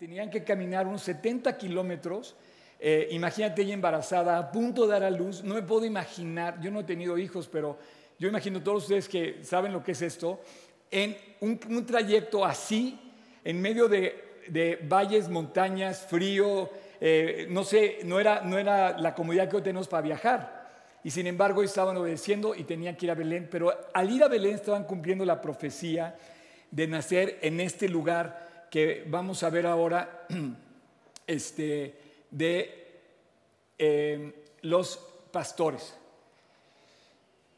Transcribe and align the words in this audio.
tenían 0.00 0.30
que 0.30 0.42
caminar 0.42 0.86
unos 0.86 1.02
70 1.02 1.58
kilómetros. 1.58 2.34
Eh, 2.80 3.08
imagínate 3.10 3.60
ella 3.60 3.74
embarazada, 3.74 4.38
a 4.38 4.50
punto 4.50 4.86
de 4.86 4.92
dar 4.92 5.04
a 5.04 5.10
luz. 5.10 5.44
No 5.44 5.52
me 5.52 5.60
puedo 5.60 5.84
imaginar, 5.84 6.58
yo 6.62 6.70
no 6.70 6.80
he 6.80 6.84
tenido 6.84 7.18
hijos, 7.18 7.46
pero 7.48 7.76
yo 8.18 8.26
imagino 8.26 8.62
todos 8.62 8.84
ustedes 8.84 9.10
que 9.10 9.44
saben 9.44 9.74
lo 9.74 9.84
que 9.84 9.92
es 9.92 10.00
esto, 10.00 10.40
en 10.90 11.14
un, 11.40 11.84
trayecto 11.84 12.46
así, 12.46 12.98
en 13.44 13.60
medio 13.60 13.88
de, 13.88 14.78
valles, 14.88 15.28
montañas, 15.28 16.06
frío, 16.08 16.70
eh, 16.98 17.46
no 17.50 17.62
sé, 17.62 17.98
no 18.04 18.18
era, 18.18 18.40
no 18.40 18.56
era 18.56 18.96
la 18.96 19.14
comodidad 19.14 19.50
que 19.50 19.56
hoy 19.56 19.62
tenemos 19.62 19.86
para 19.86 20.00
viajar. 20.00 20.70
Y 21.04 21.10
sin 21.10 21.26
embargo 21.26 21.62
estaban 21.62 21.98
obedeciendo 21.98 22.54
y 22.54 22.64
tenían 22.64 22.96
que 22.96 23.04
ir 23.04 23.10
a 23.10 23.14
Belén, 23.14 23.48
pero 23.50 23.70
al 23.92 24.10
ir 24.10 24.24
a 24.24 24.28
Belén 24.28 24.54
estaban 24.54 24.84
cumpliendo 24.84 25.26
la 25.26 25.42
profecía 25.42 26.16
de 26.70 26.86
nacer 26.86 27.38
en 27.42 27.60
este 27.60 27.86
lugar 27.86 28.48
que 28.70 29.04
vamos 29.06 29.42
a 29.42 29.50
ver 29.50 29.66
ahora 29.66 30.26
este, 31.26 31.94
de 32.30 33.02
eh, 33.78 34.32
los 34.62 34.96
pastores. 35.32 35.94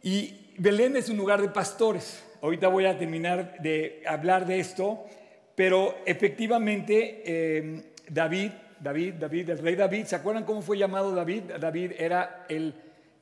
Y 0.02 0.55
Belén 0.59 0.96
es 0.96 1.09
un 1.09 1.16
lugar 1.16 1.41
de 1.41 1.48
pastores. 1.48 2.24
Ahorita 2.41 2.69
voy 2.69 2.86
a 2.86 2.98
terminar 2.98 3.59
de 3.60 4.02
hablar 4.06 4.46
de 4.46 4.59
esto, 4.59 5.05
pero 5.55 5.96
efectivamente 6.06 7.22
eh, 7.24 7.92
David, 8.08 8.50
David, 8.80 9.14
David, 9.14 9.50
el 9.50 9.58
rey 9.58 9.77
David, 9.77 10.06
¿se 10.06 10.16
acuerdan 10.16 10.44
cómo 10.44 10.60
fue 10.62 10.77
llamado 10.77 11.14
David? 11.14 11.44
David 11.60 11.92
era 11.98 12.47
el 12.48 12.74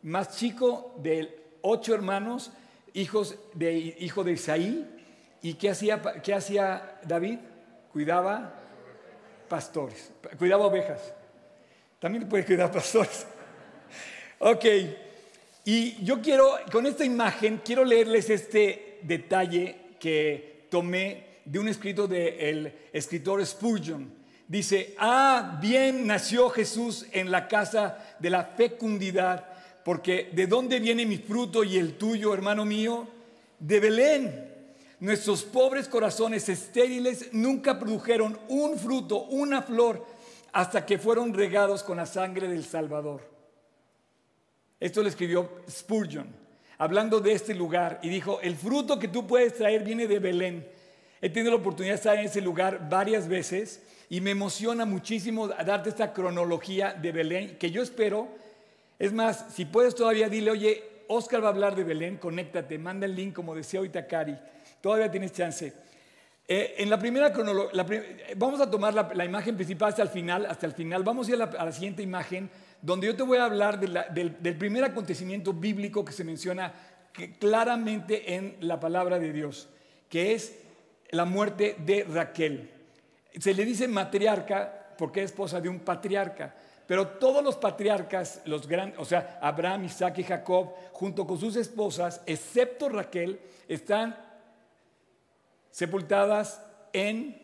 más 0.02 0.38
chico 0.38 0.94
de 1.02 1.36
ocho 1.60 1.94
hermanos, 1.94 2.52
hijos 2.94 3.38
de, 3.54 3.74
hijo 3.98 4.24
de 4.24 4.32
Isaí. 4.32 4.86
¿Y 5.42 5.54
qué 5.54 5.70
hacía, 5.70 6.00
qué 6.22 6.34
hacía 6.34 6.98
David? 7.04 7.38
Cuidaba 7.92 8.54
pastores, 9.48 10.12
cuidaba 10.38 10.66
ovejas. 10.66 11.12
También 11.98 12.28
puede 12.28 12.44
cuidar 12.44 12.70
pastores. 12.70 13.26
Ok. 14.42 14.64
Y 15.66 16.02
yo 16.02 16.22
quiero, 16.22 16.56
con 16.72 16.86
esta 16.86 17.04
imagen, 17.04 17.60
quiero 17.62 17.84
leerles 17.84 18.30
este 18.30 18.98
detalle 19.02 19.76
que 20.00 20.66
tomé 20.70 21.40
de 21.44 21.58
un 21.58 21.68
escrito 21.68 22.06
del 22.06 22.72
escritor 22.92 23.44
Spurgeon. 23.44 24.10
Dice, 24.48 24.94
ah, 24.98 25.58
bien 25.60 26.06
nació 26.06 26.48
Jesús 26.48 27.06
en 27.12 27.30
la 27.30 27.48
casa 27.48 28.16
de 28.18 28.30
la 28.30 28.44
fecundidad, 28.44 29.46
porque 29.84 30.30
¿de 30.32 30.46
dónde 30.46 30.80
viene 30.80 31.04
mi 31.04 31.18
fruto 31.18 31.62
y 31.62 31.76
el 31.76 31.98
tuyo, 31.98 32.32
hermano 32.32 32.64
mío? 32.64 33.06
De 33.58 33.78
Belén. 33.78 34.59
Nuestros 35.00 35.44
pobres 35.44 35.88
corazones 35.88 36.48
estériles 36.50 37.32
nunca 37.32 37.78
produjeron 37.78 38.38
un 38.48 38.78
fruto, 38.78 39.22
una 39.24 39.62
flor, 39.62 40.04
hasta 40.52 40.84
que 40.84 40.98
fueron 40.98 41.32
regados 41.32 41.82
con 41.82 41.96
la 41.96 42.04
sangre 42.04 42.48
del 42.48 42.64
Salvador. 42.64 43.22
Esto 44.78 45.02
lo 45.02 45.08
escribió 45.08 45.50
Spurgeon, 45.70 46.26
hablando 46.76 47.20
de 47.20 47.32
este 47.32 47.54
lugar, 47.54 47.98
y 48.02 48.10
dijo, 48.10 48.40
el 48.42 48.56
fruto 48.56 48.98
que 48.98 49.08
tú 49.08 49.26
puedes 49.26 49.54
traer 49.54 49.84
viene 49.84 50.06
de 50.06 50.18
Belén. 50.18 50.68
He 51.22 51.30
tenido 51.30 51.52
la 51.52 51.58
oportunidad 51.58 51.94
de 51.94 51.98
estar 51.98 52.18
en 52.18 52.26
ese 52.26 52.42
lugar 52.42 52.88
varias 52.90 53.26
veces 53.26 53.82
y 54.10 54.20
me 54.20 54.32
emociona 54.32 54.84
muchísimo 54.84 55.48
darte 55.48 55.88
esta 55.88 56.12
cronología 56.12 56.92
de 56.92 57.12
Belén, 57.12 57.56
que 57.58 57.70
yo 57.70 57.82
espero, 57.82 58.28
es 58.98 59.14
más, 59.14 59.46
si 59.54 59.64
puedes 59.64 59.94
todavía 59.94 60.28
dile, 60.28 60.50
oye, 60.50 60.84
Oscar 61.08 61.42
va 61.42 61.48
a 61.48 61.52
hablar 61.52 61.74
de 61.74 61.84
Belén, 61.84 62.18
conéctate, 62.18 62.78
manda 62.78 63.06
el 63.06 63.14
link 63.14 63.34
como 63.34 63.54
decía 63.54 63.80
hoy 63.80 63.88
Takari, 63.88 64.38
todavía 64.80 65.10
tienes 65.10 65.32
chance. 65.32 65.72
Eh, 66.46 66.74
en 66.78 66.90
la 66.90 66.98
primera 66.98 67.32
cronología, 67.32 68.02
vamos 68.36 68.60
a 68.60 68.70
tomar 68.70 68.92
la, 68.92 69.24
imagen 69.24 69.54
principal 69.54 69.90
hasta 69.90 70.02
el 70.02 70.08
final, 70.08 70.46
hasta 70.46 70.66
el 70.66 70.72
final, 70.72 71.04
vamos 71.04 71.28
a 71.28 71.30
ir 71.30 71.42
a 71.42 71.64
la 71.64 71.72
siguiente 71.72 72.02
imagen 72.02 72.50
donde 72.82 73.06
yo 73.06 73.16
te 73.16 73.22
voy 73.22 73.38
a 73.38 73.44
hablar 73.44 73.78
del, 73.78 74.56
primer 74.56 74.84
acontecimiento 74.84 75.52
bíblico 75.52 76.04
que 76.04 76.12
se 76.12 76.24
menciona 76.24 76.72
claramente 77.38 78.34
en 78.34 78.56
la 78.60 78.80
palabra 78.80 79.18
de 79.18 79.32
Dios, 79.32 79.68
que 80.08 80.32
es 80.32 80.56
la 81.10 81.24
muerte 81.24 81.76
de 81.78 82.04
Raquel. 82.04 82.70
Se 83.38 83.52
le 83.52 83.64
dice 83.64 83.86
matriarca 83.86 84.94
porque 84.96 85.22
es 85.22 85.30
esposa 85.30 85.60
de 85.60 85.68
un 85.68 85.80
patriarca, 85.80 86.54
pero 86.86 87.06
todos 87.06 87.44
los 87.44 87.56
patriarcas, 87.56 88.42
los 88.46 88.66
grandes, 88.66 88.98
o 88.98 89.04
sea, 89.04 89.38
Abraham, 89.40 89.84
Isaac 89.84 90.18
y 90.18 90.24
Jacob, 90.24 90.74
junto 90.92 91.26
con 91.26 91.38
sus 91.38 91.56
esposas, 91.56 92.22
excepto 92.26 92.88
Raquel, 92.88 93.38
están 93.68 94.16
sepultadas 95.70 96.62
en 96.92 97.40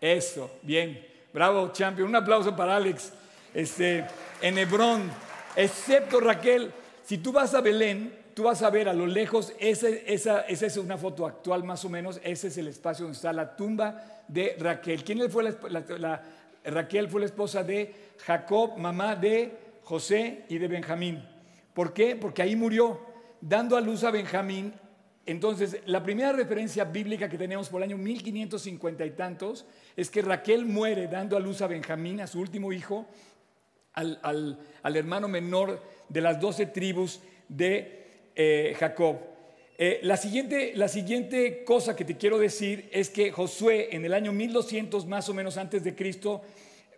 eso, 0.00 0.50
bien. 0.62 1.04
Bravo, 1.32 1.70
champion. 1.72 2.08
Un 2.08 2.16
aplauso 2.16 2.54
para 2.54 2.76
Alex. 2.76 3.12
Este, 3.52 4.04
en 4.40 4.58
Hebrón, 4.58 5.10
excepto 5.54 6.20
Raquel, 6.20 6.72
si 7.04 7.18
tú 7.18 7.32
vas 7.32 7.54
a 7.54 7.60
Belén, 7.60 8.14
tú 8.34 8.44
vas 8.44 8.62
a 8.62 8.68
ver 8.68 8.88
a 8.88 8.92
lo 8.92 9.06
lejos, 9.06 9.54
esa, 9.58 9.88
esa, 9.88 10.40
es 10.46 10.76
una 10.76 10.98
foto 10.98 11.26
actual 11.26 11.64
más 11.64 11.84
o 11.86 11.88
menos, 11.88 12.20
ese 12.22 12.48
es 12.48 12.58
el 12.58 12.68
espacio 12.68 13.04
donde 13.04 13.16
está 13.16 13.32
la 13.32 13.56
tumba 13.56 14.22
de 14.28 14.56
Raquel. 14.58 15.02
¿Quién 15.04 15.30
fue 15.30 15.42
la, 15.42 16.22
Raquel 16.64 17.08
fue 17.08 17.20
la 17.20 17.26
esposa 17.26 17.62
de 17.62 17.94
Jacob, 18.26 18.76
mamá 18.76 19.16
de 19.16 19.56
José 19.84 20.44
y 20.48 20.58
de 20.58 20.68
Benjamín. 20.68 21.24
¿Por 21.72 21.92
qué? 21.92 22.16
Porque 22.16 22.42
ahí 22.42 22.56
murió, 22.56 23.00
dando 23.40 23.76
a 23.76 23.80
luz 23.80 24.04
a 24.04 24.10
Benjamín 24.10 24.74
entonces, 25.26 25.78
la 25.86 26.04
primera 26.04 26.30
referencia 26.32 26.84
bíblica 26.84 27.28
que 27.28 27.36
tenemos 27.36 27.68
por 27.68 27.82
el 27.82 27.90
año 27.90 27.98
1550 27.98 29.04
y 29.04 29.10
tantos 29.10 29.66
es 29.96 30.08
que 30.08 30.22
Raquel 30.22 30.64
muere 30.64 31.08
dando 31.08 31.36
a 31.36 31.40
luz 31.40 31.62
a 31.62 31.66
Benjamín, 31.66 32.20
a 32.20 32.28
su 32.28 32.38
último 32.38 32.72
hijo, 32.72 33.06
al, 33.92 34.58
hermano 34.84 35.26
menor 35.26 35.82
de 36.08 36.20
las 36.20 36.40
doce 36.40 36.66
tribus 36.66 37.20
de 37.48 38.04
eh, 38.36 38.76
Jacob. 38.78 39.16
Eh, 39.78 39.98
la, 40.04 40.16
siguiente, 40.16 40.72
la 40.76 40.86
siguiente 40.86 41.64
cosa 41.64 41.96
que 41.96 42.04
te 42.04 42.16
quiero 42.16 42.38
decir 42.38 42.88
es 42.92 43.10
que 43.10 43.32
Josué, 43.32 43.88
en 43.96 44.04
el 44.04 44.14
año 44.14 44.32
1200 44.32 45.06
más 45.06 45.28
o 45.28 45.34
menos 45.34 45.56
antes 45.56 45.82
de 45.82 45.96
Cristo, 45.96 46.42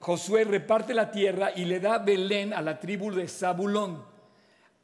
Josué 0.00 0.44
reparte 0.44 0.92
la 0.92 1.10
tierra 1.10 1.50
y 1.56 1.64
le 1.64 1.80
da 1.80 1.98
Belén 1.98 2.52
a 2.52 2.60
la 2.60 2.78
tribu 2.78 3.10
de 3.10 3.26
Zabulón 3.26 4.17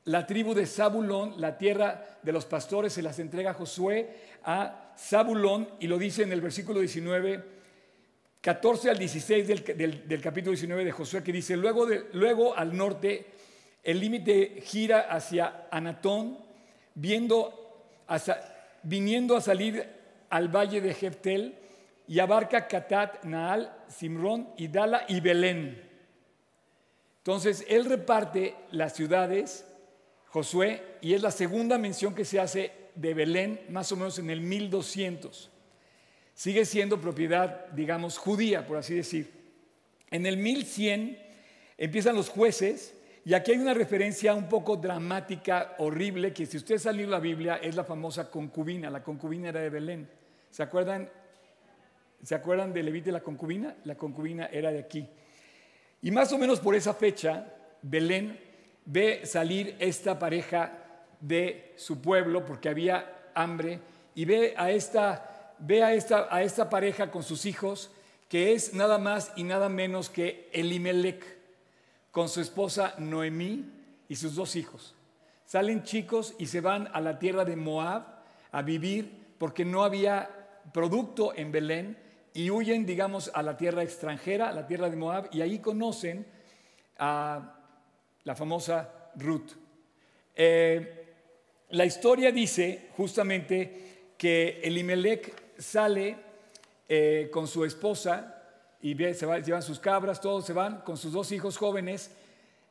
la 0.04 0.26
tribu 0.26 0.54
de 0.54 0.66
Zabulón, 0.66 1.40
la 1.40 1.56
tierra 1.56 2.18
de 2.22 2.32
los 2.32 2.44
pastores, 2.44 2.92
se 2.92 3.02
las 3.02 3.18
entrega 3.18 3.54
Josué 3.54 4.10
a 4.44 4.92
Zabulón 4.98 5.68
y 5.80 5.86
lo 5.86 5.98
dice 5.98 6.22
en 6.22 6.32
el 6.32 6.40
versículo 6.40 6.80
19, 6.80 7.42
14 8.40 8.90
al 8.90 8.98
16 8.98 9.48
del, 9.48 10.20
capítulo 10.20 10.50
19 10.50 10.84
de 10.84 10.92
Josué, 10.92 11.22
que 11.22 11.32
dice, 11.32 11.56
luego, 11.56 11.86
luego 12.12 12.54
al 12.54 12.76
norte 12.76 13.26
el 13.82 14.00
límite 14.00 14.60
gira 14.62 15.00
hacia 15.10 15.68
Anatón, 15.70 16.38
viendo 16.94 17.60
viniendo 18.82 19.36
a 19.36 19.40
salir 19.40 19.88
al 20.28 20.48
valle 20.48 20.80
de 20.82 20.92
Jeftel 20.92 21.54
y 22.06 22.18
abarca 22.18 22.68
Catat, 22.68 23.24
Naal, 23.24 23.74
Simrón, 23.88 24.50
Idala 24.58 25.06
y 25.08 25.20
Belén. 25.20 25.82
Entonces, 27.18 27.64
él 27.68 27.86
reparte 27.86 28.54
las 28.70 28.92
ciudades 28.92 29.64
Josué, 30.34 30.82
y 31.00 31.14
es 31.14 31.22
la 31.22 31.30
segunda 31.30 31.78
mención 31.78 32.12
que 32.12 32.24
se 32.24 32.40
hace 32.40 32.72
de 32.96 33.14
Belén, 33.14 33.60
más 33.68 33.92
o 33.92 33.96
menos 33.96 34.18
en 34.18 34.30
el 34.30 34.40
1200. 34.40 35.48
Sigue 36.34 36.64
siendo 36.64 37.00
propiedad, 37.00 37.68
digamos, 37.68 38.18
judía, 38.18 38.66
por 38.66 38.78
así 38.78 38.96
decir. 38.96 39.30
En 40.10 40.26
el 40.26 40.36
1100 40.36 41.16
empiezan 41.78 42.16
los 42.16 42.30
jueces, 42.30 42.96
y 43.24 43.32
aquí 43.34 43.52
hay 43.52 43.58
una 43.58 43.74
referencia 43.74 44.34
un 44.34 44.48
poco 44.48 44.76
dramática, 44.76 45.76
horrible, 45.78 46.32
que 46.32 46.46
si 46.46 46.56
usted 46.56 46.78
salió 46.78 47.06
la 47.06 47.20
Biblia 47.20 47.60
es 47.62 47.76
la 47.76 47.84
famosa 47.84 48.28
concubina. 48.28 48.90
La 48.90 49.04
concubina 49.04 49.50
era 49.50 49.60
de 49.60 49.70
Belén. 49.70 50.08
¿Se 50.50 50.64
acuerdan? 50.64 51.08
¿Se 52.24 52.34
acuerdan 52.34 52.72
de 52.72 52.82
Levite 52.82 53.12
la 53.12 53.20
concubina? 53.20 53.76
La 53.84 53.94
concubina 53.94 54.46
era 54.46 54.72
de 54.72 54.80
aquí. 54.80 55.08
Y 56.02 56.10
más 56.10 56.32
o 56.32 56.38
menos 56.38 56.58
por 56.58 56.74
esa 56.74 56.92
fecha, 56.92 57.54
Belén 57.82 58.43
ve 58.84 59.24
salir 59.24 59.76
esta 59.78 60.18
pareja 60.18 60.78
de 61.20 61.72
su 61.76 62.00
pueblo 62.00 62.44
porque 62.44 62.68
había 62.68 63.30
hambre 63.34 63.80
y 64.14 64.24
ve 64.24 64.54
a 64.56 64.70
esta, 64.70 65.54
ve 65.58 65.82
a 65.82 65.94
esta, 65.94 66.28
a 66.30 66.42
esta 66.42 66.68
pareja 66.68 67.10
con 67.10 67.22
sus 67.22 67.46
hijos 67.46 67.90
que 68.28 68.52
es 68.52 68.74
nada 68.74 68.98
más 68.98 69.32
y 69.36 69.44
nada 69.44 69.68
menos 69.68 70.10
que 70.10 70.48
Elimelech 70.52 71.24
con 72.10 72.28
su 72.28 72.40
esposa 72.40 72.94
Noemí 72.98 73.70
y 74.08 74.16
sus 74.16 74.34
dos 74.34 74.56
hijos. 74.56 74.94
Salen 75.46 75.82
chicos 75.82 76.34
y 76.38 76.46
se 76.46 76.60
van 76.60 76.88
a 76.92 77.00
la 77.00 77.18
tierra 77.18 77.44
de 77.44 77.56
Moab 77.56 78.02
a 78.52 78.62
vivir 78.62 79.24
porque 79.38 79.64
no 79.64 79.84
había 79.84 80.30
producto 80.72 81.34
en 81.34 81.52
Belén 81.52 81.98
y 82.32 82.50
huyen, 82.50 82.86
digamos, 82.86 83.30
a 83.34 83.42
la 83.42 83.56
tierra 83.56 83.82
extranjera, 83.82 84.48
a 84.48 84.52
la 84.52 84.66
tierra 84.66 84.90
de 84.90 84.96
Moab, 84.96 85.28
y 85.30 85.40
ahí 85.40 85.60
conocen 85.60 86.26
a 86.98 87.63
la 88.24 88.34
famosa 88.34 89.10
Ruth. 89.16 89.52
Eh, 90.34 91.04
la 91.70 91.84
historia 91.84 92.32
dice 92.32 92.88
justamente 92.96 94.12
que 94.18 94.60
Elimelech 94.62 95.58
sale 95.58 96.16
eh, 96.88 97.28
con 97.32 97.46
su 97.46 97.64
esposa 97.64 98.42
y 98.80 98.94
se 98.94 99.26
llevan 99.42 99.62
sus 99.62 99.78
cabras, 99.78 100.20
todos 100.20 100.44
se 100.44 100.52
van 100.52 100.80
con 100.82 100.96
sus 100.96 101.12
dos 101.12 101.32
hijos 101.32 101.56
jóvenes. 101.56 102.10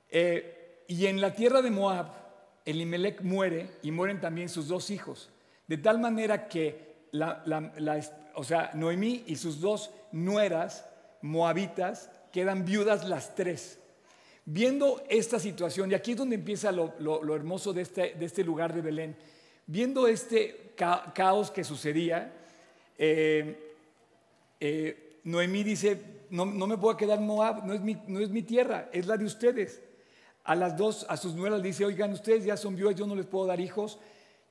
Eh, 0.10 0.84
y 0.88 1.08
en 1.08 1.22
la 1.22 1.34
tierra 1.34 1.62
de 1.62 1.72
Moab, 1.72 2.08
Elimelech 2.66 3.22
muere 3.22 3.70
y 3.82 3.92
mueren 3.92 4.22
también 4.22 4.50
sus 4.50 4.68
dos 4.68 4.90
hijos. 4.90 5.30
De 5.68 5.78
tal 5.78 6.00
manera 6.00 6.48
que 6.48 6.94
o 8.36 8.44
sea, 8.44 8.72
Noemí 8.74 9.24
y 9.28 9.36
sus 9.36 9.62
dos 9.62 9.92
nueras 10.12 10.86
moabitas 11.22 12.10
quedan 12.32 12.66
viudas 12.66 13.08
las 13.08 13.36
tres. 13.36 13.80
Viendo 14.46 15.04
esta 15.10 15.40
situación, 15.40 15.92
y 15.92 15.94
aquí 15.94 16.12
es 16.12 16.18
donde 16.18 16.36
empieza 16.36 16.72
lo, 16.72 17.36
hermoso 17.36 17.72
de 17.72 17.82
este, 17.82 18.14
de 18.16 18.26
este, 18.26 18.44
lugar 18.44 18.74
de 18.74 18.82
Belén, 18.82 19.16
viendo 19.66 20.08
este 20.08 20.74
caos 20.76 21.50
que 21.50 21.64
sucedía, 21.64 22.34
eh, 22.98 23.74
eh, 24.60 25.20
Noemí 25.24 25.64
dice, 25.64 26.26
no, 26.30 26.46
me 26.46 26.78
puedo 26.78 26.98
quedar 26.98 27.20
en 27.20 27.26
Moab, 27.26 27.66
no 27.66 27.74
es, 27.74 27.82
mi, 27.82 27.98
no 28.08 28.20
es 28.20 28.30
mi 28.30 28.42
tierra, 28.42 28.90
es 28.92 29.08
la 29.08 29.16
de 29.16 29.26
ustedes. 29.26 29.82
A 30.44 30.56
las 30.56 30.76
dos, 30.76 31.06
a 31.08 31.16
sus 31.16 31.36
nueras 31.36 31.64
dice, 31.64 31.86
oigan, 31.86 32.12
ustedes 32.12 32.44
ya 32.44 32.58
son 32.58 32.76
viudas, 32.76 32.96
yo 32.96 33.08
no 33.08 33.16
les 33.16 33.26
puedo 33.26 33.46
dar 33.46 33.62
hijos, 33.62 33.98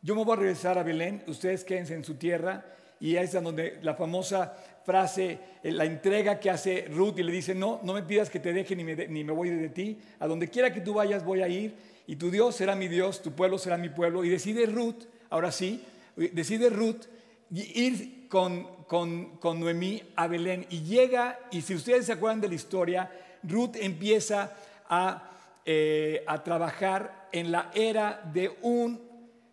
yo 0.00 0.14
me 0.14 0.24
voy 0.24 0.32
a 0.32 0.40
regresar 0.40 0.78
a 0.78 0.82
Belén, 0.82 1.22
ustedes 1.26 1.64
quédense 1.64 1.94
en 1.94 2.04
su 2.04 2.14
tierra. 2.14 2.64
Y 2.98 3.16
ahí 3.16 3.24
es 3.24 3.32
donde 3.32 3.80
la 3.82 3.94
famosa 3.94 4.56
frase, 4.84 5.38
eh, 5.62 5.72
la 5.72 5.84
entrega 5.84 6.40
que 6.40 6.50
hace 6.50 6.86
Ruth 6.90 7.18
y 7.18 7.22
le 7.22 7.32
dice, 7.32 7.54
no, 7.54 7.80
no 7.82 7.94
me 7.94 8.02
pidas 8.02 8.30
que 8.30 8.40
te 8.40 8.52
deje 8.52 8.76
ni 8.76 8.84
me, 8.84 8.94
ni 9.08 9.24
me 9.24 9.32
voy 9.32 9.50
de 9.50 9.68
ti, 9.68 9.98
a 10.18 10.26
donde 10.26 10.48
quiera 10.48 10.72
que 10.72 10.80
tú 10.80 10.94
vayas 10.94 11.24
voy 11.24 11.42
a 11.42 11.48
ir 11.48 11.74
y 12.06 12.16
tu 12.16 12.30
Dios 12.30 12.56
será 12.56 12.74
mi 12.74 12.88
Dios, 12.88 13.22
tu 13.22 13.32
pueblo 13.32 13.58
será 13.58 13.76
mi 13.76 13.88
pueblo. 13.88 14.24
Y 14.24 14.28
decide 14.28 14.66
Ruth, 14.66 15.04
ahora 15.30 15.52
sí, 15.52 15.84
decide 16.16 16.68
Ruth 16.68 17.06
ir 17.50 18.28
con, 18.28 18.66
con, 18.86 19.36
con 19.36 19.60
Noemí 19.60 20.02
a 20.16 20.26
Belén 20.26 20.66
y 20.70 20.82
llega, 20.82 21.38
y 21.50 21.62
si 21.62 21.74
ustedes 21.74 22.06
se 22.06 22.12
acuerdan 22.12 22.40
de 22.40 22.48
la 22.48 22.54
historia, 22.54 23.10
Ruth 23.42 23.76
empieza 23.76 24.52
a, 24.88 25.30
eh, 25.64 26.24
a 26.26 26.42
trabajar 26.42 27.28
en 27.32 27.52
la 27.52 27.70
era 27.74 28.22
de 28.32 28.56
un 28.62 29.00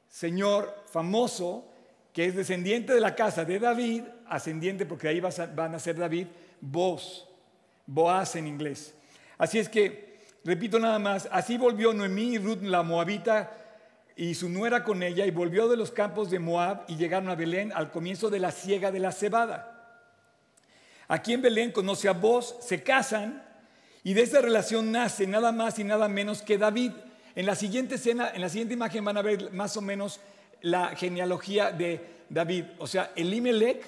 señor 0.07 0.83
famoso 0.91 1.68
que 2.13 2.25
es 2.25 2.35
descendiente 2.35 2.93
de 2.93 2.99
la 2.99 3.15
casa 3.15 3.45
de 3.45 3.59
David, 3.59 4.03
ascendiente 4.27 4.85
porque 4.85 5.07
ahí 5.07 5.19
van 5.19 5.75
a 5.75 5.79
ser 5.79 5.97
David, 5.97 6.27
Boaz, 6.59 7.25
Boaz 7.85 8.35
en 8.35 8.47
inglés. 8.47 8.93
Así 9.37 9.59
es 9.59 9.69
que, 9.69 10.17
repito 10.43 10.79
nada 10.79 10.99
más, 10.99 11.29
así 11.31 11.57
volvió 11.57 11.93
Noemí 11.93 12.33
y 12.33 12.37
Ruth 12.37 12.61
la 12.61 12.83
moabita 12.83 13.51
y 14.15 14.35
su 14.35 14.49
nuera 14.49 14.83
con 14.83 15.01
ella 15.01 15.25
y 15.25 15.31
volvió 15.31 15.69
de 15.69 15.77
los 15.77 15.91
campos 15.91 16.29
de 16.29 16.39
Moab 16.39 16.83
y 16.87 16.97
llegaron 16.97 17.29
a 17.29 17.35
Belén 17.35 17.71
al 17.73 17.91
comienzo 17.91 18.29
de 18.29 18.39
la 18.39 18.51
siega 18.51 18.91
de 18.91 18.99
la 18.99 19.11
cebada. 19.11 19.75
Aquí 21.07 21.33
en 21.33 21.41
Belén 21.41 21.71
conoce 21.71 22.09
a 22.09 22.13
Boaz, 22.13 22.55
se 22.59 22.83
casan 22.83 23.43
y 24.03 24.13
de 24.13 24.23
esa 24.23 24.41
relación 24.41 24.91
nace 24.91 25.25
nada 25.25 25.51
más 25.51 25.79
y 25.79 25.83
nada 25.83 26.07
menos 26.07 26.41
que 26.41 26.57
David. 26.57 26.91
En 27.35 27.45
la 27.45 27.55
siguiente 27.55 27.95
escena, 27.95 28.29
en 28.33 28.41
la 28.41 28.49
siguiente 28.49 28.73
imagen 28.73 29.05
van 29.05 29.17
a 29.17 29.21
ver 29.21 29.51
más 29.53 29.77
o 29.77 29.81
menos 29.81 30.19
la 30.61 30.95
genealogía 30.95 31.71
de 31.71 31.99
David. 32.29 32.65
O 32.77 32.87
sea, 32.87 33.11
Elimelech 33.15 33.83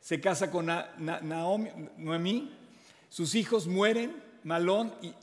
se 0.00 0.20
casa 0.20 0.50
con 0.50 0.66
Naomi, 0.66 1.70
Noemí, 1.96 2.52
sus 3.08 3.34
hijos 3.34 3.66
mueren, 3.66 4.14
Malón, 4.42 4.92
y 5.00 5.14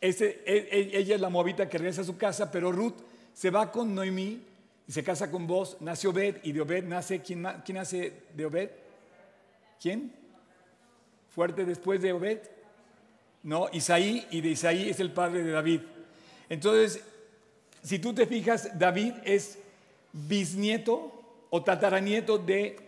e, 0.00 0.10
e, 0.46 0.90
ella 0.98 1.14
es 1.14 1.20
la 1.20 1.28
moabita 1.28 1.68
que 1.68 1.78
regresa 1.78 2.02
a 2.02 2.04
su 2.04 2.16
casa, 2.16 2.50
pero 2.50 2.72
Ruth 2.72 2.96
se 3.32 3.50
va 3.50 3.70
con 3.70 3.94
Noemí 3.94 4.42
y 4.86 4.92
se 4.92 5.02
casa 5.02 5.30
con 5.30 5.46
vos, 5.46 5.78
nace 5.80 6.08
Obed, 6.08 6.36
y 6.42 6.52
de 6.52 6.60
Obed 6.60 6.84
nace, 6.84 7.20
¿quién, 7.20 7.46
quién 7.64 7.76
nace 7.76 8.12
de 8.34 8.46
Obed? 8.46 8.70
¿Quién? 9.80 10.12
¿Fuerte 11.30 11.64
después 11.64 12.02
de 12.02 12.12
Obed? 12.12 12.38
No, 13.42 13.68
Isaí, 13.72 14.26
y 14.30 14.40
de 14.40 14.48
Isaí 14.48 14.88
es 14.88 15.00
el 15.00 15.10
padre 15.10 15.42
de 15.42 15.52
David. 15.52 15.80
Entonces, 16.48 17.02
si 17.82 17.98
tú 17.98 18.14
te 18.14 18.26
fijas, 18.26 18.78
David 18.78 19.14
es 19.24 19.58
bisnieto 20.14 21.46
o 21.50 21.62
tataranieto 21.62 22.38
de, 22.38 22.78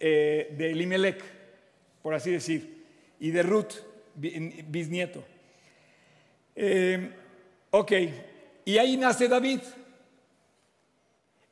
eh, 0.00 0.54
de 0.56 0.70
Elimelech, 0.70 1.22
por 2.02 2.14
así 2.14 2.30
decir, 2.32 2.84
y 3.20 3.30
de 3.30 3.42
Ruth, 3.42 3.74
bisnieto. 4.14 5.22
Eh, 6.56 7.10
ok, 7.70 7.92
y 8.64 8.78
ahí 8.78 8.96
nace 8.96 9.28
David. 9.28 9.60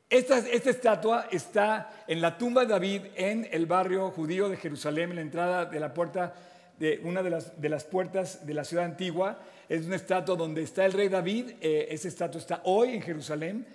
Esta, 0.09 0.39
esta, 0.39 0.71
estatua 0.71 1.27
está 1.31 2.03
en 2.07 2.19
la 2.19 2.35
tumba 2.35 2.61
de 2.61 2.67
David 2.67 3.01
en 3.15 3.47
el 3.51 3.67
barrio 3.67 4.09
judío 4.09 4.49
de 4.49 4.57
Jerusalén, 4.57 5.11
en 5.11 5.17
la 5.17 5.21
entrada 5.21 5.65
de 5.65 5.79
la 5.79 5.93
puerta 5.93 6.33
de 6.79 6.99
una 7.03 7.21
de 7.21 7.29
las, 7.29 7.61
de 7.61 7.69
las 7.69 7.83
puertas 7.83 8.45
de 8.47 8.53
la 8.55 8.63
ciudad 8.63 8.85
antigua. 8.85 9.39
Es 9.67 9.85
una 9.85 9.97
estatua 9.97 10.35
donde 10.35 10.63
está 10.63 10.85
el 10.85 10.93
rey 10.93 11.09
David. 11.09 11.51
Eh, 11.61 11.87
esa 11.91 12.07
estatua 12.07 12.41
está 12.41 12.61
hoy 12.63 12.95
en 12.95 13.01
Jerusalén. 13.03 13.67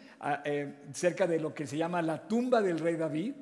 Eh, 0.44 0.72
cerca 0.94 1.26
de 1.26 1.38
lo 1.38 1.52
que 1.52 1.66
se 1.66 1.76
llama 1.76 2.00
la 2.00 2.26
tumba 2.26 2.62
del 2.62 2.78
rey 2.78 2.96
David 2.96 3.34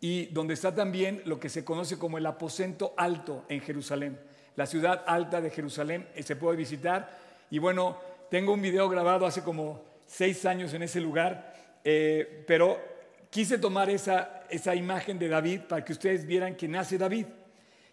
y 0.00 0.26
donde 0.26 0.54
está 0.54 0.74
también 0.74 1.20
lo 1.26 1.38
que 1.38 1.50
se 1.50 1.62
conoce 1.62 1.98
como 1.98 2.16
el 2.16 2.24
aposento 2.24 2.94
alto 2.96 3.44
en 3.50 3.60
Jerusalén. 3.60 4.18
La 4.56 4.64
ciudad 4.64 5.04
alta 5.06 5.42
de 5.42 5.50
Jerusalén 5.50 6.08
eh, 6.14 6.22
se 6.22 6.36
puede 6.36 6.56
visitar 6.56 7.10
y 7.50 7.58
bueno, 7.58 7.98
tengo 8.30 8.54
un 8.54 8.62
video 8.62 8.88
grabado 8.88 9.26
hace 9.26 9.42
como 9.42 9.82
seis 10.06 10.46
años 10.46 10.72
en 10.72 10.82
ese 10.82 11.02
lugar, 11.02 11.52
eh, 11.84 12.44
pero 12.46 12.80
quise 13.28 13.58
tomar 13.58 13.90
esa, 13.90 14.44
esa 14.48 14.74
imagen 14.74 15.18
de 15.18 15.28
David 15.28 15.60
para 15.68 15.84
que 15.84 15.92
ustedes 15.92 16.24
vieran 16.24 16.56
que 16.56 16.66
nace 16.66 16.96
David. 16.96 17.26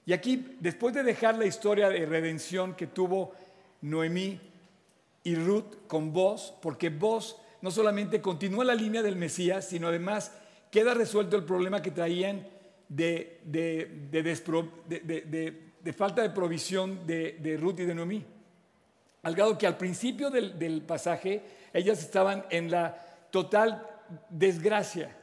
Y 0.06 0.14
aquí, 0.14 0.56
después 0.62 0.94
de 0.94 1.04
dejar 1.04 1.38
la 1.38 1.46
historia 1.46 1.90
de 1.90 2.06
redención 2.06 2.74
que 2.74 2.88
tuvo 2.88 3.34
Noemí 3.82 4.40
y 5.26 5.36
Ruth 5.36 5.88
con 5.88 6.14
vos, 6.14 6.56
porque 6.62 6.90
vos 6.90 7.42
no 7.62 7.72
solamente 7.72 8.22
continúa 8.22 8.64
la 8.64 8.76
línea 8.76 9.02
del 9.02 9.16
Mesías, 9.16 9.68
sino 9.68 9.88
además 9.88 10.32
queda 10.72 10.94
resuelto 10.94 11.36
el 11.36 11.44
problema 11.44 11.82
que 11.82 11.92
traían 11.92 12.48
de, 12.88 13.42
de, 13.44 15.94
falta 15.94 16.22
de 16.22 16.30
provisión 16.30 17.06
de, 17.06 17.58
Ruth 17.60 17.80
y 17.80 17.86
de 17.86 17.96
Noemí. 17.96 18.26
Al 19.24 19.36
grado 19.36 19.58
que 19.58 19.68
al 19.68 19.78
principio 19.78 20.30
del, 20.30 20.58
del 20.58 20.82
pasaje 20.82 21.42
ellas 21.74 22.00
estaban 22.00 22.46
en 22.50 22.72
la 22.72 22.96
total 23.32 23.86
desgracia. 24.30 25.16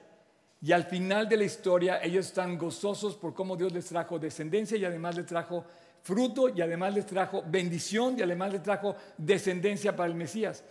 Y 0.62 0.72
al 0.72 0.84
final 0.84 1.28
de 1.28 1.36
la 1.36 1.44
historia 1.44 2.02
ellos 2.02 2.26
están 2.26 2.58
gozosos 2.58 3.16
por 3.16 3.34
cómo 3.34 3.56
Dios 3.56 3.72
les 3.72 3.86
trajo 3.86 4.18
descendencia 4.18 4.76
y 4.76 4.84
además 4.84 5.16
les 5.16 5.26
trajo 5.26 5.64
fruto 6.02 6.48
y 6.48 6.60
además 6.60 6.94
les 6.94 7.06
trajo 7.06 7.42
bendición 7.46 8.16
y 8.18 8.22
además 8.22 8.52
les 8.52 8.62
trajo 8.62 8.96
descendencia 9.18 9.96
para 9.96 10.08
el 10.08 10.14
Mesías. 10.14 10.62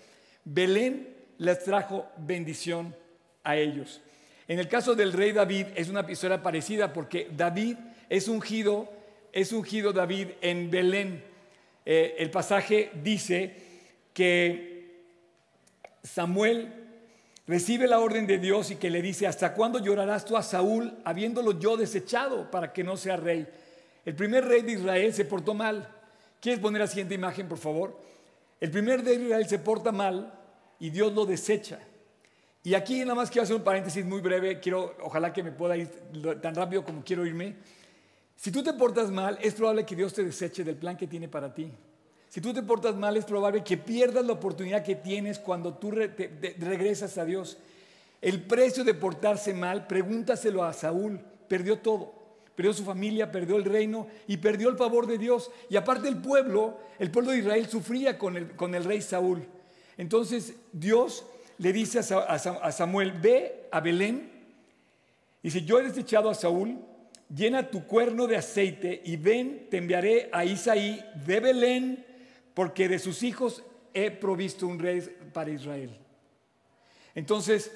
Belén 0.44 1.15
les 1.38 1.64
trajo 1.64 2.08
bendición 2.18 2.96
a 3.44 3.56
ellos. 3.56 4.02
En 4.48 4.60
el 4.60 4.68
caso 4.68 4.96
del 4.96 5.14
rey 5.14 5.32
David 5.32 5.68
es 5.76 5.90
una 5.90 6.06
historia 6.10 6.42
parecida 6.42 6.94
porque 6.94 7.30
David 7.36 7.78
es 8.10 8.28
ungido, 8.28 8.92
es 9.32 9.52
ungido 9.52 9.92
David 9.92 10.30
en 10.42 10.70
Belén. 10.70 11.24
Eh, 11.86 12.16
el 12.20 12.30
pasaje 12.30 12.92
dice 13.02 13.56
que 14.14 14.76
Samuel 16.04 16.72
recibe 17.48 17.88
la 17.88 18.00
orden 18.00 18.28
de 18.28 18.38
Dios 18.38 18.72
y 18.72 18.76
que 18.76 18.90
le 18.90 19.02
dice, 19.02 19.28
¿hasta 19.28 19.54
cuándo 19.54 19.80
llorarás 19.80 20.26
tú 20.26 20.38
a 20.38 20.44
Saúl 20.44 20.94
habiéndolo 21.04 21.60
yo 21.60 21.78
desechado 21.78 22.50
para 22.52 22.72
que 22.72 22.84
no 22.84 22.98
sea 22.98 23.18
rey? 23.18 23.48
El 24.06 24.16
primer 24.16 24.46
rey 24.46 24.62
de 24.62 24.74
Israel 24.74 25.14
se 25.14 25.26
portó 25.26 25.56
mal. 25.56 25.90
¿Quieres 26.40 26.62
poner 26.62 26.82
la 26.82 26.88
siguiente 26.88 27.16
imagen, 27.16 27.48
por 27.48 27.58
favor? 27.58 28.00
El 28.62 28.70
primer 28.70 29.04
rey 29.04 29.18
de 29.18 29.24
Israel 29.26 29.48
se 29.48 29.58
porta 29.58 29.92
mal 29.92 30.32
y 30.80 30.90
Dios 30.90 31.14
lo 31.14 31.26
desecha. 31.26 31.80
Y 32.64 32.74
aquí 32.74 33.02
nada 33.02 33.16
más 33.16 33.30
quiero 33.30 33.44
hacer 33.44 33.56
un 33.56 33.64
paréntesis 33.64 34.04
muy 34.04 34.22
breve, 34.22 34.60
quiero, 34.60 34.96
ojalá 35.04 35.32
que 35.32 35.44
me 35.44 35.52
pueda 35.52 35.78
ir 35.78 35.88
tan 36.42 36.56
rápido 36.56 36.84
como 36.84 37.04
quiero 37.04 37.26
irme. 37.26 37.56
Si 38.36 38.52
tú 38.52 38.64
te 38.64 38.74
portas 38.74 39.12
mal, 39.12 39.38
es 39.42 39.54
probable 39.54 39.86
que 39.86 39.96
Dios 39.96 40.14
te 40.14 40.24
deseche 40.24 40.64
del 40.64 40.76
plan 40.76 40.98
que 40.98 41.08
tiene 41.08 41.28
para 41.28 41.54
ti. 41.54 41.72
Si 42.28 42.42
tú 42.42 42.54
te 42.54 42.64
portas 42.64 42.96
mal, 42.96 43.16
es 43.16 43.24
probable 43.24 43.64
que 43.64 43.78
pierdas 43.78 44.26
la 44.26 44.34
oportunidad 44.34 44.84
que 44.84 44.96
tienes 44.96 45.40
cuando 45.40 45.76
tú 45.76 45.92
regresas 45.92 47.18
a 47.18 47.24
Dios. 47.24 47.58
El 48.22 48.42
precio 48.42 48.84
de 48.84 48.94
portarse 48.94 49.54
mal, 49.54 49.88
pregúntaselo 49.88 50.64
a 50.64 50.74
Saúl, 50.74 51.20
perdió 51.48 51.80
todo. 51.80 52.14
Perdió 52.56 52.74
su 52.74 52.84
familia, 52.84 53.32
perdió 53.32 53.58
el 53.58 53.66
reino 53.66 54.08
y 54.28 54.38
perdió 54.38 54.70
el 54.70 54.78
favor 54.78 55.08
de 55.08 55.18
Dios. 55.18 55.52
Y 55.70 55.76
aparte 55.76 56.08
el 56.08 56.18
pueblo, 56.18 56.80
el 56.98 57.12
pueblo 57.12 57.32
de 57.32 57.40
Israel 57.40 57.68
sufría 57.68 58.18
con 58.18 58.38
el, 58.38 58.56
con 58.56 58.74
el 58.74 58.86
rey 58.86 59.02
Saúl. 59.02 59.46
Entonces 59.98 60.56
Dios 60.72 61.26
le 61.58 61.72
dice 61.74 62.00
a 62.00 62.72
Samuel, 62.72 63.14
ve 63.14 63.68
a 63.72 63.80
Belén. 63.80 64.32
Y 65.42 65.52
si 65.52 65.64
yo 65.64 65.80
he 65.80 65.84
desechado 65.84 66.30
a 66.30 66.36
Saúl, 66.36 66.78
llena 67.34 67.70
tu 67.70 67.86
cuerno 67.86 68.28
de 68.28 68.38
aceite 68.38 69.02
y 69.06 69.16
ven, 69.16 69.68
te 69.70 69.78
enviaré 69.78 70.30
a 70.32 70.44
Isaí 70.46 71.04
de 71.26 71.40
Belén, 71.40 72.06
porque 72.54 72.88
de 72.88 73.00
sus 73.00 73.24
hijos 73.24 73.64
he 73.94 74.12
provisto 74.12 74.68
un 74.68 74.80
rey 74.80 75.02
para 75.34 75.52
Israel. 75.52 75.98
Entonces, 77.14 77.72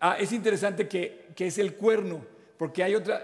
ah, 0.00 0.16
es 0.18 0.32
interesante 0.32 0.86
que, 0.86 1.28
que 1.34 1.46
es 1.46 1.58
el 1.58 1.74
cuerno, 1.76 2.24
porque 2.58 2.82
hay 2.82 2.94
otra, 2.94 3.22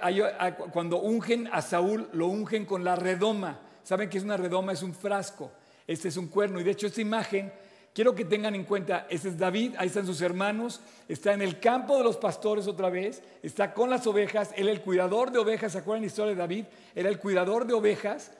cuando 0.73 1.01
ungen 1.01 1.49
a 1.53 1.63
Saúl, 1.63 2.09
lo 2.13 2.27
ungen 2.27 2.65
con 2.65 2.83
la 2.83 2.97
redoma. 2.97 3.61
¿Saben 3.85 4.09
que 4.09 4.19
es 4.19 4.25
una 4.25 4.37
redoma? 4.37 4.73
Es 4.73 4.83
un 4.83 4.95
frasco. 4.95 5.53
Este 5.87 6.09
es 6.09 6.17
un 6.17 6.27
cuerno. 6.27 6.61
Y 6.61 6.65
de 6.65 6.73
hecho, 6.73 6.89
esta 6.89 7.01
imagen, 7.01 7.53
quiero 7.99 8.15
que 8.15 8.25
tengan 8.25 8.55
en 8.55 8.63
cuenta, 8.63 9.09
este 9.11 9.27
es 9.27 9.37
David, 9.37 9.75
ahí 9.77 9.89
están 9.89 10.07
sus 10.07 10.21
hermanos, 10.21 10.81
está 11.09 11.35
en 11.35 11.43
el 11.43 11.59
campo 11.59 11.99
de 11.99 12.05
los 12.05 12.17
pastores 12.17 12.69
otra 12.69 12.91
vez, 12.91 13.25
está 13.43 13.75
con 13.75 13.91
las 13.91 14.07
ovejas, 14.07 14.53
él 14.55 14.69
el 14.69 14.83
cuidador 14.83 15.33
de 15.33 15.41
ovejas, 15.41 15.73
¿se 15.73 15.79
acuerdan 15.79 16.03
la 16.03 16.07
historia 16.07 16.31
de 16.31 16.39
David? 16.39 16.65
Era 16.95 17.09
el 17.09 17.19
cuidador 17.19 17.67
de 17.67 17.75
ovejas, 17.75 18.31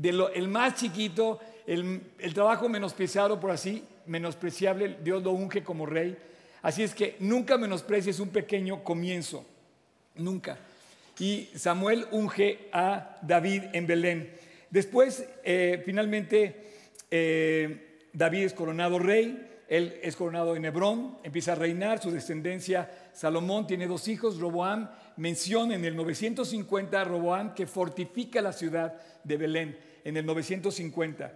el 0.00 0.46
más 0.46 0.76
chiquito, 0.76 1.40
el, 1.66 2.00
el 2.20 2.32
trabajo 2.32 2.68
menospreciado 2.68 3.40
por 3.40 3.50
así, 3.50 3.82
menospreciable, 4.06 4.98
Dios 5.02 5.20
lo 5.24 5.32
unge 5.32 5.64
como 5.64 5.84
rey. 5.84 6.16
Así 6.62 6.84
es 6.84 6.94
que 6.94 7.16
nunca 7.18 7.58
menosprecies 7.58 8.20
un 8.20 8.28
pequeño 8.28 8.84
comienzo, 8.84 9.44
nunca. 10.14 10.58
Y 11.18 11.48
Samuel 11.56 12.06
unge 12.12 12.68
a 12.72 13.18
David 13.22 13.64
en 13.72 13.84
Belén. 13.84 14.32
Después, 14.70 15.26
eh, 15.42 15.82
finalmente, 15.84 16.68
eh, 17.10 17.86
David 18.18 18.46
es 18.46 18.52
coronado 18.52 18.98
rey, 18.98 19.62
él 19.68 20.00
es 20.02 20.16
coronado 20.16 20.56
en 20.56 20.64
Hebrón, 20.64 21.18
empieza 21.22 21.52
a 21.52 21.54
reinar, 21.54 22.02
su 22.02 22.10
descendencia, 22.10 22.90
Salomón 23.12 23.68
tiene 23.68 23.86
dos 23.86 24.08
hijos, 24.08 24.40
Roboam 24.40 24.90
menciona 25.18 25.76
en 25.76 25.84
el 25.84 25.94
950 25.94 27.00
a 27.00 27.04
Roboam 27.04 27.54
que 27.54 27.68
fortifica 27.68 28.42
la 28.42 28.52
ciudad 28.52 29.00
de 29.22 29.36
Belén, 29.36 29.78
en 30.02 30.16
el 30.16 30.26
950. 30.26 31.32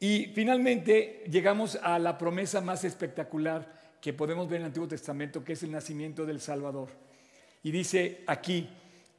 Y 0.00 0.32
finalmente 0.34 1.22
llegamos 1.30 1.78
a 1.82 1.98
la 1.98 2.16
promesa 2.16 2.62
más 2.62 2.84
espectacular 2.84 3.70
que 4.00 4.14
podemos 4.14 4.48
ver 4.48 4.56
en 4.56 4.62
el 4.62 4.66
Antiguo 4.68 4.88
Testamento, 4.88 5.44
que 5.44 5.52
es 5.52 5.62
el 5.64 5.70
nacimiento 5.70 6.24
del 6.24 6.40
Salvador. 6.40 6.88
Y 7.62 7.70
dice 7.72 8.22
aquí, 8.26 8.70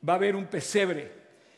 va 0.07 0.13
a 0.13 0.15
haber 0.15 0.35
un 0.35 0.47
pesebre 0.47 1.11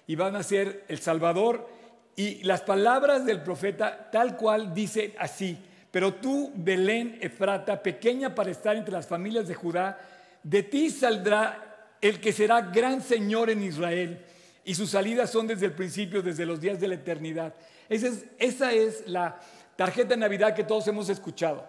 y 0.06 0.16
va 0.16 0.28
a 0.28 0.32
nacer 0.32 0.84
el 0.90 1.00
Salvador. 1.00 1.79
Y 2.16 2.44
las 2.44 2.62
palabras 2.62 3.26
del 3.26 3.42
profeta 3.42 4.10
tal 4.12 4.36
cual 4.36 4.74
dicen 4.74 5.14
así, 5.18 5.58
pero 5.92 6.16
tú, 6.16 6.52
Belén 6.56 7.18
Efrata, 7.22 7.82
pequeña 7.82 8.36
para 8.36 8.52
estar 8.52 8.76
entre 8.76 8.94
las 8.94 9.08
familias 9.08 9.48
de 9.48 9.56
Judá, 9.56 10.00
de 10.44 10.64
ti 10.64 10.90
saldrá 10.90 11.96
el 12.02 12.20
que 12.20 12.32
será 12.32 12.62
gran 12.62 13.02
Señor 13.02 13.50
en 13.50 13.64
Israel, 13.64 14.24
y 14.64 14.76
sus 14.76 14.92
salidas 14.92 15.32
son 15.32 15.48
desde 15.48 15.66
el 15.66 15.74
principio, 15.74 16.22
desde 16.22 16.46
los 16.46 16.62
días 16.62 16.80
de 16.80 16.88
la 16.88 16.96
eternidad. 16.96 17.54
Esa 17.88 18.08
es, 18.08 18.26
esa 18.38 18.72
es 18.72 19.08
la 19.08 19.40
tarjeta 19.76 20.10
de 20.10 20.18
Navidad 20.18 20.54
que 20.54 20.64
todos 20.64 20.88
hemos 20.88 21.10
escuchado. 21.10 21.66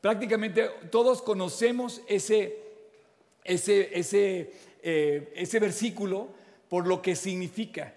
Prácticamente 0.00 0.68
todos 0.90 1.22
conocemos 1.22 2.02
ese, 2.06 2.56
ese, 3.42 3.98
ese, 3.98 4.52
eh, 4.82 5.32
ese 5.34 5.58
versículo 5.58 6.28
por 6.68 6.86
lo 6.86 7.02
que 7.02 7.16
significa. 7.16 7.94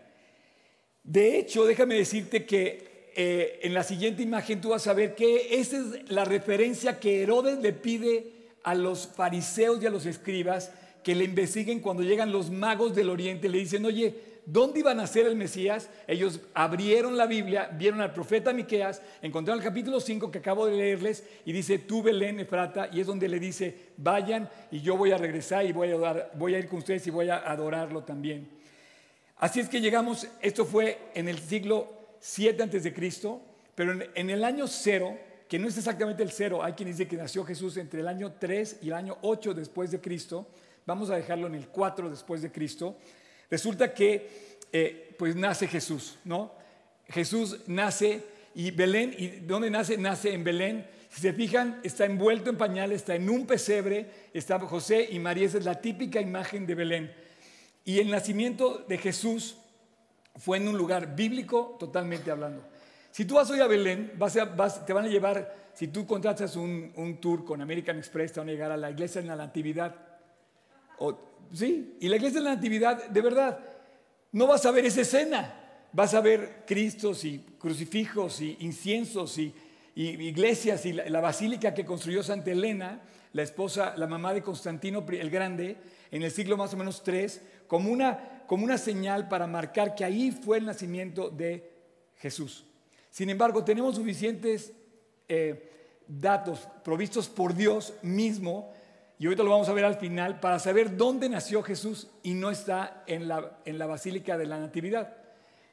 De 1.09 1.39
hecho, 1.39 1.65
déjame 1.65 1.95
decirte 1.95 2.45
que 2.45 3.09
eh, 3.15 3.61
en 3.63 3.73
la 3.73 3.81
siguiente 3.81 4.21
imagen 4.21 4.61
tú 4.61 4.69
vas 4.69 4.85
a 4.85 4.93
ver 4.93 5.15
que 5.15 5.59
esa 5.59 5.77
es 5.77 6.11
la 6.11 6.23
referencia 6.23 6.99
que 6.99 7.23
Herodes 7.23 7.57
le 7.57 7.73
pide 7.73 8.31
a 8.61 8.75
los 8.75 9.07
fariseos 9.07 9.81
y 9.81 9.87
a 9.87 9.89
los 9.89 10.05
escribas 10.05 10.71
que 11.03 11.15
le 11.15 11.23
investiguen 11.23 11.79
cuando 11.79 12.03
llegan 12.03 12.31
los 12.31 12.51
magos 12.51 12.93
del 12.93 13.09
oriente. 13.09 13.49
Le 13.49 13.57
dicen, 13.57 13.85
oye, 13.85 14.29
¿Dónde 14.45 14.79
iba 14.79 14.89
a 14.89 14.95
nacer 14.95 15.27
el 15.27 15.35
Mesías? 15.35 15.91
Ellos 16.07 16.39
abrieron 16.55 17.17
la 17.17 17.27
Biblia, 17.27 17.69
vieron 17.71 18.01
al 18.01 18.13
profeta 18.13 18.51
Miqueas, 18.51 18.99
encontraron 19.21 19.61
el 19.61 19.67
capítulo 19.67 19.99
5 19.99 20.31
que 20.31 20.39
acabo 20.39 20.65
de 20.65 20.75
leerles 20.75 21.23
y 21.45 21.51
dice, 21.51 21.77
tú 21.77 22.01
Belén, 22.01 22.39
Efrata, 22.39 22.89
y 22.91 22.99
es 22.99 23.05
donde 23.05 23.27
le 23.27 23.39
dice, 23.39 23.91
vayan 23.97 24.49
y 24.71 24.81
yo 24.81 24.97
voy 24.97 25.11
a 25.11 25.17
regresar 25.17 25.67
y 25.67 25.71
voy 25.71 25.91
a, 25.91 26.31
voy 26.33 26.55
a 26.55 26.57
ir 26.57 26.67
con 26.67 26.79
ustedes 26.79 27.05
y 27.05 27.11
voy 27.11 27.29
a 27.29 27.37
adorarlo 27.37 28.03
también. 28.03 28.58
Así 29.39 29.61
es 29.61 29.69
que 29.69 29.79
llegamos, 29.79 30.27
esto 30.41 30.65
fue 30.65 30.99
en 31.13 31.29
el 31.29 31.39
siglo 31.39 31.87
7 32.19 32.61
antes 32.61 32.83
de 32.83 32.93
Cristo, 32.93 33.41
pero 33.73 33.97
en, 34.13 34.29
el 34.29 34.43
año 34.43 34.67
0, 34.67 35.17
que 35.47 35.57
no 35.57 35.69
es 35.69 35.77
exactamente 35.77 36.21
el 36.21 36.31
0, 36.31 36.61
hay 36.61 36.73
quien 36.73 36.89
dice 36.89 37.07
que 37.07 37.15
nació 37.15 37.45
Jesús 37.45 37.77
entre 37.77 38.01
el 38.01 38.09
año 38.09 38.33
3 38.37 38.79
y 38.81 38.87
el 38.87 38.95
año 38.95 39.17
8 39.21 39.53
después 39.53 39.91
de 39.91 40.01
Cristo, 40.01 40.45
vamos 40.85 41.09
a 41.09 41.15
dejarlo 41.15 41.47
en 41.47 41.55
el 41.55 41.69
4 41.69 42.09
después 42.09 42.41
de 42.41 42.51
Cristo. 42.51 42.97
Resulta 43.49 43.93
que 43.93 44.57
eh, 44.73 45.15
pues 45.17 45.37
nace 45.37 45.67
Jesús, 45.67 46.17
¿no? 46.25 46.51
Jesús 47.07 47.61
nace 47.65 48.21
y 48.53 48.71
Belén, 48.71 49.15
¿y 49.17 49.27
dónde 49.39 49.69
nace? 49.69 49.97
Nace 49.97 50.33
en 50.33 50.43
Belén. 50.43 50.85
Si 51.09 51.21
se 51.21 51.31
fijan, 51.31 51.79
está 51.83 52.03
envuelto 52.03 52.49
en 52.49 52.57
pañales, 52.57 52.97
está 52.97 53.15
en 53.15 53.29
un 53.29 53.47
pesebre, 53.47 54.05
está 54.33 54.59
José 54.59 55.07
y 55.09 55.17
María, 55.17 55.45
esa 55.45 55.59
es 55.59 55.65
la 55.65 55.79
típica 55.79 56.19
imagen 56.19 56.67
de 56.67 56.75
Belén. 56.75 57.28
Y 57.89 57.97
el 57.97 58.11
nacimiento 58.11 58.85
de 58.87 58.99
Jesús 58.99 59.55
fue 60.35 60.57
en 60.57 60.67
un 60.67 60.77
lugar 60.77 61.15
bíblico 61.15 61.75
totalmente 61.79 62.29
hablando. 62.29 62.63
Si 63.09 63.25
tú 63.25 63.33
vas 63.33 63.49
hoy 63.49 63.61
a 63.61 63.65
Belén, 63.65 64.11
te 64.85 64.93
van 64.93 65.05
a 65.05 65.07
llevar, 65.07 65.71
si 65.73 65.87
tú 65.87 66.05
contratas 66.05 66.55
un, 66.55 67.17
tour 67.19 67.43
con 67.43 67.63
American 67.63 67.97
Express, 67.97 68.33
te 68.33 68.41
van 68.41 68.49
a 68.49 68.51
llegar 68.51 68.71
a 68.71 68.77
la 68.77 68.91
iglesia 68.91 69.21
en 69.21 69.27
la 69.27 69.35
Natividad. 69.35 69.95
¿sí? 71.51 71.97
Y 71.99 72.09
la 72.09 72.17
iglesia 72.17 72.41
de 72.41 72.43
la 72.43 72.53
Natividad, 72.53 73.09
de 73.09 73.21
verdad, 73.21 73.57
no 74.33 74.45
vas 74.45 74.67
a 74.67 74.71
ver 74.71 74.85
esa 74.85 75.01
escena. 75.01 75.55
Vas 75.91 76.13
a 76.13 76.21
ver 76.21 76.65
cristos 76.67 77.25
y 77.25 77.39
crucifijos 77.57 78.39
y 78.39 78.55
inciensos 78.59 79.35
y, 79.39 79.51
iglesias 79.95 80.85
y 80.85 80.93
la, 80.93 81.21
basílica 81.21 81.73
que 81.73 81.85
construyó 81.85 82.21
Santa 82.21 82.51
Elena, 82.51 83.01
la 83.33 83.41
esposa, 83.41 83.95
la 83.97 84.05
mamá 84.05 84.35
de 84.35 84.43
Constantino 84.43 85.03
el 85.09 85.31
Grande, 85.31 85.77
en 86.11 86.21
el 86.21 86.31
siglo 86.31 86.55
más 86.55 86.73
o 86.73 86.77
menos 86.77 87.03
3, 87.03 87.41
como 87.69 87.91
una, 87.91 88.43
como 88.47 88.65
una 88.65 88.79
señal 88.79 89.29
para 89.29 89.47
marcar 89.47 89.93
que 89.95 90.03
ahí 90.03 90.31
fue 90.31 90.57
el 90.57 90.65
nacimiento 90.65 91.29
de 91.29 91.71
Jesús. 92.17 92.65
Sin 93.11 93.29
embargo, 93.29 93.63
tenemos 93.63 93.95
suficientes 93.95 94.73
eh, 95.27 96.01
datos 96.07 96.67
provistos 96.83 97.29
por 97.29 97.53
Dios 97.53 97.93
mismo 98.01 98.73
y 99.19 99.25
ahorita 99.25 99.43
lo 99.43 99.51
vamos 99.51 99.69
a 99.69 99.73
ver 99.73 99.85
al 99.85 99.95
final, 99.95 100.39
para 100.39 100.57
saber 100.57 100.97
dónde 100.97 101.29
nació 101.29 101.61
Jesús 101.61 102.07
y 102.23 102.33
no 102.33 102.49
está 102.49 103.03
en 103.05 103.27
la, 103.27 103.59
en 103.65 103.77
la 103.77 103.85
Basílica 103.85 104.35
de 104.37 104.47
la 104.47 104.57
Natividad. 104.57 105.15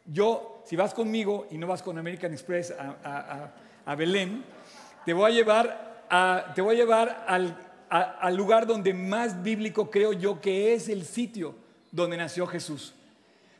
Yo, 0.04 0.62
si 0.66 0.76
vas 0.76 0.92
conmigo 0.92 1.46
y 1.50 1.56
no 1.56 1.66
vas 1.66 1.82
con 1.82 1.96
American 1.96 2.32
Express 2.32 2.74
a, 2.78 3.52
a, 3.86 3.94
Belén, 3.94 4.44
te 5.06 5.14
voy 5.14 5.30
a 5.30 5.34
llevar, 5.34 6.04
a, 6.10 6.52
te 6.54 6.60
voy 6.60 6.74
a 6.74 6.78
llevar 6.78 7.24
al, 7.26 7.56
al 7.88 8.36
lugar 8.36 8.66
donde 8.66 8.92
más 8.92 9.42
bíblico 9.42 9.90
creo 9.90 10.12
yo 10.12 10.40
que 10.40 10.74
es 10.74 10.88
el 10.90 11.04
sitio 11.04 11.65
donde 11.92 12.16
nació 12.16 12.46
Jesús. 12.46 12.94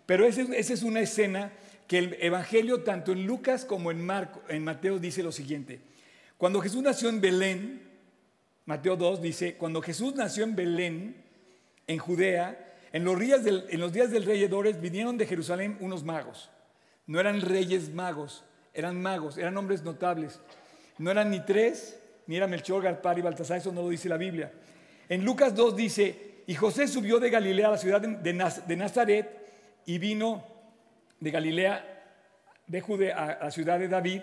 Pero 0.06 0.26
esa 0.26 0.42
es 0.56 0.83
una 0.83 1.00
escena 1.00 1.52
que 1.87 1.99
el 1.99 2.16
Evangelio, 2.21 2.83
tanto 2.83 3.12
en 3.12 3.26
Lucas 3.26 3.64
como 3.64 3.90
en, 3.90 4.04
Marco, 4.04 4.42
en 4.49 4.64
Mateo, 4.64 4.99
dice 4.99 5.23
lo 5.23 5.33
siguiente. 5.33 5.80
Cuando 6.38 6.61
Jesús 6.61 6.83
nació 6.83 7.09
en 7.09 7.21
Belén, 7.21 7.83
Mateo 8.66 8.97
2 8.97 9.23
dice, 9.23 9.54
cuando 9.54 9.80
Jesús 9.80 10.14
nació 10.14 10.45
en 10.45 10.56
Belén, 10.56 11.16
en 11.87 11.99
Judea, 11.99 12.75
en 12.92 13.04
los 13.04 13.18
días 13.18 13.45
del, 13.45 13.64
en 13.68 13.80
los 13.80 13.92
días 13.92 14.11
del 14.11 14.25
rey 14.25 14.42
Herodes 14.42 14.80
vinieron 14.80 15.16
de 15.16 15.26
Jerusalén 15.26 15.76
unos 15.80 16.02
magos. 16.02 16.50
No 17.06 17.21
eran 17.21 17.40
reyes 17.40 17.92
magos, 17.95 18.45
eran 18.75 19.00
magos, 19.00 19.38
eran 19.38 19.56
hombres 19.56 19.83
notables. 19.83 20.40
No 20.99 21.11
eran 21.11 21.30
ni 21.30 21.40
tres, 21.40 21.99
ni 22.26 22.37
era 22.37 22.47
Melchor, 22.47 22.83
Garpar 22.83 23.18
y 23.18 23.23
Baltasar, 23.23 23.59
eso 23.59 23.73
no 23.73 23.83
lo 23.83 23.88
dice 23.88 24.09
la 24.09 24.16
Biblia. 24.16 24.52
En 25.09 25.25
Lucas 25.25 25.54
2 25.54 25.76
dice, 25.76 26.36
y 26.47 26.55
José 26.55 26.87
subió 26.87 27.19
de 27.19 27.31
Galilea 27.31 27.69
a 27.69 27.73
la 27.73 27.79
ciudad 27.79 28.00
de 28.00 28.76
Nazaret 28.76 29.83
y 29.85 29.99
vino 29.99 30.45
de 31.19 31.31
Galilea, 31.31 32.05
de 32.67 32.81
Judea, 32.81 33.38
a 33.41 33.45
la 33.45 33.50
ciudad 33.50 33.79
de 33.79 33.88
David, 33.88 34.23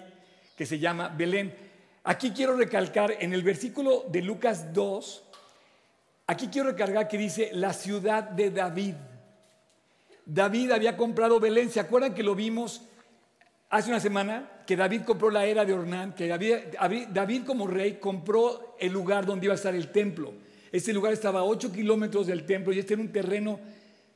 que 0.56 0.65
se 0.65 0.80
llama 0.80 1.10
Belén. 1.10 1.53
Aquí 2.03 2.32
quiero 2.32 2.56
recalcar 2.56 3.15
en 3.20 3.34
el 3.34 3.44
versículo 3.44 4.06
de 4.10 4.22
Lucas 4.22 4.74
2, 4.74 5.24
aquí 6.27 6.48
quiero 6.48 6.70
recalcar 6.72 7.08
que 7.08 7.18
dice 7.18 7.50
la 7.53 7.74
ciudad 7.74 8.24
de 8.24 8.51
David. 8.51 8.96
David 10.25 10.72
había 10.72 10.96
comprado 10.96 11.39
Belén, 11.39 11.70
¿se 11.70 11.80
acuerdan 11.80 12.13
que 12.13 12.24
lo 12.24 12.36
vimos 12.36 12.84
hace 13.70 13.89
una 13.89 14.00
semana? 14.00 14.50
Que 14.65 14.77
David 14.77 15.01
compró 15.01 15.30
la 15.30 15.46
era 15.46 15.65
de 15.65 15.74
Ornán, 15.74 16.13
que 16.13 16.27
David, 16.27 17.44
como 17.46 17.68
rey 17.68 17.96
compró 17.96 18.77
el 18.80 18.94
lugar 18.94 19.25
donde 19.25 19.48
iba 19.48 19.53
a 19.53 19.56
estar 19.56 19.75
el 19.75 19.92
templo. 19.92 20.34
Este 20.74 20.92
lugar 20.92 21.13
estaba 21.13 21.42
a 21.42 21.44
8 21.44 21.72
kilómetros 21.72 22.25
del 22.25 22.48
templo 22.48 22.74
y 22.74 22.80
este 22.80 22.96
era 22.96 23.03
un 23.03 23.12
terreno, 23.12 23.60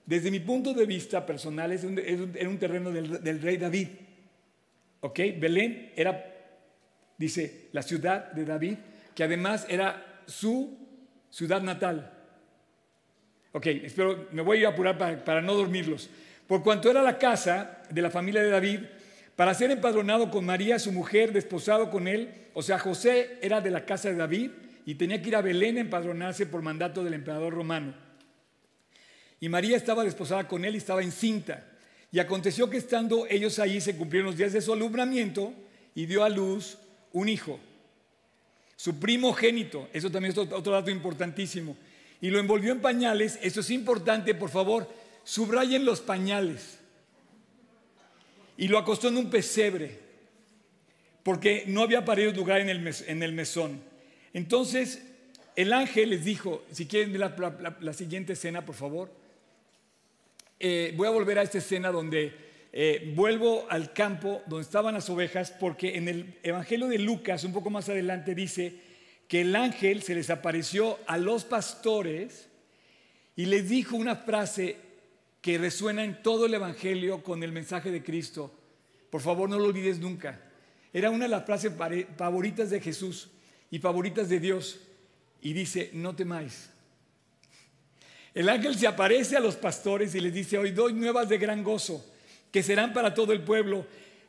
desde 0.04 0.32
mi 0.32 0.40
punto 0.40 0.74
de 0.74 0.88
vista 0.88 1.24
personal, 1.24 1.72
era 1.72 2.50
un, 2.50 2.58
terreno 2.58 2.92
del, 2.92 3.42
rey 3.42 3.58
David. 3.58 3.90
¿Ok? 5.02 5.20
Belén 5.40 5.94
era 5.96 6.34
dice 7.16 7.70
la 7.74 7.84
ciudad 7.84 8.32
de 8.32 8.44
David, 8.44 8.76
que 9.14 9.24
además 9.24 9.68
era 9.70 10.24
su 10.26 10.80
ciudad 11.30 11.62
natal. 11.62 12.12
Ok, 13.52 13.68
espero, 13.68 14.28
me 14.32 14.42
voy 14.42 14.66
a 14.66 14.70
apurar 14.70 14.98
para 15.24 15.42
no 15.44 15.54
dormirlos. 15.54 16.10
Por 16.48 16.64
cuanto 16.64 16.90
era 16.90 17.04
la 17.04 17.20
casa 17.20 17.84
de 17.92 18.02
la 18.02 18.10
familia 18.10 18.42
de 18.42 18.50
David, 18.50 18.80
para 19.36 19.54
ser 19.54 19.70
empadronado 19.70 20.32
con 20.32 20.44
María, 20.44 20.80
su 20.80 20.92
mujer, 20.92 21.34
desposado 21.34 21.92
con 21.92 22.08
él, 22.08 22.32
o 22.56 22.64
sea, 22.64 22.80
José 22.80 23.38
era 23.44 23.62
de 23.62 23.70
la 23.70 23.86
casa 23.86 24.10
de 24.10 24.16
David 24.16 24.50
y 24.88 24.96
tenía 24.96 25.22
que 25.22 25.28
ir 25.28 25.36
a 25.36 25.42
Belén 25.42 25.76
a 25.76 25.82
empadronarse 25.82 26.46
por 26.46 26.62
mandato 26.62 27.04
del 27.04 27.14
emperador 27.14 27.54
romano. 27.54 27.94
Y 29.42 29.50
María 29.50 29.76
estaba 29.76 30.06
desposada 30.06 30.48
con 30.48 30.64
él 30.64 30.76
y 30.76 30.78
estaba 30.78 31.04
encinta. 31.04 31.62
Y 32.10 32.20
aconteció 32.20 32.70
que 32.70 32.78
estando 32.78 33.28
ellos 33.30 33.60
ahí 33.60 33.82
se 33.82 33.98
cumplieron 33.98 34.28
los 34.28 34.38
días 34.38 34.54
de 34.54 34.62
su 34.62 34.72
alumbramiento 34.72 35.54
y 35.94 36.06
dio 36.06 36.24
a 36.24 36.30
luz 36.30 36.78
un 37.12 37.28
hijo. 37.28 37.60
Su 38.78 38.98
primogénito, 38.98 39.90
eso 39.92 40.10
también 40.10 40.32
es 40.32 40.38
otro 40.38 40.72
dato 40.72 40.90
importantísimo. 40.90 41.76
Y 42.22 42.30
lo 42.30 42.40
envolvió 42.40 42.72
en 42.72 42.80
pañales, 42.80 43.40
eso 43.42 43.60
es 43.60 43.70
importante, 43.72 44.36
por 44.36 44.50
favor, 44.50 44.90
subrayen 45.26 45.84
los 45.84 46.00
pañales. 46.00 46.80
Y 48.56 48.70
lo 48.70 48.78
acostó 48.78 49.10
en 49.10 49.18
un 49.18 49.30
pesebre, 49.30 50.00
porque 51.24 51.66
no 51.68 51.82
había 51.82 52.06
parido 52.06 52.32
lugar 52.32 52.62
en 52.62 52.70
el, 52.70 52.96
en 53.06 53.22
el 53.22 53.34
mesón. 53.34 53.97
Entonces 54.34 55.02
el 55.58 55.74
ángel 55.74 56.12
les 56.12 56.24
dijo, 56.24 56.64
si 56.72 56.86
quieren 56.86 57.12
ver 57.12 57.34
la, 57.80 57.94
siguiente 57.94 58.34
escena, 58.34 58.64
por 58.64 58.76
favor. 58.76 59.12
Eh, 60.60 60.94
voy 60.96 61.08
a 61.08 61.12
volver 61.12 61.40
a 61.40 61.42
esta 61.42 61.58
escena 61.58 61.92
donde 61.92 62.32
eh, 62.72 63.12
vuelvo 63.16 63.66
al 63.70 63.92
campo 63.92 64.44
donde 64.46 64.62
estaban 64.62 64.94
las 64.94 65.10
ovejas, 65.10 65.50
porque 65.50 65.98
en 65.98 66.08
el 66.08 66.36
Evangelio 66.44 66.88
de 66.88 67.00
Lucas, 67.00 67.44
un 67.44 67.54
poco 67.54 67.72
más 67.72 67.90
adelante, 67.90 68.36
dice 68.36 68.76
que 69.28 69.42
el 69.42 69.56
ángel 69.56 70.04
se 70.04 70.14
les 70.14 70.30
apareció 70.30 71.00
a 71.08 71.18
los 71.18 71.44
pastores 71.44 72.50
y 73.36 73.46
les 73.46 73.68
dijo 73.68 73.96
una 73.96 74.16
frase 74.16 74.78
que 75.42 75.58
resuena 75.58 76.04
en 76.04 76.22
todo 76.22 76.46
el 76.46 76.54
Evangelio 76.54 77.24
con 77.24 77.42
el 77.42 77.52
mensaje 77.52 77.90
de 77.90 78.04
Cristo. 78.04 78.52
Por 79.10 79.22
favor, 79.22 79.50
no 79.50 79.58
lo 79.58 79.66
olvides 79.66 79.98
nunca. 79.98 80.40
Era 80.94 81.10
una 81.10 81.26
de 81.26 81.30
las 81.30 81.46
frases 81.46 81.74
favoritas 82.16 82.70
de 82.70 82.80
Jesús 82.80 83.32
y 83.72 83.80
favoritas 83.80 84.30
de 84.30 84.40
Dios. 84.40 84.80
Y 85.42 85.54
dice, 85.54 85.92
no 85.94 86.16
temáis. 86.16 86.70
El 88.34 88.50
ángel 88.50 88.78
se 88.78 88.88
aparece 88.88 89.36
a 89.36 89.40
los 89.40 89.56
pastores 89.56 90.14
y 90.14 90.20
les 90.20 90.34
dice, 90.34 90.58
hoy 90.58 90.72
doy 90.72 90.94
nuevas 90.94 91.28
de 91.30 91.38
gran 91.38 91.64
gozo, 91.64 92.06
que 92.52 92.62
serán 92.62 92.94
para 92.94 93.14
todo 93.14 93.34
el 93.34 93.42
pueblo, 93.42 93.86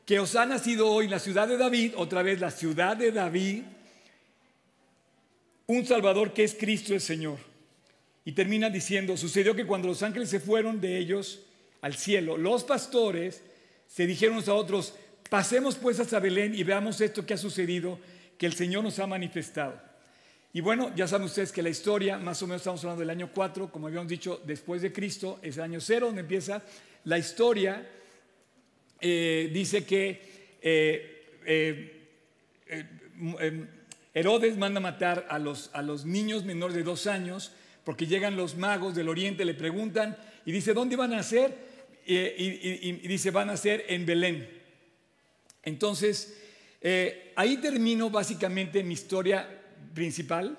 que 0.07 0.19
os 0.19 0.35
ha 0.35 0.47
nacido 0.47 0.89
hoy 0.91 1.09
la 1.09 1.19
ciudad 1.19 1.47
de 1.47 1.59
David, 1.59 1.93
otra 1.97 2.23
vez 2.23 2.41
la 2.41 2.51
ciudad 2.51 2.97
de 2.97 3.13
David, 3.13 3.65
un 5.67 5.85
Salvador 5.85 6.33
que 6.33 6.45
es 6.45 6.55
Cristo 6.55 6.95
el 6.95 7.03
Señor. 7.03 7.39
Y 8.25 8.33
termina 8.33 8.71
diciendo, 8.71 9.17
sucedió 9.17 9.55
que 9.55 9.67
cuando 9.67 9.89
los 9.89 10.03
ángeles 10.03 10.31
se 10.31 10.41
fueron 10.41 10.81
de 10.81 10.97
ellos 10.97 11.41
al 11.83 11.95
cielo, 11.95 12.39
los 12.39 12.65
pastores 12.65 13.43
se 13.87 14.07
dijeron 14.07 14.43
a 14.47 14.55
otros, 14.55 14.95
pasemos 15.29 15.77
pues 15.77 16.01
hasta 16.01 16.21
Belén 16.21 16.55
y 16.55 16.63
veamos 16.63 17.01
esto 17.03 17.27
que 17.27 17.35
ha 17.35 17.39
sucedido, 17.39 17.99
que 18.39 18.47
el 18.47 18.55
Señor 18.55 18.85
nos 18.85 18.99
ha 18.99 19.07
manifestado. 19.07 19.81
Y 20.53 20.61
bueno, 20.61 20.95
ya 20.97 21.07
saben 21.07 21.27
ustedes 21.27 21.53
que 21.53 21.63
la 21.63 21.69
historia, 21.69 22.17
más 22.19 22.41
o 22.43 22.47
menos 22.47 22.63
estamos 22.63 22.81
hablando 22.83 23.01
del 23.01 23.11
año 23.11 23.31
4, 23.35 23.71
como 23.71 23.87
habíamos 23.87 24.09
dicho, 24.09 24.41
después 24.47 24.81
de 24.81 24.93
Cristo, 24.93 25.39
es 25.43 25.57
el 25.59 25.65
año 25.65 25.81
0 25.81 26.07
donde 26.07 26.23
empieza 26.23 26.63
la 27.05 27.19
historia. 27.19 27.87
Eh, 29.01 29.51
dice 29.53 29.85
que 29.85 30.57
eh, 30.63 31.39
eh, 31.45 31.95
Herodes 34.15 34.57
manda 34.57 34.81
matar 34.81 35.27
a 35.29 35.39
los, 35.39 35.71
a 35.75 35.83
los 35.83 36.07
niños 36.07 36.45
menores 36.45 36.75
de 36.75 36.83
dos 36.83 37.07
años 37.07 37.53
porque 37.89 38.07
llegan 38.07 38.37
los 38.37 38.55
magos 38.55 38.95
del 38.95 39.09
oriente, 39.09 39.47
le 39.47 39.55
preguntan 39.55 40.15
y 40.45 40.53
dice, 40.53 40.75
¿dónde 40.75 40.95
van 40.95 41.15
a 41.15 41.23
ser? 41.23 41.57
Y, 42.05 42.93
dice, 43.09 43.31
van 43.31 43.49
a 43.49 43.57
ser 43.57 43.85
en 43.89 44.05
Belén. 44.05 44.47
Entonces, 45.63 46.39
ahí 47.37 47.57
termino 47.59 48.11
básicamente 48.11 48.83
mi 48.83 48.95
historia 48.95 49.49
principal 49.95 50.57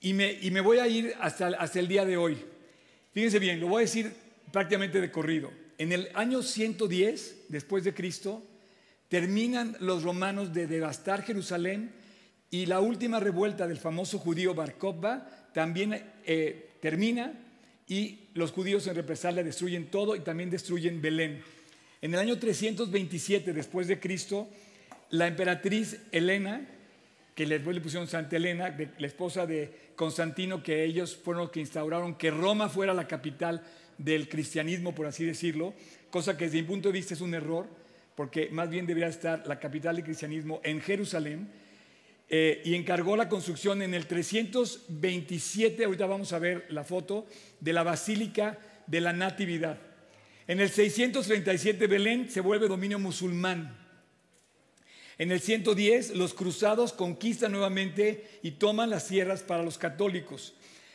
y 0.00 0.12
me, 0.12 0.32
y 0.32 0.50
me 0.50 0.60
voy 0.60 0.78
a 0.78 0.88
ir 0.88 1.14
hasta, 1.20 1.48
hasta 1.48 1.78
el 1.78 1.88
día 1.88 2.04
de 2.04 2.16
hoy. 2.16 2.36
Fíjense 3.12 3.38
bien, 3.38 3.60
lo 3.60 3.68
voy 3.68 3.82
a 3.82 3.86
decir 3.86 4.12
prácticamente 4.52 5.00
de 5.00 5.10
corrido. 5.10 5.50
En 5.78 5.92
el 5.92 6.08
año 6.14 6.42
110 6.42 7.46
después 7.48 7.84
de 7.84 7.94
Cristo, 7.94 8.42
terminan 9.08 9.76
los 9.80 10.02
romanos 10.02 10.52
de 10.54 10.66
devastar 10.66 11.22
Jerusalén 11.22 11.90
y 12.50 12.66
la 12.66 12.80
última 12.80 13.18
revuelta 13.18 13.66
del 13.66 13.78
famoso 13.78 14.18
judío 14.18 14.54
Bar 14.54 14.76
también 15.52 16.00
eh, 16.24 16.70
termina 16.80 17.32
y 17.88 18.28
los 18.34 18.52
judíos 18.52 18.86
en 18.86 18.94
represalia 18.94 19.42
destruyen 19.42 19.90
todo 19.90 20.14
y 20.14 20.20
también 20.20 20.48
destruyen 20.48 21.02
Belén. 21.02 21.42
En 22.00 22.14
el 22.14 22.20
año 22.20 22.38
327 22.38 23.52
después 23.52 23.88
de 23.88 23.98
Cristo, 23.98 24.48
la 25.10 25.26
emperatriz 25.26 26.00
Helena, 26.12 26.66
que 27.34 27.46
después 27.46 27.74
le 27.74 27.80
pusieron 27.80 28.08
Santa 28.08 28.36
Elena, 28.36 28.76
la 28.98 29.06
esposa 29.06 29.46
de 29.46 29.90
Constantino, 29.96 30.62
que 30.62 30.84
ellos 30.84 31.16
fueron 31.16 31.44
los 31.44 31.50
que 31.50 31.60
instauraron 31.60 32.14
que 32.14 32.30
Roma 32.30 32.68
fuera 32.68 32.94
la 32.94 33.08
capital 33.08 33.62
del 33.98 34.28
cristianismo, 34.28 34.94
por 34.94 35.06
así 35.06 35.24
decirlo, 35.24 35.74
cosa 36.10 36.36
que 36.36 36.44
desde 36.44 36.62
mi 36.62 36.68
punto 36.68 36.88
de 36.88 36.94
vista 36.94 37.14
es 37.14 37.20
un 37.20 37.34
error, 37.34 37.66
porque 38.14 38.48
más 38.50 38.70
bien 38.70 38.86
debería 38.86 39.08
estar 39.08 39.46
la 39.46 39.58
capital 39.58 39.96
del 39.96 40.04
cristianismo 40.04 40.60
en 40.64 40.80
Jerusalén, 40.80 41.48
eh, 42.32 42.62
y 42.64 42.76
encargó 42.76 43.16
la 43.16 43.28
construcción 43.28 43.82
en 43.82 43.92
el 43.92 44.06
327, 44.06 45.84
ahorita 45.84 46.06
vamos 46.06 46.32
a 46.32 46.38
ver 46.38 46.64
la 46.68 46.84
foto, 46.84 47.26
de 47.58 47.72
la 47.72 47.82
Basílica 47.82 48.56
de 48.86 49.00
la 49.00 49.12
Natividad. 49.12 49.78
En 50.46 50.60
el 50.60 50.70
637 50.70 51.88
Belén 51.88 52.30
se 52.30 52.40
vuelve 52.40 52.68
dominio 52.68 53.00
musulmán. 53.00 53.76
En 55.20 55.30
el 55.30 55.40
110 55.42 56.16
los 56.16 56.32
cruzados 56.32 56.94
conquistan 56.94 57.52
nuevamente 57.52 58.24
y 58.42 58.52
toman 58.52 58.88
las 58.88 59.06
sierras 59.06 59.42
para 59.42 59.62
los 59.62 59.76
católicos. 59.76 60.54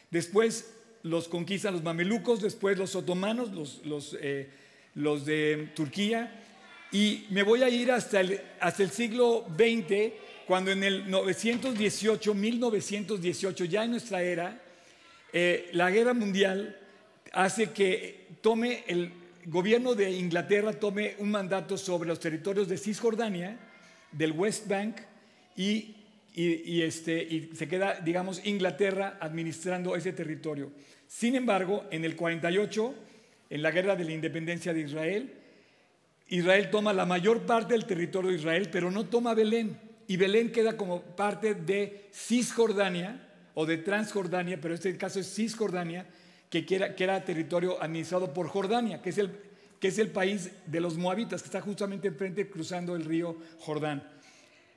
Después 0.09 0.73
los 1.03 1.27
conquistan 1.27 1.75
los 1.75 1.83
mamelucos, 1.83 2.41
después 2.41 2.75
los 2.75 2.95
otomanos, 2.95 3.51
los, 3.83 4.17
eh, 4.19 4.49
de 4.95 5.69
Turquía. 5.75 6.43
Y 6.91 7.27
me 7.29 7.43
voy 7.43 7.61
a 7.61 7.69
ir 7.69 7.91
hasta 7.91 8.19
el, 8.21 8.89
siglo 8.89 9.45
XX, 9.55 10.13
cuando 10.47 10.71
en 10.71 10.83
el 10.83 11.07
918, 11.07 12.33
1918, 12.33 13.65
ya 13.65 13.83
en 13.83 13.91
nuestra 13.91 14.23
era, 14.23 14.59
eh, 15.33 15.69
la 15.73 15.91
guerra 15.91 16.15
mundial 16.15 16.75
hace 17.31 17.69
que 17.69 18.25
tome 18.41 18.85
el 18.87 19.11
gobierno 19.45 19.93
de 19.93 20.09
Inglaterra 20.09 20.73
tome 20.73 21.13
un 21.19 21.29
mandato 21.29 21.77
sobre 21.77 22.09
los 22.09 22.19
territorios 22.19 22.67
de 22.67 22.79
Cisjordania 22.79 23.59
del 24.17 24.31
West 24.31 24.67
Bank 24.67 24.97
y, 25.55 25.95
este, 26.35 27.21
y 27.21 27.51
se 27.55 27.67
queda, 27.67 27.99
digamos, 27.99 28.45
Inglaterra 28.45 29.17
administrando 29.19 29.95
ese 29.95 30.13
territorio. 30.13 30.71
Sin 31.07 31.35
embargo, 31.35 31.85
en 31.91 32.03
el 32.05 32.15
48, 32.15 32.95
en 33.49 33.61
la 33.61 33.71
guerra 33.71 33.95
de 33.95 34.05
la 34.05 34.11
independencia 34.11 34.73
de 34.73 34.81
Israel, 34.81 35.33
Israel 36.27 36.69
toma 36.71 36.93
la 36.93 37.05
mayor 37.05 37.45
parte 37.45 37.73
del 37.73 37.85
territorio 37.85 38.31
de 38.31 38.37
Israel, 38.37 38.69
pero 38.71 38.89
no 38.89 39.05
toma 39.05 39.33
Belén. 39.33 39.79
Y 40.07 40.17
Belén 40.17 40.51
queda 40.51 40.75
como 40.75 41.01
parte 41.01 41.53
de 41.53 42.07
Cisjordania 42.11 43.21
o 43.53 43.65
de 43.65 43.77
Transjordania, 43.77 44.59
pero 44.59 44.73
este 44.73 44.97
caso 44.97 45.19
es 45.19 45.33
Cisjordania, 45.33 46.07
que 46.49 46.65
era, 46.69 46.95
que 46.95 47.03
era 47.03 47.23
territorio 47.23 47.81
administrado 47.81 48.33
por 48.33 48.47
Jordania, 48.47 49.01
que 49.01 49.09
es 49.09 49.17
el 49.17 49.31
que 49.85 49.89
es 49.89 49.99
el 49.99 50.09
país 50.09 50.49
de 50.65 50.79
los 50.79 50.97
moabitas, 50.97 51.43
que 51.43 51.45
está 51.45 51.61
justamente 51.61 52.07
enfrente 52.07 52.49
cruzando 52.49 52.95
el 52.95 53.05
río 53.05 53.37
Jordán. 53.59 54.01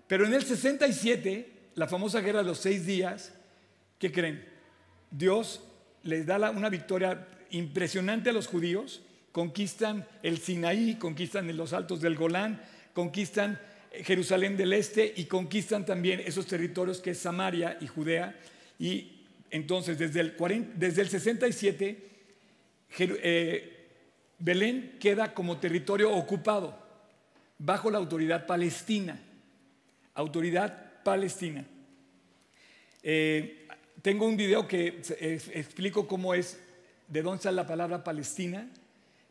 Pero 0.07 0.27
en 0.27 0.35
el 0.35 0.45
67, 0.45 1.51
la 1.77 1.89
famosa 1.89 2.21
guerra 2.21 2.41
de 2.41 2.45
los 2.45 2.59
seis 2.59 2.85
días, 2.85 3.33
¿qué 3.99 4.13
creen? 4.13 4.45
Dios 5.11 5.63
les 6.03 6.27
da 6.27 6.51
una 6.51 6.69
victoria 6.69 7.27
impresionante 7.53 8.29
a 8.29 8.35
los 8.35 8.49
judíos, 8.49 9.01
conquistan 9.33 10.07
el 10.23 10.37
Sinaí, 10.37 10.97
conquistan 10.97 11.57
los 11.57 11.73
altos 11.73 12.03
del 12.03 12.15
Golán, 12.15 12.61
conquistan 12.93 13.59
Jerusalén 14.05 14.59
del 14.59 14.75
Este 14.75 15.11
y 15.17 15.25
conquistan 15.25 15.87
también 15.87 16.21
esos 16.21 16.47
territorios 16.47 17.01
que 17.01 17.13
es 17.13 17.19
Samaria 17.19 17.79
y 17.81 17.87
Judea. 17.87 18.39
Y 18.79 19.23
entonces 19.51 19.99
desde 19.99 20.21
el 21.01 21.09
67, 21.09 22.09
Belén 24.39 24.97
queda 25.01 25.35
como 25.35 25.59
territorio 25.59 26.13
ocupado 26.13 26.79
bajo 27.59 27.91
la 27.91 27.99
autoridad 27.99 28.47
palestina. 28.47 29.21
Autoridad 30.15 31.03
palestina. 31.03 31.65
Eh, 33.03 33.67
tengo 34.03 34.27
un 34.27 34.37
video 34.37 34.67
que 34.69 35.01
explico 35.55 36.07
cómo 36.07 36.35
es, 36.35 36.61
de 37.09 37.23
dónde 37.23 37.43
sale 37.43 37.57
la 37.57 37.67
palabra 37.67 38.05
Palestina, 38.05 38.69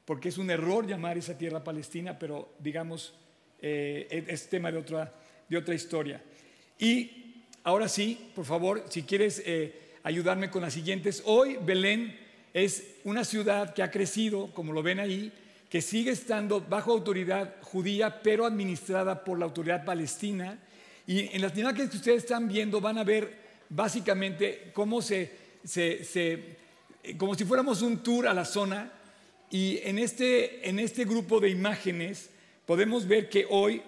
porque 0.06 0.30
es 0.30 0.38
un 0.38 0.50
error 0.50 0.88
llamar 0.88 1.18
esa 1.18 1.38
tierra 1.38 1.64
Palestina, 1.64 2.18
pero 2.18 2.54
digamos, 2.60 3.14
eh, 3.62 4.26
es 4.28 4.50
tema 4.50 4.72
de 4.72 4.78
otra, 4.78 5.14
de 5.48 5.58
otra 5.58 5.76
historia. 5.76 6.22
Y 6.80 7.44
ahora 7.64 7.88
sí, 7.88 8.32
por 8.36 8.46
favor, 8.46 8.86
si 8.90 9.04
quieres 9.04 9.42
eh, 9.46 9.74
ayudarme 10.04 10.50
con 10.50 10.62
las 10.62 10.74
siguientes. 10.74 11.22
Hoy 11.26 11.58
Belén 11.62 12.27
es 12.64 12.96
una 13.04 13.24
ciudad 13.24 13.74
que 13.74 13.84
ha 13.84 13.92
crecido, 13.92 14.52
como 14.54 14.74
lo 14.74 14.82
ven 14.82 15.00
ahí, 15.00 15.32
que 15.70 15.82
sigue 15.82 16.12
estando 16.12 16.60
bajo 16.62 16.92
autoridad 16.92 17.56
judía, 17.62 18.22
pero 18.24 18.46
administrada 18.46 19.24
por 19.24 19.38
la 19.38 19.46
autoridad 19.46 19.86
palestina. 19.86 20.58
Y 21.06 21.36
en 21.36 21.42
las 21.42 21.56
imágenes 21.56 21.92
que 21.92 21.98
ustedes 21.98 22.24
están 22.24 22.48
viendo 22.48 22.82
van 22.82 22.98
a 22.98 23.04
ver 23.04 23.32
básicamente 23.70 24.72
cómo 24.74 25.02
se, 25.02 25.32
se, 25.64 26.02
eh, 27.04 27.18
como 27.18 27.36
si 27.36 27.46
fuéramos 27.46 27.82
un 27.82 28.02
tour 28.02 28.28
a 28.28 28.34
la 28.34 28.46
zona 28.46 28.92
y 29.52 29.80
en 29.84 30.00
este, 30.00 30.68
en 30.68 30.80
este 30.80 31.06
grupo 31.06 31.40
de 31.40 31.50
imágenes 31.50 32.30
podemos 32.66 33.08
ver 33.08 33.30
que 33.30 33.46
hoy 33.50 33.84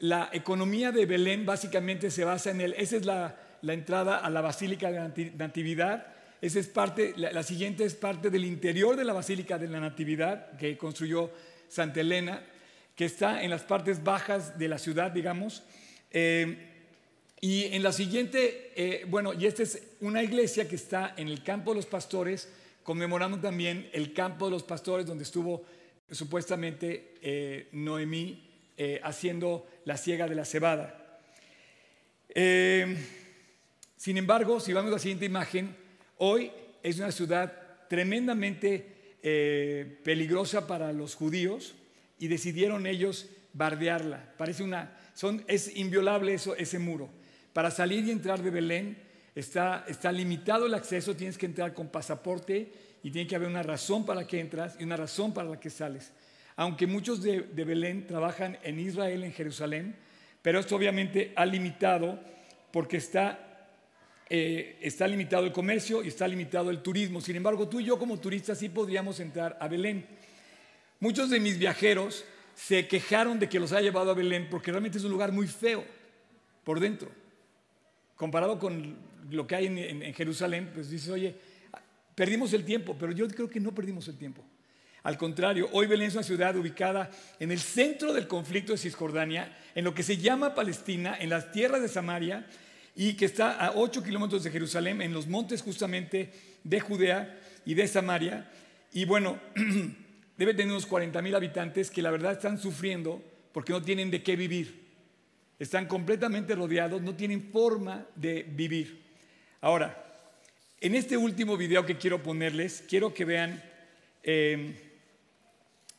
la 0.00 0.30
economía 0.32 0.92
de 0.92 1.06
Belén 1.06 1.44
básicamente 1.44 2.10
se 2.10 2.24
basa 2.24 2.50
en 2.50 2.60
el, 2.60 2.72
esa 2.74 2.96
es 2.96 3.04
la, 3.04 3.36
entrada 3.62 4.18
a 4.18 4.30
la 4.30 4.40
Basílica 4.40 4.90
de 4.90 4.98
la 4.98 5.12
Natividad, 5.36 6.13
esa 6.40 6.60
es 6.60 6.68
parte, 6.68 7.14
la, 7.16 7.42
siguiente 7.42 7.84
es 7.84 7.94
parte 7.94 8.30
del 8.30 8.44
interior 8.44 8.96
de 8.96 9.04
la 9.04 9.12
Basílica 9.12 9.58
de 9.58 9.68
la 9.68 9.80
Natividad 9.80 10.56
que 10.58 10.76
construyó 10.76 11.30
Santa 11.68 12.00
Elena, 12.00 12.44
que 12.94 13.06
está 13.06 13.42
en 13.42 13.50
las 13.50 13.62
partes 13.62 14.04
bajas 14.04 14.58
de 14.58 14.68
la 14.68 14.78
ciudad, 14.78 15.10
digamos. 15.10 15.62
Eh, 16.10 16.72
y 17.44 17.64
en 17.74 17.82
la 17.82 17.92
siguiente, 17.92 18.72
eh, 18.74 19.04
bueno, 19.06 19.34
y 19.34 19.44
esta 19.44 19.62
es 19.64 19.82
una 20.00 20.22
iglesia 20.22 20.66
que 20.66 20.76
está 20.76 21.12
en 21.18 21.28
el 21.28 21.42
campo 21.42 21.72
de 21.72 21.76
los 21.76 21.84
pastores, 21.84 22.48
conmemorando 22.82 23.38
también 23.38 23.90
el 23.92 24.14
campo 24.14 24.46
de 24.46 24.52
los 24.52 24.62
pastores 24.62 25.04
donde 25.04 25.24
estuvo 25.24 25.62
supuestamente 26.10 27.16
eh, 27.20 27.68
Noemí 27.72 28.50
eh, 28.78 28.98
haciendo 29.04 29.66
la 29.84 29.98
siega 29.98 30.26
de 30.26 30.34
la 30.34 30.46
cebada. 30.46 31.20
Sin 32.34 34.16
embargo, 34.16 34.58
si 34.58 34.72
vamos 34.72 34.88
a 34.88 34.94
la 34.94 34.98
siguiente 34.98 35.26
imagen, 35.26 35.76
hoy 36.18 36.50
es 36.82 36.98
una 36.98 37.12
ciudad 37.12 37.52
tremendamente 37.88 38.92
peligrosa 40.04 40.66
para 40.66 40.92
los 40.92 41.14
judíos 41.14 41.74
y 42.18 42.28
decidieron 42.28 42.86
ellos 42.86 43.28
bardearla. 43.54 44.34
Parece 44.36 44.62
una, 44.62 44.96
es 45.46 45.76
inviolable 45.76 46.34
eso, 46.34 46.54
ese 46.56 46.78
muro. 46.78 47.08
Para 47.52 47.70
salir 47.70 48.04
y 48.04 48.10
entrar 48.10 48.42
de 48.42 48.50
Belén 48.50 48.98
está, 49.34 49.84
está 49.88 50.12
limitado 50.12 50.66
el 50.66 50.74
acceso, 50.74 51.16
tienes 51.16 51.38
que 51.38 51.46
entrar 51.46 51.72
con 51.72 51.88
pasaporte 51.88 52.72
y 53.02 53.10
tiene 53.10 53.28
que 53.28 53.36
haber 53.36 53.48
una 53.48 53.62
razón 53.62 54.04
para 54.04 54.26
que 54.26 54.40
entras 54.40 54.76
y 54.78 54.84
una 54.84 54.96
razón 54.96 55.32
para 55.32 55.48
la 55.50 55.60
que 55.60 55.70
sales. 55.70 56.12
Aunque 56.56 56.86
muchos 56.86 57.22
de, 57.22 57.40
Belén 57.40 58.06
trabajan 58.06 58.58
en 58.62 58.78
Israel, 58.78 59.24
en 59.24 59.32
Jerusalén, 59.32 59.96
pero 60.42 60.58
esto 60.58 60.76
obviamente 60.76 61.32
ha 61.36 61.46
limitado 61.46 62.18
porque 62.72 62.96
está, 62.96 63.53
eh, 64.28 64.78
está 64.80 65.06
limitado 65.06 65.44
el 65.44 65.52
comercio 65.52 66.02
y 66.02 66.08
está 66.08 66.26
limitado 66.26 66.70
el 66.70 66.82
turismo. 66.82 67.20
Sin 67.20 67.36
embargo, 67.36 67.68
tú 67.68 67.80
y 67.80 67.84
yo 67.84 67.98
como 67.98 68.18
turistas 68.18 68.58
sí 68.58 68.68
podríamos 68.68 69.20
entrar 69.20 69.56
a 69.60 69.68
Belén. 69.68 70.06
Muchos 71.00 71.30
de 71.30 71.40
mis 71.40 71.58
viajeros 71.58 72.24
se 72.54 72.86
quejaron 72.86 73.38
de 73.38 73.48
que 73.48 73.60
los 73.60 73.72
haya 73.72 73.82
llevado 73.82 74.10
a 74.10 74.14
Belén 74.14 74.48
porque 74.50 74.70
realmente 74.70 74.98
es 74.98 75.04
un 75.04 75.10
lugar 75.10 75.32
muy 75.32 75.46
feo 75.46 75.84
por 76.64 76.80
dentro 76.80 77.10
comparado 78.16 78.58
con 78.58 78.96
lo 79.30 79.46
que 79.46 79.56
hay 79.56 79.66
en, 79.66 80.14
Jerusalén, 80.14 80.70
pues 80.72 80.90
dices, 80.90 81.08
oye, 81.08 81.34
perdimos 82.14 82.52
el 82.52 82.64
tiempo, 82.64 82.96
pero 82.98 83.12
yo 83.12 83.26
creo 83.28 83.48
que 83.48 83.60
no 83.60 83.74
perdimos 83.74 84.08
el 84.08 84.16
tiempo. 84.16 84.42
Al 85.02 85.18
contrario, 85.18 85.68
hoy 85.72 85.86
Belén 85.86 86.08
es 86.08 86.14
una 86.14 86.22
ciudad 86.22 86.56
ubicada 86.56 87.10
en 87.38 87.50
el 87.50 87.58
centro 87.58 88.12
del 88.14 88.26
conflicto 88.26 88.72
de 88.72 88.78
Cisjordania, 88.78 89.54
en 89.74 89.84
lo 89.84 89.94
que 89.94 90.02
se 90.02 90.16
llama 90.16 90.54
Palestina, 90.54 91.16
en 91.18 91.30
las 91.30 91.52
tierras 91.52 91.82
de 91.82 91.88
Samaria, 91.88 92.46
y 92.96 93.14
que 93.14 93.24
está 93.24 93.52
a 93.52 93.72
8 93.72 94.02
kilómetros 94.02 94.44
de 94.44 94.50
Jerusalén, 94.50 95.02
en 95.02 95.12
los 95.12 95.26
montes 95.26 95.62
justamente 95.62 96.32
de 96.62 96.80
Judea 96.80 97.40
y 97.64 97.74
de 97.74 97.88
Samaria. 97.88 98.50
Y 98.92 99.04
bueno, 99.04 99.38
debe 100.36 100.54
tener 100.54 100.70
unos 100.70 100.86
40 100.86 101.20
mil 101.22 101.34
habitantes 101.34 101.90
que 101.90 102.02
la 102.02 102.10
verdad 102.10 102.32
están 102.32 102.58
sufriendo 102.58 103.22
porque 103.52 103.72
no 103.72 103.82
tienen 103.82 104.10
de 104.10 104.22
qué 104.22 104.36
vivir. 104.36 104.84
Están 105.58 105.86
completamente 105.86 106.54
rodeados, 106.54 107.02
no 107.02 107.14
tienen 107.14 107.50
forma 107.52 108.06
de 108.14 108.42
vivir. 108.42 109.02
Ahora, 109.60 110.00
en 110.80 110.94
este 110.94 111.16
último 111.16 111.56
video 111.56 111.86
que 111.86 111.96
quiero 111.96 112.22
ponerles, 112.22 112.84
quiero 112.88 113.14
que 113.14 113.24
vean... 113.24 113.62
Em, 114.22 114.74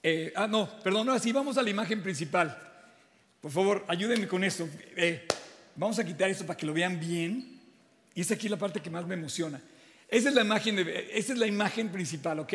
eh, 0.04 0.32
ah, 0.36 0.46
no, 0.48 0.70
perdón, 0.84 1.10
así 1.10 1.32
vamos 1.32 1.58
a 1.58 1.64
la 1.64 1.70
imagen 1.72 2.04
principal. 2.04 2.56
Por 3.42 3.52
favor, 3.52 3.86
ayúdenme 3.88 4.28
con 4.28 4.44
esto. 4.44 4.70
Eh, 4.96 5.26
vamos 5.76 6.00
a 6.00 6.06
quitar 6.06 6.30
esto 6.30 6.46
para 6.46 6.58
que 6.58 6.66
lo 6.66 6.74
vean 6.74 7.00
bien. 7.00 7.62
Y 8.14 8.22
es 8.22 8.32
aquí 8.32 8.48
la 8.48 8.58
parte 8.58 8.80
que 8.80 8.90
más 8.90 9.06
me 9.06 9.16
emociona. 9.16 9.62
Esa 10.08 10.30
es 10.30 10.36
la 10.36 10.42
imagen, 10.42 10.80
esa 11.12 11.34
es 11.34 11.40
la 11.40 11.48
imagen 11.48 11.90
principal, 11.90 12.40
¿ok? 12.40 12.54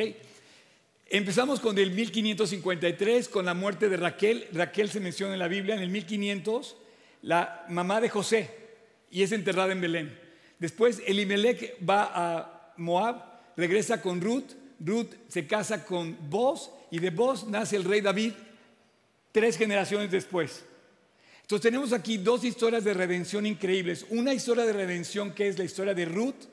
Empezamos 1.06 1.58
con 1.60 1.76
el 1.76 1.90
1553, 1.90 3.28
con 3.28 3.44
la 3.44 3.54
muerte 3.54 3.88
de 3.88 3.96
Raquel. 3.96 4.46
Raquel 4.52 4.90
se 4.90 5.00
menciona 5.00 5.32
en 5.32 5.40
la 5.40 5.48
Biblia 5.48 5.74
en 5.74 5.82
el 5.82 5.90
1500 5.90 6.76
la 7.22 7.66
mamá 7.68 8.00
de 8.00 8.08
José, 8.08 8.50
y 9.10 9.22
es 9.22 9.32
enterrada 9.32 9.72
en 9.72 9.80
Belén. 9.80 10.18
Después 10.58 11.02
Elimelech 11.06 11.76
va 11.86 12.10
a 12.14 12.72
Moab, 12.76 13.22
regresa 13.56 14.00
con 14.00 14.20
Ruth, 14.20 14.52
Ruth 14.78 15.12
se 15.28 15.46
casa 15.46 15.84
con 15.84 16.16
Boz, 16.30 16.70
y 16.90 16.98
de 16.98 17.10
Boz 17.10 17.46
nace 17.46 17.76
el 17.76 17.84
rey 17.84 18.00
David 18.00 18.32
tres 19.32 19.56
generaciones 19.56 20.10
después. 20.10 20.64
Entonces 21.50 21.68
tenemos 21.68 21.92
aquí 21.92 22.16
dos 22.16 22.44
historias 22.44 22.84
de 22.84 22.94
redención 22.94 23.44
increíbles. 23.44 24.06
Una 24.10 24.32
historia 24.32 24.64
de 24.64 24.72
redención 24.72 25.32
que 25.32 25.48
es 25.48 25.58
la 25.58 25.64
historia 25.64 25.94
de 25.94 26.04
Ruth 26.04 26.44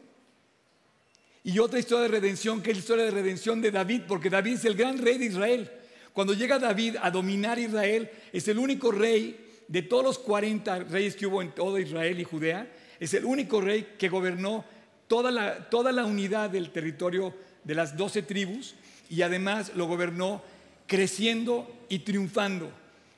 y 1.44 1.60
otra 1.60 1.78
historia 1.78 2.10
de 2.10 2.20
redención 2.20 2.64
que 2.64 2.72
es 2.72 2.78
la 2.78 2.82
historia 2.82 3.06
de 3.06 3.12
redención 3.12 3.62
de 3.62 3.70
David, 3.70 4.02
porque 4.08 4.32
David 4.32 4.54
es 4.54 4.66
el 4.66 4.74
gran 4.74 4.98
rey 4.98 5.20
de 5.20 5.26
Israel. 5.26 5.72
Cuando 6.14 6.34
llega 6.34 6.58
David 6.58 6.96
a 7.00 7.12
dominar 7.12 7.60
Israel, 7.60 8.10
es 8.34 8.48
el 8.48 8.58
único 8.58 8.92
rey 8.92 9.40
de 9.68 9.84
todos 9.84 10.04
los 10.04 10.18
40 10.18 10.86
reyes 10.86 11.16
que 11.16 11.28
hubo 11.28 11.44
en 11.44 11.52
todo 11.52 11.78
Israel 11.78 12.20
y 12.20 12.24
Judea, 12.24 12.68
es 13.00 13.14
el 13.14 13.24
único 13.24 13.62
rey 13.62 13.90
que 14.00 14.10
gobernó 14.10 14.66
toda 15.08 15.30
la, 15.30 15.70
toda 15.70 15.92
la 15.92 16.06
unidad 16.06 16.50
del 16.50 16.72
territorio 16.72 17.36
de 17.64 17.76
las 17.76 17.96
12 17.96 18.24
tribus 18.24 18.74
y 19.12 19.22
además 19.22 19.74
lo 19.76 19.86
gobernó 19.86 20.42
creciendo 20.88 21.72
y 21.88 22.00
triunfando. 22.00 22.72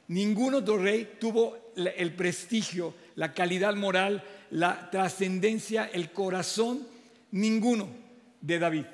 Ningún 0.09 0.55
otro 0.55 0.77
rey 0.77 1.17
tuvo 1.19 1.71
el 1.75 2.13
prestigio, 2.13 2.95
la 3.15 3.33
calidad 3.33 3.75
moral, 3.75 4.23
la 4.49 4.89
trascendencia, 4.89 5.85
el 5.85 6.11
corazón, 6.11 6.85
ninguno 7.31 7.87
de 8.41 8.57
David. 8.57 8.85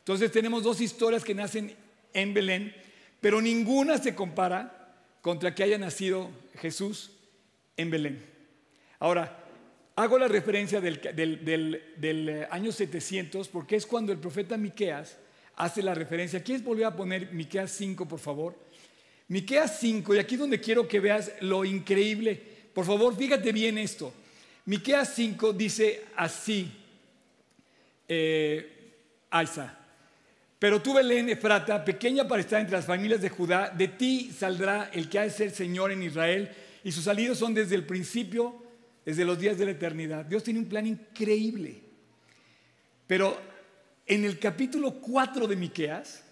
Entonces 0.00 0.30
tenemos 0.30 0.62
dos 0.62 0.82
historias 0.82 1.24
que 1.24 1.34
nacen 1.34 1.74
en 2.12 2.34
Belén, 2.34 2.74
pero 3.18 3.40
ninguna 3.40 3.96
se 3.96 4.14
compara 4.14 4.94
contra 5.22 5.54
que 5.54 5.62
haya 5.62 5.78
nacido 5.78 6.30
Jesús 6.60 7.12
en 7.78 7.90
Belén. 7.90 8.24
Ahora, 8.98 9.42
hago 9.96 10.18
la 10.18 10.28
referencia 10.28 10.82
del, 10.82 11.00
eh, 12.02 12.48
año 12.50 12.72
700 12.72 13.48
porque 13.48 13.76
es 13.76 13.86
cuando 13.86 14.12
el 14.12 14.18
profeta 14.18 14.58
Miqueas 14.58 15.16
hace 15.56 15.82
la 15.82 15.94
referencia. 15.94 16.42
¿Quieres 16.42 16.62
volver 16.62 16.84
a 16.84 16.94
poner 16.94 17.32
Miqueas 17.32 17.70
5, 17.70 18.06
por 18.06 18.18
favor? 18.18 18.67
Miqueas 19.28 19.78
5, 19.80 20.14
y 20.14 20.18
aquí 20.18 20.34
es 20.34 20.40
donde 20.40 20.60
quiero 20.60 20.88
que 20.88 21.00
veas 21.00 21.32
lo 21.40 21.64
increíble. 21.64 22.40
Por 22.72 22.86
favor, 22.86 23.16
fíjate 23.16 23.52
bien 23.52 23.78
esto. 23.78 24.12
Miqueas 24.64 25.12
5 25.14 25.52
dice 25.52 26.04
así, 26.16 26.70
eh, 28.08 28.74
pero 30.58 30.82
tú, 30.82 30.94
Belén, 30.94 31.28
Efrata, 31.28 31.84
pequeña 31.84 32.26
para 32.26 32.40
estar 32.40 32.60
entre 32.60 32.76
las 32.76 32.86
familias 32.86 33.20
de 33.20 33.28
Judá, 33.28 33.70
de 33.70 33.88
ti 33.88 34.32
saldrá 34.36 34.90
el 34.92 35.08
que 35.08 35.18
ha 35.18 35.22
de 35.22 35.30
ser 35.30 35.50
Señor 35.50 35.92
en 35.92 36.02
Israel, 36.02 36.50
y 36.82 36.90
sus 36.90 37.04
salidos 37.04 37.38
son 37.38 37.54
desde 37.54 37.74
el 37.74 37.84
principio, 37.86 38.62
desde 39.04 39.24
los 39.24 39.38
días 39.38 39.58
de 39.58 39.66
la 39.66 39.70
eternidad. 39.72 40.24
Dios 40.24 40.42
tiene 40.42 40.58
un 40.60 40.68
plan 40.68 40.86
increíble. 40.86 41.80
Pero 43.06 43.38
en 44.06 44.24
el 44.24 44.38
capítulo 44.38 45.00
4 45.00 45.46
de 45.46 45.56
Miqueas, 45.56 46.24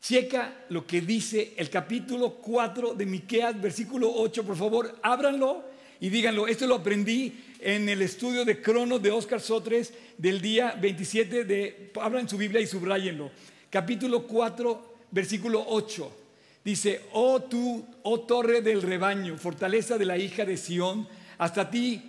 checa 0.00 0.64
lo 0.70 0.86
que 0.86 1.00
dice 1.00 1.52
el 1.56 1.68
capítulo 1.68 2.36
4 2.36 2.94
de 2.94 3.06
Miqueas, 3.06 3.60
versículo 3.60 4.10
8, 4.12 4.44
por 4.44 4.56
favor, 4.56 4.98
ábranlo 5.02 5.64
y 6.00 6.08
díganlo, 6.08 6.48
esto 6.48 6.66
lo 6.66 6.76
aprendí 6.76 7.34
en 7.60 7.88
el 7.88 8.00
estudio 8.00 8.44
de 8.44 8.62
Crono 8.62 8.98
de 8.98 9.10
Oscar 9.10 9.40
Sotres 9.40 9.92
del 10.16 10.40
día 10.40 10.74
27 10.80 11.44
de, 11.44 11.92
habla 12.00 12.20
en 12.20 12.28
su 12.28 12.38
Biblia 12.38 12.60
y 12.60 12.66
subrayenlo, 12.66 13.30
capítulo 13.68 14.26
4, 14.26 14.96
versículo 15.10 15.64
8. 15.68 16.16
Dice, 16.64 17.02
oh 17.12 17.42
tú, 17.42 17.84
oh 18.02 18.20
torre 18.20 18.62
del 18.62 18.82
rebaño, 18.82 19.36
fortaleza 19.36 19.98
de 19.98 20.04
la 20.06 20.18
hija 20.18 20.44
de 20.44 20.56
Sión, 20.56 21.08
hasta 21.38 21.70
ti 21.70 22.02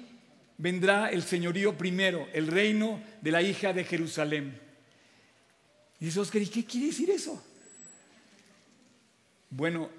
vendrá 0.57 1.09
el 1.09 1.23
señorío 1.23 1.77
primero, 1.77 2.27
el 2.33 2.47
reino 2.47 3.01
de 3.21 3.31
la 3.31 3.41
hija 3.41 3.73
de 3.73 3.83
Jerusalén. 3.83 4.59
Y 5.99 6.05
dice 6.05 6.19
Oscar, 6.19 6.41
¿y 6.41 6.47
qué 6.47 6.65
quiere 6.65 6.87
decir 6.87 7.09
eso? 7.09 7.41
Bueno, 9.51 9.89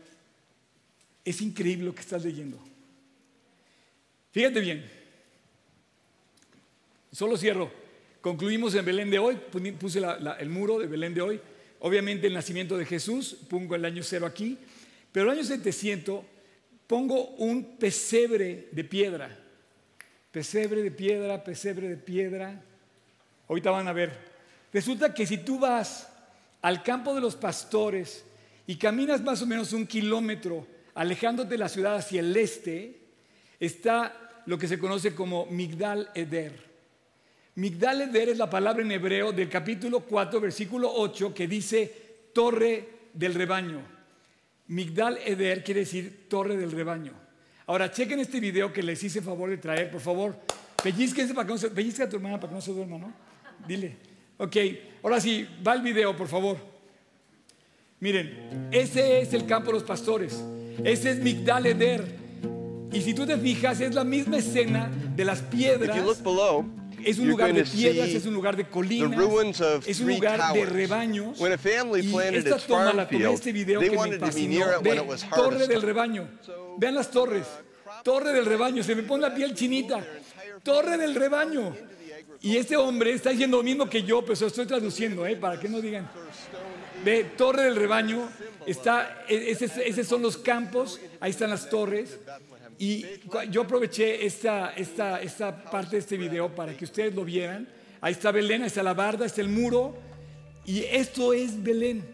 es 1.24 1.40
increíble 1.40 1.84
lo 1.84 1.94
que 1.94 2.00
estás 2.00 2.24
leyendo. 2.24 2.58
Fíjate 4.32 4.60
bien, 4.60 4.90
solo 7.12 7.36
cierro. 7.36 7.70
Concluimos 8.22 8.74
en 8.74 8.84
Belén 8.84 9.10
de 9.10 9.18
hoy, 9.18 9.36
puse 9.78 10.00
el 10.38 10.48
muro 10.48 10.78
de 10.78 10.86
Belén 10.86 11.12
de 11.12 11.20
hoy. 11.20 11.40
Obviamente 11.80 12.28
el 12.28 12.34
nacimiento 12.34 12.78
de 12.78 12.86
Jesús, 12.86 13.36
pongo 13.50 13.74
el 13.74 13.84
año 13.84 14.02
cero 14.02 14.24
aquí, 14.24 14.56
pero 15.10 15.26
el 15.26 15.38
año 15.38 15.44
700 15.44 16.24
pongo 16.86 17.30
un 17.36 17.76
pesebre 17.76 18.68
de 18.72 18.84
piedra. 18.84 19.38
Pesebre 20.30 20.82
de 20.82 20.90
piedra, 20.90 21.44
pesebre 21.44 21.88
de 21.88 21.96
piedra. 21.98 22.62
Ahorita 23.48 23.70
van 23.70 23.88
a 23.88 23.92
ver. 23.92 24.16
Resulta 24.72 25.12
que 25.12 25.26
si 25.26 25.38
tú 25.38 25.58
vas 25.58 26.08
al 26.62 26.82
campo 26.82 27.14
de 27.14 27.20
los 27.20 27.36
pastores 27.36 28.24
y 28.66 28.76
caminas 28.76 29.22
más 29.22 29.42
o 29.42 29.46
menos 29.46 29.72
un 29.72 29.86
kilómetro 29.86 30.66
alejándote 30.94 31.50
de 31.50 31.58
la 31.58 31.68
ciudad 31.68 31.96
hacia 31.96 32.20
el 32.20 32.36
este, 32.36 33.00
está 33.58 34.42
lo 34.46 34.58
que 34.58 34.68
se 34.68 34.78
conoce 34.78 35.14
como 35.14 35.46
Migdal 35.46 36.10
Eder. 36.14 36.70
Migdal 37.54 38.02
Eder 38.02 38.30
es 38.30 38.38
la 38.38 38.50
palabra 38.50 38.82
en 38.82 38.92
hebreo 38.92 39.32
del 39.32 39.48
capítulo 39.48 40.00
4, 40.00 40.40
versículo 40.40 40.92
8, 40.92 41.34
que 41.34 41.46
dice 41.46 42.30
torre 42.32 42.88
del 43.12 43.34
rebaño. 43.34 43.82
Migdal 44.68 45.18
Eder 45.24 45.62
quiere 45.62 45.80
decir 45.80 46.28
torre 46.28 46.56
del 46.56 46.72
rebaño. 46.72 47.12
Ahora, 47.66 47.90
chequen 47.90 48.20
este 48.20 48.40
video 48.40 48.72
que 48.72 48.82
les 48.82 49.02
hice 49.02 49.20
favor 49.20 49.50
de 49.50 49.58
traer, 49.58 49.90
por 49.90 50.00
favor. 50.00 50.36
Pellizquense 50.82 51.34
para 51.34 51.46
que 51.46 51.52
no 51.52 51.58
se, 51.58 52.02
a 52.02 52.08
tu 52.08 52.16
hermana 52.16 52.40
para 52.40 52.48
que 52.50 52.54
no 52.54 52.60
se 52.60 52.72
duerma, 52.72 52.98
¿no? 52.98 53.12
Dile. 53.66 53.96
Ok, 54.38 54.56
ahora 55.02 55.20
sí, 55.20 55.46
va 55.64 55.74
el 55.74 55.82
video, 55.82 56.16
por 56.16 56.26
favor. 56.26 56.71
Miren, 58.02 58.68
ese 58.72 59.20
es 59.20 59.32
el 59.32 59.46
campo 59.46 59.68
de 59.68 59.74
los 59.74 59.84
pastores. 59.84 60.42
Ese 60.82 61.10
es 61.10 61.18
Migdal 61.18 61.66
Eder. 61.66 62.04
Y 62.92 63.00
si 63.00 63.14
tú 63.14 63.24
te 63.24 63.38
fijas, 63.38 63.80
es 63.80 63.94
la 63.94 64.02
misma 64.02 64.38
escena 64.38 64.90
de 65.14 65.24
las 65.24 65.40
piedras. 65.42 65.96
es 67.04 67.18
un 67.20 67.28
lugar 67.28 67.54
de 67.54 67.62
piedras, 67.62 68.08
es 68.08 68.26
un 68.26 68.34
lugar 68.34 68.56
de 68.56 68.64
colinas, 68.64 69.12
es 69.86 70.00
un 70.00 70.08
lugar 70.08 70.52
de 70.52 70.66
rebaños. 70.66 71.38
y 71.40 72.36
esta 72.36 72.58
toma 72.58 72.92
la 72.92 73.08
tomé 73.08 73.32
este 73.32 73.52
video 73.52 73.78
que 73.78 73.90
me 73.90 74.18
fascinó. 74.18 74.66
Ve, 74.82 75.00
torre 75.32 75.68
del 75.68 75.82
rebaño. 75.82 76.28
Vean 76.78 76.96
las 76.96 77.08
torres. 77.08 77.46
Torre 78.02 78.32
del 78.32 78.46
rebaño. 78.46 78.82
Se 78.82 78.96
me 78.96 79.04
pone 79.04 79.22
la 79.22 79.32
piel 79.32 79.54
chinita. 79.54 80.04
Torre 80.64 80.96
del 80.96 81.14
rebaño. 81.14 81.72
Y 82.40 82.56
este 82.56 82.76
hombre 82.76 83.12
está 83.12 83.30
diciendo 83.30 83.58
lo 83.58 83.62
mismo 83.62 83.88
que 83.88 84.02
yo, 84.02 84.22
pero 84.22 84.34
se 84.34 84.42
lo 84.42 84.48
estoy 84.48 84.66
traduciendo, 84.66 85.24
¿eh? 85.24 85.36
para 85.36 85.60
que 85.60 85.68
no 85.68 85.80
digan. 85.80 86.10
Ve, 87.04 87.24
torre 87.36 87.64
del 87.64 87.76
rebaño. 87.76 88.28
Está, 88.66 89.24
e, 89.28 89.50
esos 89.50 90.06
son 90.06 90.22
los 90.22 90.36
campos. 90.38 91.00
Ahí 91.20 91.30
están 91.30 91.50
las 91.50 91.68
torres. 91.68 92.18
Y 92.78 93.04
yo 93.50 93.62
aproveché 93.62 94.24
esta, 94.24 94.72
esta, 94.74 95.20
esta 95.20 95.64
parte 95.64 95.96
de 95.96 95.98
este 95.98 96.16
video 96.16 96.54
para 96.54 96.76
que 96.76 96.84
ustedes 96.84 97.14
lo 97.14 97.24
vieran. 97.24 97.68
Ahí 98.00 98.12
está 98.12 98.32
Belén, 98.32 98.62
ahí 98.62 98.66
está 98.66 98.82
la 98.82 98.94
barda, 98.94 99.26
está 99.26 99.40
el 99.40 99.48
muro. 99.48 99.96
Y 100.64 100.84
esto 100.84 101.32
es 101.32 101.62
Belén. 101.62 102.04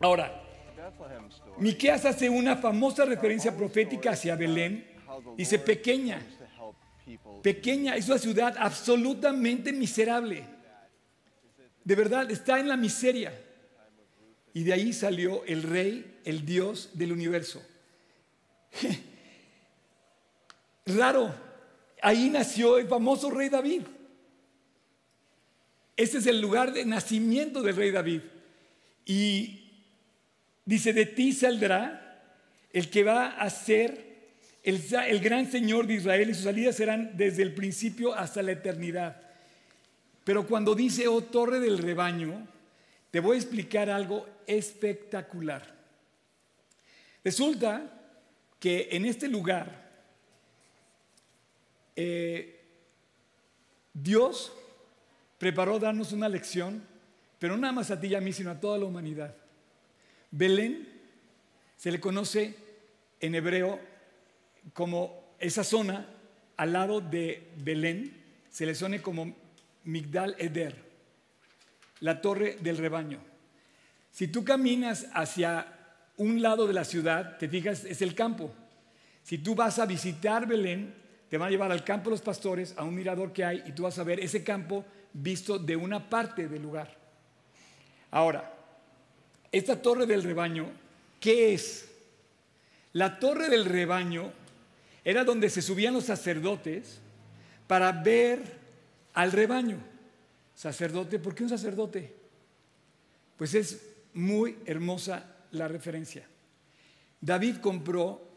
Ahora, 0.00 0.42
Miqueas 1.58 2.04
hace 2.04 2.28
una 2.28 2.56
famosa 2.56 3.04
referencia 3.04 3.56
profética 3.56 4.10
hacia 4.10 4.36
Belén. 4.36 4.86
Dice 5.36 5.58
pequeña. 5.58 6.20
Pequeña, 7.42 7.96
es 7.96 8.08
una 8.08 8.18
ciudad 8.18 8.54
absolutamente 8.58 9.72
miserable. 9.72 10.44
De 11.84 11.94
verdad, 11.94 12.30
está 12.30 12.60
en 12.60 12.68
la 12.68 12.76
miseria. 12.76 13.32
Y 14.52 14.64
de 14.64 14.72
ahí 14.72 14.92
salió 14.92 15.44
el 15.44 15.62
rey, 15.62 16.18
el 16.24 16.44
Dios 16.44 16.90
del 16.94 17.12
universo. 17.12 17.62
Raro, 20.86 21.34
ahí 22.02 22.30
nació 22.30 22.78
el 22.78 22.88
famoso 22.88 23.30
rey 23.30 23.48
David. 23.48 23.82
Este 25.96 26.18
es 26.18 26.26
el 26.26 26.40
lugar 26.40 26.72
de 26.72 26.84
nacimiento 26.84 27.62
del 27.62 27.76
rey 27.76 27.90
David. 27.90 28.22
Y 29.04 29.70
dice, 30.64 30.92
de 30.92 31.06
ti 31.06 31.32
saldrá 31.32 32.22
el 32.72 32.90
que 32.90 33.04
va 33.04 33.28
a 33.28 33.50
ser 33.50 34.10
el, 34.62 35.20
gran 35.20 35.50
Señor 35.50 35.86
de 35.86 35.94
Israel 35.94 36.30
y 36.30 36.34
sus 36.34 36.44
salidas 36.44 36.76
serán 36.76 37.16
desde 37.16 37.42
el 37.42 37.54
principio 37.54 38.14
hasta 38.14 38.42
la 38.42 38.52
eternidad. 38.52 39.20
Pero 40.24 40.46
cuando 40.46 40.74
dice, 40.74 41.08
oh 41.08 41.22
torre 41.22 41.60
del 41.60 41.78
rebaño, 41.78 42.46
te 43.10 43.20
voy 43.20 43.36
a 43.36 43.40
explicar 43.40 43.90
algo 43.90 44.26
espectacular. 44.46 45.74
Resulta 47.24 48.00
que 48.58 48.88
en 48.92 49.04
este 49.04 49.28
lugar 49.28 49.90
eh, 51.96 52.60
Dios 53.92 54.52
preparó 55.38 55.78
darnos 55.78 56.12
una 56.12 56.28
lección, 56.28 56.82
pero 57.38 57.54
no 57.54 57.62
nada 57.62 57.72
más 57.72 57.90
a 57.90 58.00
ti 58.00 58.08
y 58.08 58.14
a 58.14 58.20
mí, 58.20 58.32
sino 58.32 58.50
a 58.50 58.60
toda 58.60 58.78
la 58.78 58.84
humanidad. 58.84 59.34
Belén 60.30 60.88
se 61.76 61.90
le 61.90 62.00
conoce 62.00 62.54
en 63.20 63.34
hebreo 63.34 63.80
como 64.72 65.34
esa 65.38 65.64
zona 65.64 66.06
al 66.56 66.72
lado 66.74 67.00
de 67.00 67.50
Belén, 67.56 68.22
se 68.50 68.66
le 68.66 68.74
suene 68.74 69.00
como 69.00 69.34
Migdal 69.84 70.36
Eder, 70.38 70.89
la 72.00 72.20
torre 72.20 72.58
del 72.60 72.78
rebaño. 72.78 73.20
Si 74.10 74.28
tú 74.28 74.44
caminas 74.44 75.06
hacia 75.12 75.66
un 76.16 76.42
lado 76.42 76.66
de 76.66 76.74
la 76.74 76.84
ciudad, 76.84 77.38
te 77.38 77.48
fijas, 77.48 77.84
es 77.84 78.02
el 78.02 78.14
campo. 78.14 78.52
Si 79.22 79.38
tú 79.38 79.54
vas 79.54 79.78
a 79.78 79.86
visitar 79.86 80.46
Belén, 80.46 80.94
te 81.28 81.38
van 81.38 81.48
a 81.48 81.50
llevar 81.50 81.70
al 81.70 81.84
campo 81.84 82.10
de 82.10 82.14
los 82.14 82.22
pastores, 82.22 82.74
a 82.76 82.84
un 82.84 82.94
mirador 82.94 83.32
que 83.32 83.44
hay, 83.44 83.62
y 83.66 83.72
tú 83.72 83.84
vas 83.84 83.98
a 83.98 84.04
ver 84.04 84.18
ese 84.20 84.42
campo 84.42 84.84
visto 85.12 85.58
de 85.58 85.76
una 85.76 86.10
parte 86.10 86.48
del 86.48 86.62
lugar. 86.62 86.96
Ahora, 88.10 88.52
esta 89.52 89.80
torre 89.80 90.06
del 90.06 90.22
rebaño, 90.22 90.66
¿qué 91.20 91.54
es? 91.54 91.88
La 92.92 93.18
torre 93.18 93.48
del 93.48 93.64
rebaño 93.64 94.32
era 95.04 95.24
donde 95.24 95.48
se 95.48 95.62
subían 95.62 95.94
los 95.94 96.04
sacerdotes 96.04 97.00
para 97.66 97.92
ver 97.92 98.42
al 99.14 99.32
rebaño. 99.32 99.78
Sacerdote, 100.54 101.18
¿por 101.18 101.34
qué 101.34 101.42
un 101.42 101.48
sacerdote? 101.48 102.14
Pues 103.36 103.54
es 103.54 103.80
muy 104.14 104.58
hermosa 104.66 105.36
la 105.52 105.68
referencia. 105.68 106.26
David 107.20 107.56
compró 107.56 108.28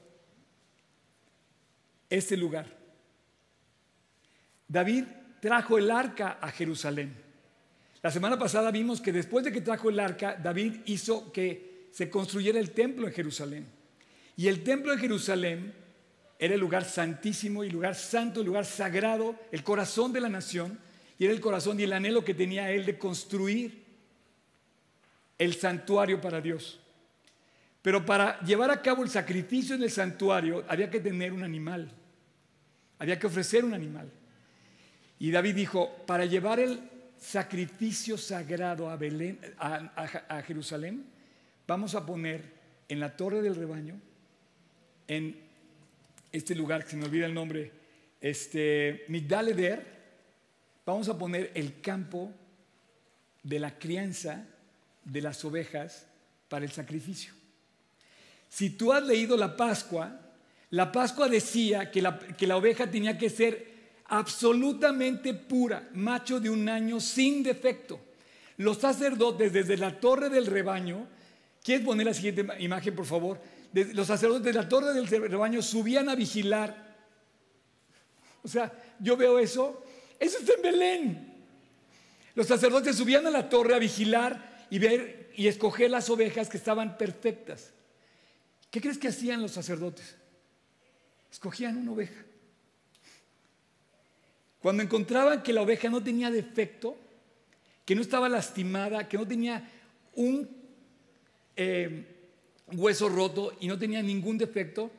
este 2.10 2.38
lugar. 2.38 2.68
David 4.68 5.06
trajo 5.40 5.78
el 5.78 5.92
arca 5.92 6.38
a 6.42 6.52
Jerusalén. 6.52 7.14
La 8.02 8.12
semana 8.12 8.38
pasada 8.38 8.72
vimos 8.72 9.02
que 9.02 9.12
después 9.12 9.46
de 9.46 9.52
que 9.52 9.62
trajo 9.62 9.90
el 9.90 10.00
arca, 10.00 10.36
David 10.36 10.82
hizo 10.86 11.32
que 11.32 11.88
se 11.92 12.10
construyera 12.10 12.60
el 12.60 12.72
templo 12.72 13.08
en 13.08 13.14
Jerusalén. 13.14 13.68
Y 14.36 14.48
el 14.48 14.64
templo 14.64 14.92
de 14.92 14.98
Jerusalén 14.98 15.74
era 16.40 16.56
el 16.56 16.60
lugar 16.60 16.86
santísimo 16.86 17.64
y 17.64 17.70
lugar 17.70 17.96
santo, 17.96 18.42
el 18.42 18.48
lugar 18.48 18.66
sagrado, 18.66 19.40
el 19.52 19.64
corazón 19.64 20.12
de 20.12 20.22
la 20.22 20.30
nación, 20.30 20.80
y 21.18 21.26
era 21.26 21.34
el 21.34 21.42
corazón 21.42 21.80
y 21.80 21.84
el 21.84 21.94
anhelo 21.94 22.24
que 22.24 22.34
tenía 22.34 22.72
él 22.72 22.86
de 22.86 22.98
construir 22.98 23.84
el 25.38 25.54
santuario 25.56 26.20
para 26.20 26.42
Dios. 26.42 26.80
Pero 27.82 28.06
para 28.06 28.40
llevar 28.42 28.72
a 28.72 28.82
cabo 28.82 29.04
el 29.04 29.10
sacrificio 29.10 29.76
en 29.76 29.84
el 29.84 29.92
santuario 29.92 30.64
había 30.68 30.90
que 30.90 31.00
tener 31.00 31.34
un 31.34 31.44
animal, 31.44 31.92
había 32.98 33.20
que 33.20 33.28
ofrecer 33.28 33.66
un 33.66 33.74
animal. 33.74 34.10
Y 35.20 35.32
David 35.32 35.56
dijo, 35.56 36.04
para 36.06 36.26
llevar 36.26 36.60
el 36.60 36.80
sacrificio 37.18 38.18
sagrado 38.18 38.90
a, 38.90 40.42
Jerusalén, 40.46 41.06
vamos 41.68 41.96
a 41.96 42.06
poner 42.06 42.44
en 42.90 43.00
la 43.00 43.16
torre 43.16 43.42
del 43.42 43.56
rebaño, 43.56 44.00
en 45.08 45.38
este 46.32 46.56
lugar 46.56 46.84
que 46.84 46.92
se 46.92 46.98
me 46.98 47.06
olvida 47.06 47.26
el 47.26 47.34
nombre, 47.34 47.72
este, 48.20 49.06
vamos 50.86 51.10
a 51.10 51.18
poner 51.18 51.52
el 51.56 51.82
campo 51.82 52.32
de 53.42 53.60
la 53.60 53.78
crianza 53.78 54.46
de 55.04 55.22
las 55.22 55.44
ovejas 55.44 56.06
para 56.48 56.66
el 56.66 56.72
sacrificio. 56.72 57.34
Si 58.50 58.72
tú 58.72 58.94
has 58.94 59.04
leído 59.04 59.36
la 59.36 59.58
Pascua, 59.58 60.20
la 60.70 60.92
Pascua 60.92 61.28
decía 61.28 61.92
que 61.92 62.02
la, 62.02 62.20
que 62.20 62.48
la 62.48 62.58
oveja 62.58 62.90
tenía 62.90 63.18
que 63.18 63.30
ser 63.30 63.74
absolutamente 64.06 65.34
pura, 65.34 65.90
macho 65.94 66.40
de 66.40 66.50
un 66.50 66.70
año 66.70 67.00
sin 67.00 67.44
defecto. 67.44 68.00
Los 68.58 68.78
sacerdotes 68.78 69.52
desde 69.52 69.78
la 69.78 70.00
torre 70.00 70.30
del 70.30 70.46
rebaño, 70.46 71.08
¿quieres 71.64 71.86
poner 71.86 72.06
la 72.06 72.14
siguiente 72.14 72.46
imagen, 72.60 72.96
por 72.96 73.06
favor? 73.06 73.42
Los 73.74 74.08
sacerdotes 74.08 74.46
de 74.46 74.54
la 74.54 74.70
torre 74.70 74.94
del 74.94 75.08
rebaño 75.08 75.62
subían 75.62 76.10
a 76.10 76.16
vigilar. 76.16 76.96
O 78.44 78.48
sea, 78.48 78.72
yo 79.00 79.18
veo 79.18 79.40
eso, 79.40 79.84
eso 80.20 80.40
está 80.40 80.54
en 80.54 80.62
Belén. 80.62 81.34
Los 82.36 82.48
sacerdotes 82.48 82.96
subían 82.96 83.28
a 83.28 83.32
la 83.32 83.50
torre 83.50 83.76
a 83.76 83.80
vigilar 83.80 84.66
y 84.70 84.80
ver 84.80 85.32
y 85.36 85.48
escoger 85.48 85.90
las 85.90 86.10
ovejas 86.10 86.50
que 86.50 86.58
estaban 86.58 86.98
perfectas. 86.98 87.72
¿Qué 88.72 88.82
crees 88.82 88.98
que 88.98 89.08
hacían 89.08 89.42
los 89.42 89.52
sacerdotes? 89.52 90.16
Escogían 91.32 91.78
una 91.78 91.92
oveja. 91.92 92.24
Cuando 94.60 94.82
encontraban 94.82 95.44
que 95.44 95.54
la 95.54 95.62
oveja 95.62 95.90
no 95.90 96.02
tenía 96.02 96.32
defecto, 96.32 96.98
que 97.86 97.96
no 97.96 98.02
estaba 98.02 98.30
lastimada, 98.30 99.08
que 99.08 99.18
no 99.18 99.28
tenía 99.28 99.70
un 100.16 100.50
eh, 101.56 102.06
hueso 102.72 103.10
roto 103.10 103.56
y 103.60 103.68
no 103.68 103.78
tenía 103.78 104.02
ningún 104.02 104.38
defecto, 104.38 104.90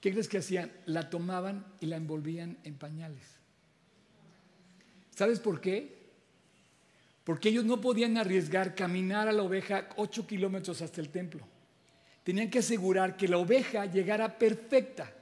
¿qué 0.00 0.12
crees 0.12 0.28
que 0.28 0.38
hacían? 0.38 0.72
La 0.86 1.10
tomaban 1.10 1.66
y 1.80 1.86
la 1.86 1.96
envolvían 1.96 2.58
en 2.64 2.76
pañales. 2.76 3.37
¿Sabes 5.18 5.40
por 5.40 5.60
qué? 5.60 5.98
porque 7.28 7.50
ellos 7.50 7.66
no 7.66 7.78
podían 7.78 8.16
arriesgar 8.16 8.74
caminar 8.74 9.28
a 9.28 9.32
la 9.32 9.42
oveja 9.42 9.90
ocho 9.96 10.26
kilómetros 10.26 10.80
hasta 10.80 11.02
el 11.02 11.10
templo. 11.10 11.46
Tenían 12.24 12.48
que 12.48 12.60
asegurar 12.60 13.18
que 13.18 13.28
la 13.28 13.36
oveja 13.36 13.84
llegara 13.84 14.38
perfecta. 14.38 15.12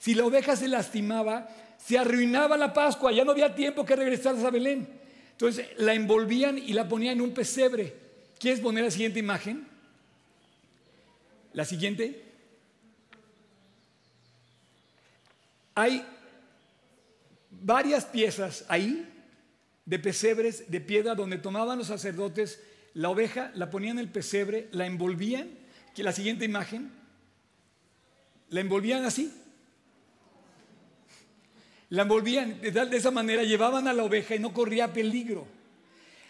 Si 0.00 0.16
la 0.16 0.24
oveja 0.24 0.56
se 0.56 0.66
lastimaba, 0.66 1.48
se 1.78 1.96
arruinaba 1.96 2.56
la 2.56 2.72
Pascua, 2.72 3.12
ya 3.12 3.24
no 3.24 3.30
había 3.30 3.54
tiempo 3.54 3.84
que 3.84 3.94
regresar 3.94 4.34
a 4.44 4.50
Belén. 4.50 4.88
Entonces 5.30 5.68
la 5.76 5.94
envolvían 5.94 6.58
y 6.58 6.72
la 6.72 6.88
ponían 6.88 7.18
en 7.18 7.20
un 7.20 7.30
pesebre. 7.30 7.94
¿Quieres 8.40 8.58
poner 8.58 8.82
la 8.82 8.90
siguiente 8.90 9.20
imagen? 9.20 9.64
La 11.52 11.64
siguiente. 11.64 12.20
Hay 15.76 16.04
varias 17.48 18.06
piezas 18.06 18.64
ahí 18.68 19.14
de 19.88 19.98
pesebres 19.98 20.70
de 20.70 20.82
piedra 20.82 21.14
donde 21.14 21.38
tomaban 21.38 21.78
los 21.78 21.86
sacerdotes 21.86 22.60
la 22.92 23.08
oveja, 23.08 23.50
la 23.54 23.70
ponían 23.70 23.98
en 23.98 24.04
el 24.04 24.10
pesebre, 24.10 24.68
la 24.70 24.84
envolvían, 24.84 25.48
que 25.94 26.02
la 26.02 26.12
siguiente 26.12 26.44
imagen, 26.44 26.92
la 28.50 28.60
envolvían 28.60 29.06
así. 29.06 29.32
La 31.88 32.02
envolvían 32.02 32.60
de, 32.60 32.70
de 32.70 32.96
esa 32.98 33.10
manera, 33.10 33.44
llevaban 33.44 33.88
a 33.88 33.94
la 33.94 34.04
oveja 34.04 34.34
y 34.34 34.38
no 34.38 34.52
corría 34.52 34.92
peligro. 34.92 35.46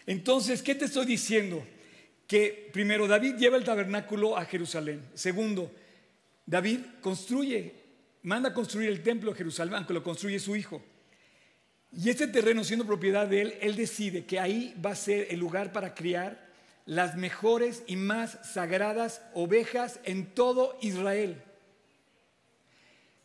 Entonces, 0.05 0.61
¿qué 0.61 0.73
te 0.73 0.85
estoy 0.85 1.05
diciendo? 1.05 1.61
Que 2.27 2.69
primero 2.71 3.09
David 3.09 3.35
lleva 3.35 3.57
el 3.57 3.65
tabernáculo 3.65 4.37
a 4.37 4.45
Jerusalén. 4.45 5.03
Segundo, 5.15 5.69
David 6.45 6.79
construye, 7.01 7.73
manda 8.23 8.49
a 8.49 8.53
construir 8.53 8.87
el 8.87 9.03
templo 9.03 9.31
de 9.31 9.37
Jerusalén, 9.37 9.75
aunque 9.75 9.93
lo 9.93 10.01
construye 10.01 10.39
su 10.39 10.55
hijo. 10.55 10.81
Y 11.91 12.09
este 12.09 12.27
terreno 12.27 12.63
siendo 12.63 12.85
propiedad 12.85 13.27
de 13.27 13.41
él, 13.41 13.57
él 13.61 13.75
decide 13.75 14.25
que 14.25 14.39
ahí 14.39 14.75
va 14.83 14.91
a 14.91 14.95
ser 14.95 15.27
el 15.31 15.39
lugar 15.39 15.71
para 15.71 15.95
criar 15.95 16.47
las 16.85 17.15
mejores 17.15 17.83
y 17.87 17.95
más 17.95 18.37
sagradas 18.43 19.21
ovejas 19.33 19.99
en 20.03 20.33
todo 20.33 20.77
Israel. 20.81 21.41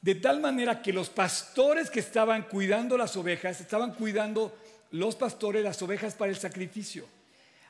De 0.00 0.14
tal 0.14 0.40
manera 0.40 0.83
que 0.83 0.92
los 0.92 1.09
pastores 1.09 1.90
que 1.90 2.00
estaban 2.00 2.42
cuidando 2.42 2.98
las 2.98 3.16
ovejas, 3.16 3.61
estaban 3.61 3.94
cuidando 3.94 4.55
los 4.90 5.16
pastores 5.16 5.64
las 5.64 5.81
ovejas 5.81 6.14
para 6.14 6.31
el 6.31 6.37
sacrificio. 6.37 7.07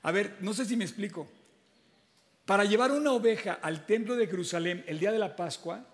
A 0.02 0.10
ver, 0.10 0.36
no 0.40 0.52
sé 0.52 0.64
si 0.64 0.76
me 0.76 0.84
explico. 0.84 1.28
Para 2.44 2.64
llevar 2.64 2.90
una 2.90 3.12
oveja 3.12 3.54
al 3.62 3.86
templo 3.86 4.16
de 4.16 4.26
Jerusalén 4.26 4.84
el 4.86 4.98
día 4.98 5.12
de 5.12 5.18
la 5.18 5.34
Pascua, 5.36 5.86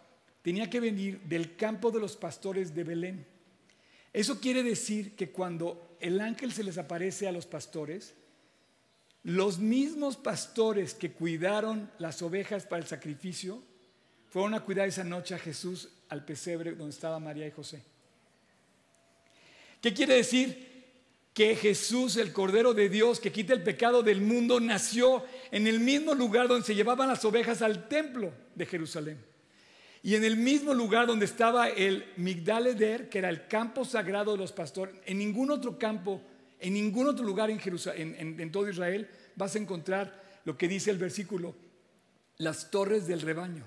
tenía 0.43 0.69
que 0.69 0.81
venir 0.81 1.21
del 1.21 1.57
campo 1.57 1.91
de 1.91 2.01
los 2.01 2.17
pastores 2.17 2.75
de 2.75 2.85
Belén. 2.85 3.27
Eso 4.13 4.41
quiere 4.41 4.63
decir 4.63 5.15
que 5.15 5.31
cuando 5.31 5.97
el 6.01 6.21
ángel 6.21 6.53
se 6.53 6.65
les 6.65 6.79
aparece 6.79 7.29
a 7.29 7.33
los 7.33 7.47
pastores, 7.47 8.15
los 9.23 9.59
mismos 9.59 10.17
pastores 10.17 10.95
que 10.95 11.13
cuidaron 11.13 11.91
las 11.99 12.23
ovejas 12.23 12.67
para 12.67 12.83
el 12.83 12.89
sacrificio 12.89 13.63
fueron 14.31 14.55
a 14.55 14.61
cuidar 14.61 14.89
esa 14.89 15.05
noche 15.05 15.35
a 15.35 15.39
Jesús 15.39 15.89
al 16.09 16.25
pesebre 16.25 16.73
donde 16.73 16.95
estaba 16.95 17.21
María 17.21 17.47
y 17.47 17.51
José. 17.51 17.83
¿Qué 19.81 19.93
quiere 19.93 20.15
decir? 20.15 20.69
Que 21.35 21.55
Jesús, 21.55 22.17
el 22.17 22.33
Cordero 22.33 22.75
de 22.75 22.89
Dios 22.89 23.21
que 23.21 23.33
quita 23.33 23.53
el 23.53 23.63
pecado 23.63 24.03
del 24.03 24.21
mundo, 24.21 24.59
nació 24.59 25.25
en 25.51 25.67
el 25.67 25.81
mismo 25.81 26.15
lugar 26.15 26.49
donde 26.49 26.67
se 26.67 26.75
llevaban 26.75 27.09
las 27.09 27.25
ovejas 27.25 27.63
al 27.63 27.89
templo 27.89 28.33
de 28.55 28.67
Jerusalén. 28.67 29.30
Y 30.03 30.15
en 30.15 30.25
el 30.25 30.37
mismo 30.37 30.73
lugar 30.73 31.07
donde 31.07 31.27
estaba 31.27 31.69
el 31.69 32.07
Migdal 32.17 32.77
que 33.11 33.19
era 33.19 33.29
el 33.29 33.47
campo 33.47 33.85
sagrado 33.85 34.33
de 34.33 34.39
los 34.39 34.53
pastores, 34.53 34.95
en 35.05 35.19
ningún 35.19 35.51
otro 35.51 35.79
campo, 35.79 36.23
en 36.59 36.73
ningún 36.73 37.07
otro 37.07 37.25
lugar 37.25 37.51
en, 37.51 38.41
en, 38.41 38.53
todo 38.53 38.69
Israel 38.69 39.09
vas 39.37 39.55
a 39.55 39.59
encontrar 39.59 40.23
lo 40.45 40.57
que 40.57 40.69
dice 40.69 40.91
el 40.91 40.97
versículo, 40.97 41.55
las 42.39 42.71
torres 42.71 43.07
del 43.07 43.21
rebaño. 43.21 43.67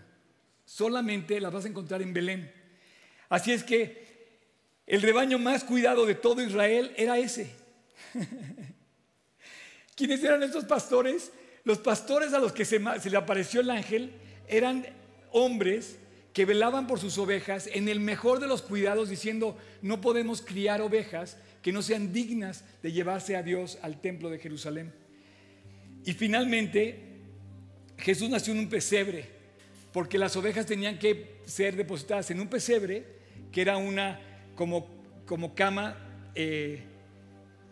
Solamente 0.66 1.40
las 1.40 1.54
vas 1.54 1.66
a 1.66 1.68
encontrar 1.68 2.02
en 2.02 2.14
Belén. 2.14 2.52
Así 3.30 3.52
es 3.52 3.64
que 3.64 4.04
el 4.88 5.02
rebaño 5.02 5.38
más 5.38 5.64
cuidado 5.64 6.06
de 6.06 6.16
todo 6.16 6.42
Israel 6.42 6.94
era 6.98 7.20
ese. 7.20 7.52
¿Quiénes 9.96 10.24
eran 10.24 10.42
estos 10.42 10.66
pastores? 10.66 11.32
Los 11.64 11.78
pastores 11.78 12.34
a 12.34 12.40
los 12.40 12.52
que 12.52 12.66
se, 12.66 12.82
se 13.00 13.10
le 13.12 13.18
apareció 13.18 13.62
el 13.62 13.70
ángel 13.70 14.14
eran 14.48 14.86
hombres 15.32 16.00
que 16.34 16.46
velaban 16.46 16.88
por 16.88 17.00
sus 17.00 17.18
ovejas 17.20 17.70
en 17.72 17.88
el 17.88 18.00
mejor 18.00 18.40
de 18.40 18.48
los 18.48 18.64
cuidados, 18.64 19.10
diciendo, 19.10 19.56
no 19.84 20.02
podemos 20.02 20.42
criar 20.42 20.82
ovejas 20.82 21.38
que 21.62 21.72
no 21.72 21.84
sean 21.84 22.12
dignas 22.12 22.66
de 22.82 22.92
llevarse 22.92 23.36
a 23.36 23.44
Dios 23.44 23.78
al 23.84 24.02
templo 24.02 24.32
de 24.32 24.40
Jerusalén. 24.40 24.92
Y 26.04 26.14
finalmente, 26.14 27.00
Jesús 28.00 28.30
nació 28.30 28.54
en 28.54 28.60
un 28.60 28.70
pesebre, 28.70 29.26
porque 29.94 30.18
las 30.18 30.36
ovejas 30.36 30.66
tenían 30.66 30.98
que 30.98 31.36
ser 31.46 31.76
depositadas 31.76 32.32
en 32.32 32.42
un 32.42 32.48
pesebre, 32.48 33.06
que 33.52 33.62
era 33.62 33.78
una 33.78 34.20
como, 34.56 34.88
como 35.28 35.54
cama, 35.54 35.96
eh, 36.34 36.82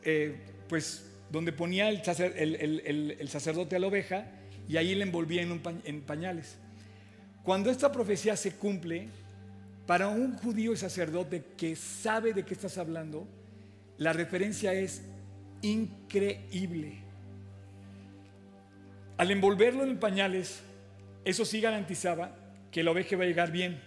eh, 0.03 0.35
pues 0.69 1.07
donde 1.31 1.51
ponía 1.51 1.89
el, 1.89 2.03
sacerdote 3.27 3.75
a 3.75 3.79
la 3.79 3.87
oveja 3.87 4.27
y 4.67 4.77
ahí 4.77 4.93
le 4.93 5.03
envolvía 5.03 5.41
en 5.41 6.01
pañales. 6.01 6.57
Cuando 7.43 7.69
esta 7.69 7.91
profecía 7.91 8.35
se 8.35 8.53
cumple, 8.53 9.09
para 9.85 10.07
un 10.07 10.37
judío 10.37 10.73
y 10.73 10.77
sacerdote 10.77 11.43
que 11.57 11.75
sabe 11.75 12.33
de 12.33 12.45
qué 12.45 12.53
estás 12.53 12.77
hablando, 12.77 13.27
la 13.97 14.13
referencia 14.13 14.73
es 14.73 15.01
increíble. 15.61 16.99
Al 19.17 19.31
envolverlo 19.31 19.83
en 19.83 19.99
pañales, 19.99 20.61
eso 21.25 21.45
sí 21.45 21.61
garantizaba 21.61 22.35
que 22.71 22.83
la 22.83 22.91
oveja 22.91 23.15
iba 23.15 23.23
a 23.23 23.27
llegar 23.27 23.51
bien 23.51 23.81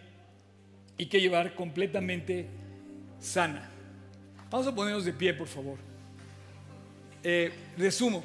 y 0.99 1.07
que 1.07 1.21
llevar 1.21 1.55
completamente 1.55 2.49
sana. 3.19 3.71
Vamos 4.51 4.67
a 4.67 4.75
ponernos 4.75 5.05
de 5.05 5.12
pie, 5.12 5.33
por 5.35 5.49
favor. 5.49 5.79
Eh, 7.23 7.51
resumo, 7.79 8.23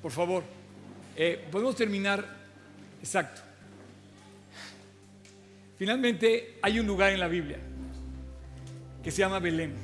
por 0.00 0.12
favor. 0.12 0.44
Eh, 1.16 1.46
podemos 1.50 1.74
terminar, 1.76 2.24
exacto. 3.00 3.42
Finalmente 5.82 6.60
hay 6.62 6.78
un 6.78 6.86
lugar 6.86 7.12
en 7.12 7.18
la 7.18 7.26
Biblia 7.26 7.58
que 9.02 9.10
se 9.10 9.18
llama 9.18 9.40
Belén, 9.40 9.74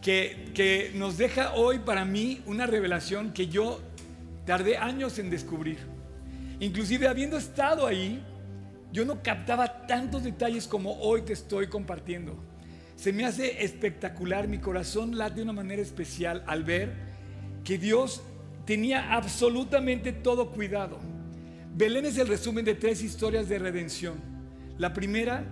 que, 0.00 0.52
que 0.54 0.90
nos 0.94 1.18
deja 1.18 1.52
hoy 1.52 1.80
para 1.80 2.06
mí 2.06 2.40
una 2.46 2.64
revelación 2.64 3.34
que 3.34 3.48
yo 3.48 3.78
tardé 4.46 4.78
años 4.78 5.18
en 5.18 5.28
descubrir. 5.28 5.76
Inclusive 6.60 7.08
habiendo 7.08 7.36
estado 7.36 7.86
ahí, 7.86 8.24
yo 8.90 9.04
no 9.04 9.22
captaba 9.22 9.86
tantos 9.86 10.24
detalles 10.24 10.66
como 10.66 10.98
hoy 10.98 11.20
te 11.20 11.34
estoy 11.34 11.66
compartiendo. 11.66 12.34
Se 12.96 13.12
me 13.12 13.26
hace 13.26 13.62
espectacular, 13.62 14.48
mi 14.48 14.60
corazón 14.60 15.18
late 15.18 15.34
de 15.34 15.42
una 15.42 15.52
manera 15.52 15.82
especial 15.82 16.42
al 16.46 16.64
ver 16.64 16.94
que 17.64 17.76
Dios 17.76 18.22
tenía 18.64 19.12
absolutamente 19.12 20.10
todo 20.14 20.52
cuidado. 20.52 20.98
Belén 21.76 22.06
es 22.06 22.16
el 22.16 22.28
resumen 22.28 22.64
de 22.64 22.76
tres 22.76 23.02
historias 23.02 23.46
de 23.50 23.58
redención. 23.58 24.37
La 24.78 24.94
primera, 24.94 25.44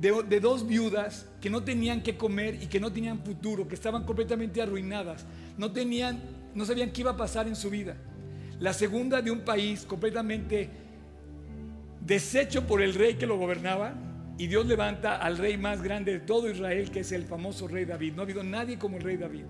de, 0.00 0.40
dos 0.40 0.66
viudas 0.66 1.26
que 1.40 1.50
no 1.50 1.62
tenían 1.64 2.02
que 2.02 2.16
comer 2.16 2.62
y 2.62 2.66
que 2.66 2.78
no 2.78 2.92
tenían 2.92 3.18
futuro, 3.20 3.66
que 3.66 3.74
estaban 3.74 4.04
completamente 4.04 4.62
arruinadas, 4.62 5.26
no 5.56 5.72
tenían, 5.72 6.20
no 6.54 6.64
sabían 6.64 6.90
qué 6.90 7.00
iba 7.02 7.10
a 7.10 7.16
pasar 7.16 7.48
en 7.48 7.56
su 7.56 7.70
vida. 7.70 7.96
La 8.60 8.72
segunda, 8.72 9.20
de 9.20 9.30
un 9.30 9.40
país 9.40 9.84
completamente 9.84 10.70
deshecho 12.00 12.66
por 12.66 12.80
el 12.80 12.94
rey 12.94 13.14
que 13.14 13.26
lo 13.26 13.36
gobernaba, 13.36 13.94
y 14.38 14.46
Dios 14.46 14.66
levanta 14.66 15.16
al 15.16 15.36
rey 15.36 15.56
más 15.56 15.82
grande 15.82 16.12
de 16.12 16.20
todo 16.20 16.48
Israel, 16.48 16.92
que 16.92 17.00
es 17.00 17.10
el 17.10 17.24
famoso 17.24 17.66
rey 17.66 17.84
David. 17.84 18.14
No 18.14 18.22
ha 18.22 18.24
habido 18.24 18.44
nadie 18.44 18.78
como 18.78 18.96
el 18.96 19.02
rey 19.02 19.16
David. 19.16 19.42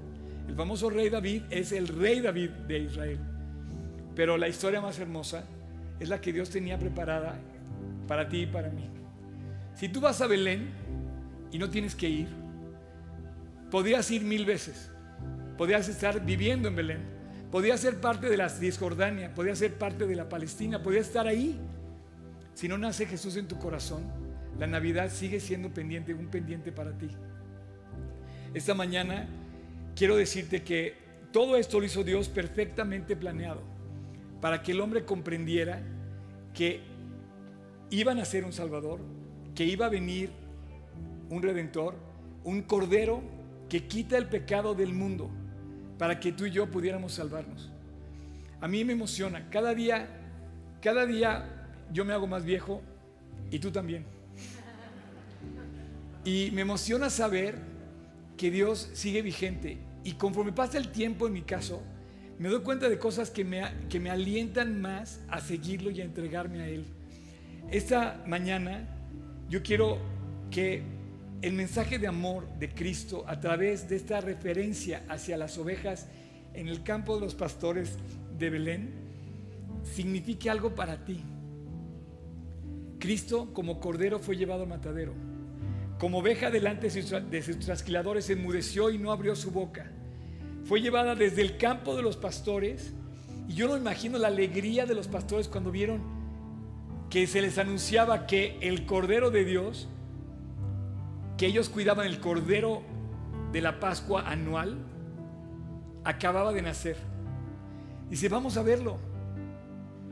El 0.48 0.54
famoso 0.54 0.88
rey 0.88 1.10
David 1.10 1.42
es 1.50 1.72
el 1.72 1.88
rey 1.88 2.20
David 2.20 2.48
de 2.66 2.78
Israel. 2.78 3.18
Pero 4.16 4.38
la 4.38 4.48
historia 4.48 4.80
más 4.80 4.98
hermosa 4.98 5.44
es 6.00 6.08
la 6.08 6.22
que 6.22 6.32
Dios 6.32 6.48
tenía 6.48 6.78
preparada 6.78 7.38
para 8.06 8.30
ti 8.30 8.38
y 8.38 8.46
para 8.46 8.70
mí. 8.70 8.97
Si 9.78 9.88
tú 9.88 10.00
vas 10.00 10.20
a 10.20 10.26
Belén 10.26 10.70
y 11.52 11.58
no 11.58 11.70
tienes 11.70 11.94
que 11.94 12.08
ir, 12.08 12.26
podrías 13.70 14.10
ir 14.10 14.24
mil 14.24 14.44
veces. 14.44 14.90
Podrías 15.56 15.88
estar 15.88 16.24
viviendo 16.24 16.66
en 16.66 16.74
Belén. 16.74 17.00
Podrías 17.52 17.78
ser 17.78 18.00
parte 18.00 18.28
de 18.28 18.36
la 18.36 18.48
Cisjordania. 18.48 19.32
Podrías 19.32 19.58
ser 19.58 19.74
parte 19.74 20.04
de 20.08 20.16
la 20.16 20.28
Palestina. 20.28 20.82
Podrías 20.82 21.06
estar 21.06 21.28
ahí. 21.28 21.60
Si 22.54 22.66
no 22.66 22.76
nace 22.76 23.06
Jesús 23.06 23.36
en 23.36 23.46
tu 23.46 23.56
corazón, 23.56 24.02
la 24.58 24.66
Navidad 24.66 25.12
sigue 25.12 25.38
siendo 25.38 25.72
pendiente, 25.72 26.12
un 26.12 26.26
pendiente 26.26 26.72
para 26.72 26.98
ti. 26.98 27.10
Esta 28.54 28.74
mañana 28.74 29.28
quiero 29.94 30.16
decirte 30.16 30.64
que 30.64 30.94
todo 31.32 31.56
esto 31.56 31.78
lo 31.78 31.86
hizo 31.86 32.02
Dios 32.02 32.28
perfectamente 32.28 33.14
planeado 33.14 33.62
para 34.40 34.60
que 34.60 34.72
el 34.72 34.80
hombre 34.80 35.04
comprendiera 35.04 35.80
que 36.52 36.80
iban 37.90 38.18
a 38.18 38.24
ser 38.24 38.44
un 38.44 38.52
Salvador, 38.52 39.17
que 39.58 39.64
iba 39.64 39.86
a 39.86 39.88
venir 39.88 40.30
un 41.30 41.42
redentor, 41.42 41.96
un 42.44 42.62
cordero 42.62 43.20
que 43.68 43.88
quita 43.88 44.16
el 44.16 44.28
pecado 44.28 44.72
del 44.72 44.92
mundo. 44.92 45.32
para 45.98 46.20
que 46.20 46.30
tú 46.30 46.46
y 46.46 46.52
yo 46.52 46.70
pudiéramos 46.70 47.14
salvarnos. 47.14 47.68
A 48.60 48.68
mí 48.68 48.84
me 48.84 48.92
emociona. 48.92 49.50
Cada 49.50 49.74
día, 49.74 50.06
cada 50.80 51.04
día 51.06 51.66
yo 51.92 52.04
me 52.04 52.12
hago 52.12 52.28
más 52.28 52.44
viejo 52.44 52.82
y 53.50 53.58
tú 53.58 53.72
también. 53.72 54.04
Y 56.24 56.52
me 56.52 56.60
emociona 56.60 57.10
saber 57.10 57.56
que 58.36 58.52
Dios 58.52 58.90
sigue 58.92 59.22
vigente. 59.22 59.78
Y 60.04 60.12
conforme 60.12 60.52
pasa 60.52 60.78
el 60.78 60.92
tiempo 60.92 61.26
en 61.26 61.32
mi 61.32 61.42
caso, 61.42 61.82
me 62.38 62.48
doy 62.48 62.60
cuenta 62.60 62.88
de 62.88 62.96
cosas 62.96 63.28
que 63.28 63.44
me, 63.44 63.64
que 63.88 63.98
me 63.98 64.10
alientan 64.10 64.80
más 64.80 65.20
a 65.28 65.40
seguirlo 65.40 65.90
y 65.90 66.00
a 66.00 66.04
entregarme 66.04 66.60
a 66.60 66.68
Él. 66.68 66.84
Esta 67.72 68.22
mañana 68.24 68.94
yo 69.48 69.62
quiero 69.62 69.98
que 70.50 70.82
el 71.42 71.52
mensaje 71.52 71.98
de 71.98 72.06
amor 72.06 72.48
de 72.58 72.68
Cristo 72.70 73.24
a 73.26 73.40
través 73.40 73.88
de 73.88 73.96
esta 73.96 74.20
referencia 74.20 75.04
hacia 75.08 75.36
las 75.36 75.56
ovejas 75.58 76.08
en 76.54 76.68
el 76.68 76.82
campo 76.82 77.14
de 77.14 77.20
los 77.20 77.34
pastores 77.34 77.96
de 78.38 78.50
Belén 78.50 78.90
signifique 79.84 80.50
algo 80.50 80.74
para 80.74 81.04
ti. 81.04 81.22
Cristo 82.98 83.52
como 83.52 83.78
cordero 83.78 84.18
fue 84.18 84.36
llevado 84.36 84.62
al 84.64 84.68
matadero. 84.68 85.14
Como 85.98 86.18
oveja 86.18 86.50
delante 86.50 86.88
de 86.88 87.42
sus 87.42 87.58
trasquiladores 87.58 88.28
enmudeció 88.30 88.90
y 88.90 88.98
no 88.98 89.12
abrió 89.12 89.34
su 89.36 89.50
boca 89.50 89.92
fue 90.68 90.82
llevada 90.82 91.14
desde 91.14 91.40
el 91.40 91.56
campo 91.56 91.96
de 91.96 92.02
los 92.02 92.18
pastores. 92.18 92.92
Y 93.48 93.54
yo 93.54 93.68
no 93.68 93.76
imagino 93.78 94.18
la 94.18 94.28
alegría 94.28 94.84
de 94.84 94.94
los 94.94 95.08
pastores 95.08 95.48
cuando 95.48 95.70
vieron 95.70 96.17
que 97.10 97.26
se 97.26 97.40
les 97.40 97.58
anunciaba 97.58 98.26
que 98.26 98.58
el 98.60 98.84
Cordero 98.84 99.30
de 99.30 99.44
Dios, 99.44 99.88
que 101.36 101.46
ellos 101.46 101.68
cuidaban 101.68 102.06
el 102.06 102.20
Cordero 102.20 102.82
de 103.52 103.62
la 103.62 103.80
Pascua 103.80 104.28
anual, 104.28 104.76
acababa 106.04 106.52
de 106.52 106.62
nacer. 106.62 106.96
Dice, 108.10 108.28
vamos 108.28 108.56
a 108.56 108.62
verlo. 108.62 108.98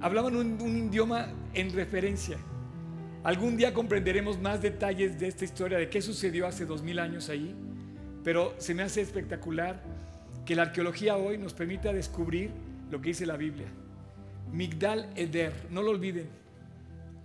Hablaban 0.01 0.37
un, 0.37 0.61
un 0.61 0.77
idioma 0.89 1.29
en 1.55 1.73
referencia. 1.73 2.39
Algún 3.25 3.57
día 3.57 3.75
comprenderemos 3.75 4.39
más 4.41 4.63
detalles 4.63 5.19
de 5.19 5.29
esta 5.29 5.45
historia, 5.45 5.79
de 5.79 5.91
qué 5.91 6.01
sucedió 6.01 6.47
hace 6.47 6.65
dos 6.65 6.83
mil 6.83 6.99
años 6.99 7.29
ahí, 7.29 7.55
pero 8.23 8.55
se 8.59 8.73
me 8.73 8.83
hace 8.83 9.01
espectacular 9.01 9.83
que 10.45 10.55
la 10.55 10.63
arqueología 10.63 11.17
hoy 11.17 11.37
nos 11.37 11.53
permita 11.53 11.93
descubrir 11.93 12.51
lo 12.91 13.01
que 13.01 13.09
dice 13.09 13.27
la 13.27 13.37
Biblia. 13.37 13.67
Migdal 14.53 15.11
Eder, 15.17 15.53
no 15.71 15.83
lo 15.83 15.91
olviden, 15.91 16.29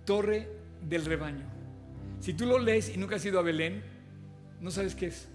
torre 0.04 0.48
del 0.88 1.04
rebaño. 1.04 1.44
Si 2.20 2.34
tú 2.34 2.46
lo 2.46 2.58
lees 2.58 2.94
y 2.94 2.98
nunca 2.98 3.16
has 3.16 3.24
ido 3.24 3.38
a 3.38 3.42
Belén, 3.42 3.82
no 4.60 4.70
sabes 4.70 4.94
qué 4.94 5.06
es. 5.06 5.28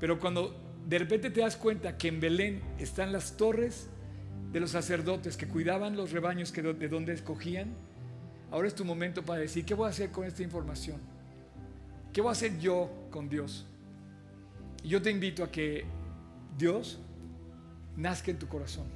Pero 0.00 0.18
cuando 0.18 0.54
de 0.86 0.98
repente 0.98 1.30
te 1.30 1.40
das 1.40 1.56
cuenta 1.56 1.96
que 1.96 2.08
en 2.08 2.20
Belén 2.20 2.62
están 2.78 3.12
las 3.12 3.36
torres 3.36 3.88
de 4.52 4.60
los 4.60 4.70
sacerdotes 4.70 5.36
que 5.36 5.46
cuidaban 5.46 5.96
los 5.96 6.12
rebaños 6.12 6.50
que 6.50 6.62
de 6.62 6.88
donde 6.88 7.12
escogían, 7.12 7.74
ahora 8.50 8.68
es 8.68 8.74
tu 8.74 8.84
momento 8.84 9.22
para 9.22 9.40
decir, 9.40 9.64
¿qué 9.64 9.74
voy 9.74 9.86
a 9.86 9.90
hacer 9.90 10.10
con 10.10 10.24
esta 10.24 10.42
información? 10.42 10.96
¿Qué 12.12 12.20
voy 12.20 12.30
a 12.30 12.32
hacer 12.32 12.58
yo 12.58 12.90
con 13.10 13.28
Dios? 13.28 13.66
Y 14.82 14.88
yo 14.88 15.02
te 15.02 15.10
invito 15.10 15.44
a 15.44 15.50
que 15.50 15.84
Dios 16.56 16.98
nazca 17.96 18.30
en 18.30 18.38
tu 18.38 18.48
corazón. 18.48 18.86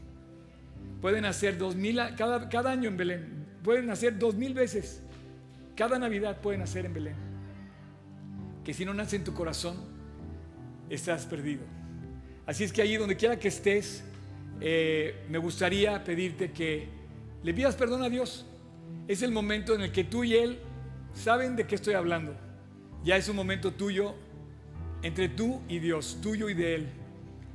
Pueden 1.00 1.24
hacer 1.24 1.58
dos 1.58 1.76
mil, 1.76 2.00
cada, 2.16 2.48
cada 2.48 2.70
año 2.70 2.88
en 2.88 2.96
Belén, 2.96 3.41
pueden 3.62 3.90
hacer 3.90 4.18
dos 4.18 4.34
mil 4.34 4.54
veces. 4.54 5.00
Cada 5.76 5.98
Navidad 5.98 6.40
pueden 6.40 6.62
hacer 6.62 6.86
en 6.86 6.94
Belén. 6.94 7.16
Que 8.64 8.74
si 8.74 8.84
no 8.84 8.94
nace 8.94 9.16
en 9.16 9.24
tu 9.24 9.34
corazón, 9.34 9.76
estás 10.88 11.26
perdido. 11.26 11.62
Así 12.46 12.64
es 12.64 12.72
que 12.72 12.82
allí 12.82 12.96
donde 12.96 13.16
quiera 13.16 13.38
que 13.38 13.48
estés, 13.48 14.04
eh, 14.60 15.24
me 15.28 15.38
gustaría 15.38 16.02
pedirte 16.04 16.52
que 16.52 16.88
le 17.42 17.54
pidas 17.54 17.74
perdón 17.74 18.02
a 18.02 18.08
Dios. 18.08 18.46
Es 19.08 19.22
el 19.22 19.32
momento 19.32 19.74
en 19.74 19.80
el 19.80 19.92
que 19.92 20.04
tú 20.04 20.24
y 20.24 20.34
Él 20.34 20.58
saben 21.14 21.56
de 21.56 21.66
qué 21.66 21.74
estoy 21.74 21.94
hablando. 21.94 22.36
Ya 23.04 23.16
es 23.16 23.28
un 23.28 23.36
momento 23.36 23.72
tuyo, 23.72 24.14
entre 25.02 25.28
tú 25.28 25.60
y 25.68 25.78
Dios, 25.78 26.18
tuyo 26.22 26.48
y 26.48 26.54
de 26.54 26.74
Él. 26.76 26.88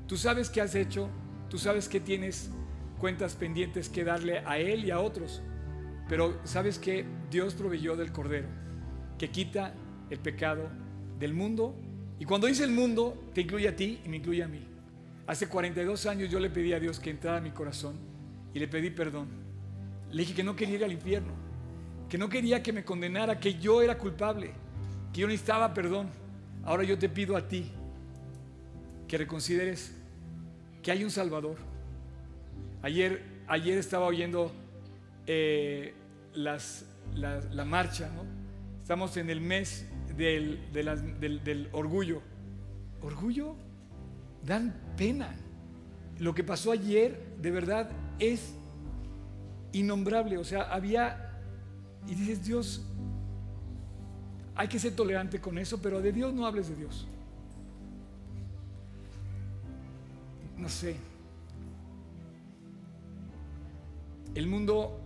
Tú 0.08 0.18
sabes 0.18 0.50
qué 0.50 0.62
has 0.62 0.76
hecho, 0.76 1.10
Tú 1.50 1.58
sabes 1.58 1.88
que 1.88 2.00
tienes 2.00 2.50
cuentas 3.00 3.36
pendientes 3.36 3.90
que 3.90 4.04
darle 4.04 4.40
a 4.40 4.58
Él 4.58 4.86
y 4.86 4.92
a 4.92 5.00
otros, 5.00 5.42
pero 6.10 6.40
sabes 6.44 6.80
que 6.80 7.06
Dios 7.30 7.54
proveyó 7.54 7.96
del 7.96 8.12
Cordero, 8.12 8.48
que 9.18 9.30
quita 9.30 9.74
el 10.10 10.20
pecado 10.20 10.70
del 11.20 11.34
mundo. 11.34 11.76
Y 12.20 12.26
cuando 12.26 12.48
dice 12.48 12.64
el 12.64 12.72
mundo, 12.72 13.30
te 13.34 13.42
incluye 13.42 13.68
a 13.68 13.76
ti 13.76 14.00
y 14.06 14.10
me 14.10 14.18
incluye 14.18 14.44
a 14.44 14.48
mí. 14.48 14.66
Hace 15.28 15.48
42 15.48 16.06
años 16.06 16.32
yo 16.32 16.40
le 16.40 16.50
pedí 16.50 16.74
a 16.74 16.80
Dios 16.80 17.00
que 17.00 17.10
entrara 17.10 17.38
a 17.38 17.42
mi 17.42 17.52
corazón 17.52 17.98
y 18.54 18.60
le 18.60 18.68
pedí 18.68 18.90
perdón. 18.90 19.28
Le 20.12 20.22
dije 20.22 20.34
que 20.34 20.44
no 20.44 20.56
quería 20.56 20.76
ir 20.76 20.84
al 20.86 20.94
infierno, 20.94 21.34
que 22.08 22.18
no 22.18 22.30
quería 22.30 22.64
que 22.64 22.72
me 22.72 22.86
condenara, 22.86 23.40
que 23.40 23.56
yo 23.56 23.82
era 23.82 23.98
culpable, 23.98 24.52
que 25.12 25.22
yo 25.22 25.28
necesitaba 25.28 25.74
perdón. 25.74 26.08
Ahora 26.64 26.84
yo 26.84 26.98
te 26.98 27.10
pido 27.10 27.36
a 27.36 27.48
ti 27.48 27.72
que 29.08 29.18
reconsideres 29.18 29.94
que 30.82 30.92
hay 30.92 31.04
un 31.04 31.12
Salvador. 31.12 31.58
Ayer, 32.82 33.24
ayer 33.48 33.78
estaba 33.78 34.06
oyendo 34.06 34.54
eh, 35.28 35.94
las, 36.34 36.86
la, 37.14 37.66
marcha, 37.66 38.10
¿no? 38.10 38.24
Estamos 38.82 39.18
en 39.18 39.30
el 39.30 39.42
mes 39.42 39.88
del, 40.16 40.72
del, 40.74 41.70
orgullo. 41.74 42.22
¿Orgullo? 43.02 43.56
Dan 44.44 44.74
pena. 44.96 45.36
Lo 46.20 46.34
que 46.34 46.44
pasó 46.44 46.72
ayer, 46.72 47.36
de 47.40 47.52
verdad, 47.52 47.92
es 48.18 48.56
innombrable. 49.74 50.38
O 50.38 50.44
sea, 50.44 50.64
había, 50.74 51.38
y 52.08 52.16
dices, 52.16 52.46
Dios, 52.46 52.86
hay 54.56 54.68
que 54.68 54.80
ser 54.80 54.96
tolerante 54.96 55.40
con 55.40 55.58
eso, 55.58 55.82
pero 55.82 56.02
de 56.02 56.12
Dios 56.12 56.34
no 56.34 56.46
hables 56.48 56.70
de 56.70 56.76
Dios. 56.76 57.08
no 60.58 60.70
sé. 60.70 60.96
El 64.36 64.48
mundo 64.48 65.00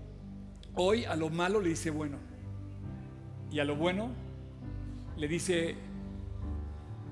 hoy 0.76 1.05
a 1.05 1.15
lo 1.15 1.30
malo 1.30 1.59
le 1.59 1.69
dice 1.69 1.89
bueno 1.89 2.17
y 3.51 3.59
a 3.59 3.65
lo 3.65 3.76
bueno 3.76 4.09
le 5.17 5.28
dice 5.28 5.76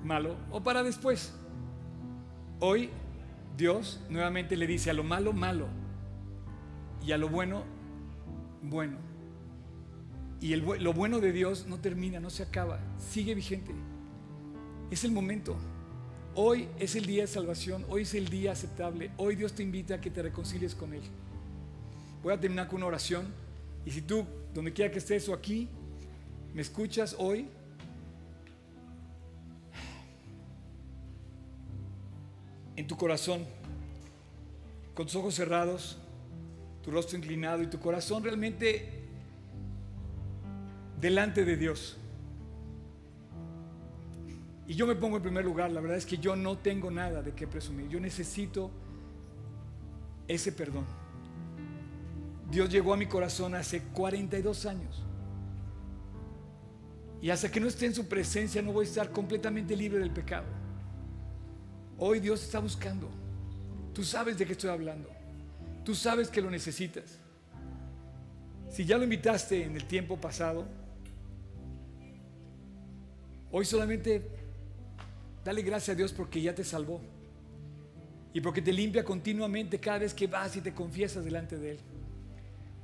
malo 0.03 0.35
o 0.51 0.61
para 0.61 0.83
después. 0.83 1.33
Hoy 2.59 2.89
Dios 3.57 4.01
nuevamente 4.09 4.55
le 4.55 4.67
dice 4.67 4.89
a 4.89 4.93
lo 4.93 5.03
malo 5.03 5.33
malo 5.33 5.67
y 7.05 7.11
a 7.11 7.17
lo 7.17 7.29
bueno 7.29 7.63
bueno. 8.61 8.97
Y 10.41 10.55
lo 10.55 10.93
bueno 10.93 11.19
de 11.19 11.33
Dios 11.33 11.67
no 11.67 11.79
termina, 11.79 12.21
no 12.21 12.29
se 12.29 12.43
acaba, 12.43 12.79
sigue 12.97 13.35
vigente. 13.35 13.73
Es 14.89 15.03
el 15.03 15.11
momento. 15.11 15.57
Hoy 16.35 16.69
es 16.79 16.95
el 16.95 17.05
día 17.05 17.23
de 17.23 17.27
salvación, 17.27 17.85
hoy 17.89 18.03
es 18.03 18.13
el 18.13 18.29
día 18.29 18.53
aceptable, 18.53 19.11
hoy 19.17 19.35
Dios 19.35 19.53
te 19.53 19.63
invita 19.63 19.95
a 19.95 20.01
que 20.01 20.09
te 20.09 20.21
reconcilies 20.21 20.75
con 20.75 20.93
Él. 20.93 21.01
Voy 22.23 22.31
a 22.31 22.39
terminar 22.39 22.67
con 22.67 22.77
una 22.77 22.85
oración 22.85 23.33
y 23.89 23.91
si 23.91 24.03
tú, 24.03 24.23
donde 24.53 24.71
quiera 24.71 24.91
que 24.91 24.99
estés 24.99 25.27
o 25.29 25.33
aquí, 25.33 25.67
me 26.53 26.61
escuchas 26.61 27.15
hoy, 27.17 27.47
en 32.75 32.85
tu 32.85 32.95
corazón, 32.95 33.47
con 34.93 35.07
tus 35.07 35.15
ojos 35.15 35.33
cerrados, 35.33 35.97
tu 36.83 36.91
rostro 36.91 37.17
inclinado 37.17 37.63
y 37.63 37.67
tu 37.67 37.79
corazón 37.79 38.23
realmente 38.23 39.07
delante 41.01 41.43
de 41.43 41.57
Dios. 41.57 41.97
Y 44.67 44.75
yo 44.75 44.85
me 44.85 44.93
pongo 44.93 45.17
en 45.17 45.23
primer 45.23 45.45
lugar, 45.45 45.71
la 45.71 45.81
verdad 45.81 45.97
es 45.97 46.05
que 46.05 46.19
yo 46.19 46.35
no 46.35 46.59
tengo 46.59 46.91
nada 46.91 47.23
de 47.23 47.33
qué 47.33 47.47
presumir, 47.47 47.89
yo 47.89 47.99
necesito 47.99 48.69
ese 50.27 50.51
perdón. 50.51 50.85
Dios 52.51 52.69
llegó 52.69 52.93
a 52.93 52.97
mi 52.97 53.05
corazón 53.05 53.55
hace 53.55 53.81
42 53.81 54.65
años. 54.65 55.03
Y 57.21 57.29
hasta 57.29 57.51
que 57.51 57.59
no 57.59 57.67
esté 57.67 57.85
en 57.85 57.93
su 57.93 58.07
presencia 58.07 58.61
no 58.61 58.71
voy 58.71 58.85
a 58.85 58.89
estar 58.89 59.11
completamente 59.11 59.75
libre 59.75 59.99
del 59.99 60.11
pecado. 60.11 60.45
Hoy 61.97 62.19
Dios 62.19 62.43
está 62.43 62.59
buscando. 62.59 63.09
Tú 63.93 64.03
sabes 64.03 64.37
de 64.37 64.45
qué 64.45 64.53
estoy 64.53 64.69
hablando. 64.69 65.09
Tú 65.83 65.93
sabes 65.95 66.29
que 66.29 66.41
lo 66.41 66.49
necesitas. 66.49 67.17
Si 68.69 68.85
ya 68.85 68.97
lo 68.97 69.03
invitaste 69.03 69.63
en 69.63 69.75
el 69.75 69.85
tiempo 69.85 70.15
pasado, 70.17 70.65
hoy 73.51 73.65
solamente 73.65 74.39
Dale 75.43 75.61
gracias 75.61 75.95
a 75.95 75.97
Dios 75.97 76.13
porque 76.13 76.41
ya 76.41 76.53
te 76.53 76.63
salvó. 76.63 77.01
Y 78.33 78.41
porque 78.41 78.61
te 78.61 78.71
limpia 78.71 79.03
continuamente 79.03 79.79
cada 79.79 79.99
vez 79.99 80.13
que 80.13 80.27
vas 80.27 80.55
y 80.55 80.61
te 80.61 80.73
confiesas 80.73 81.25
delante 81.25 81.57
de 81.57 81.71
Él. 81.71 81.79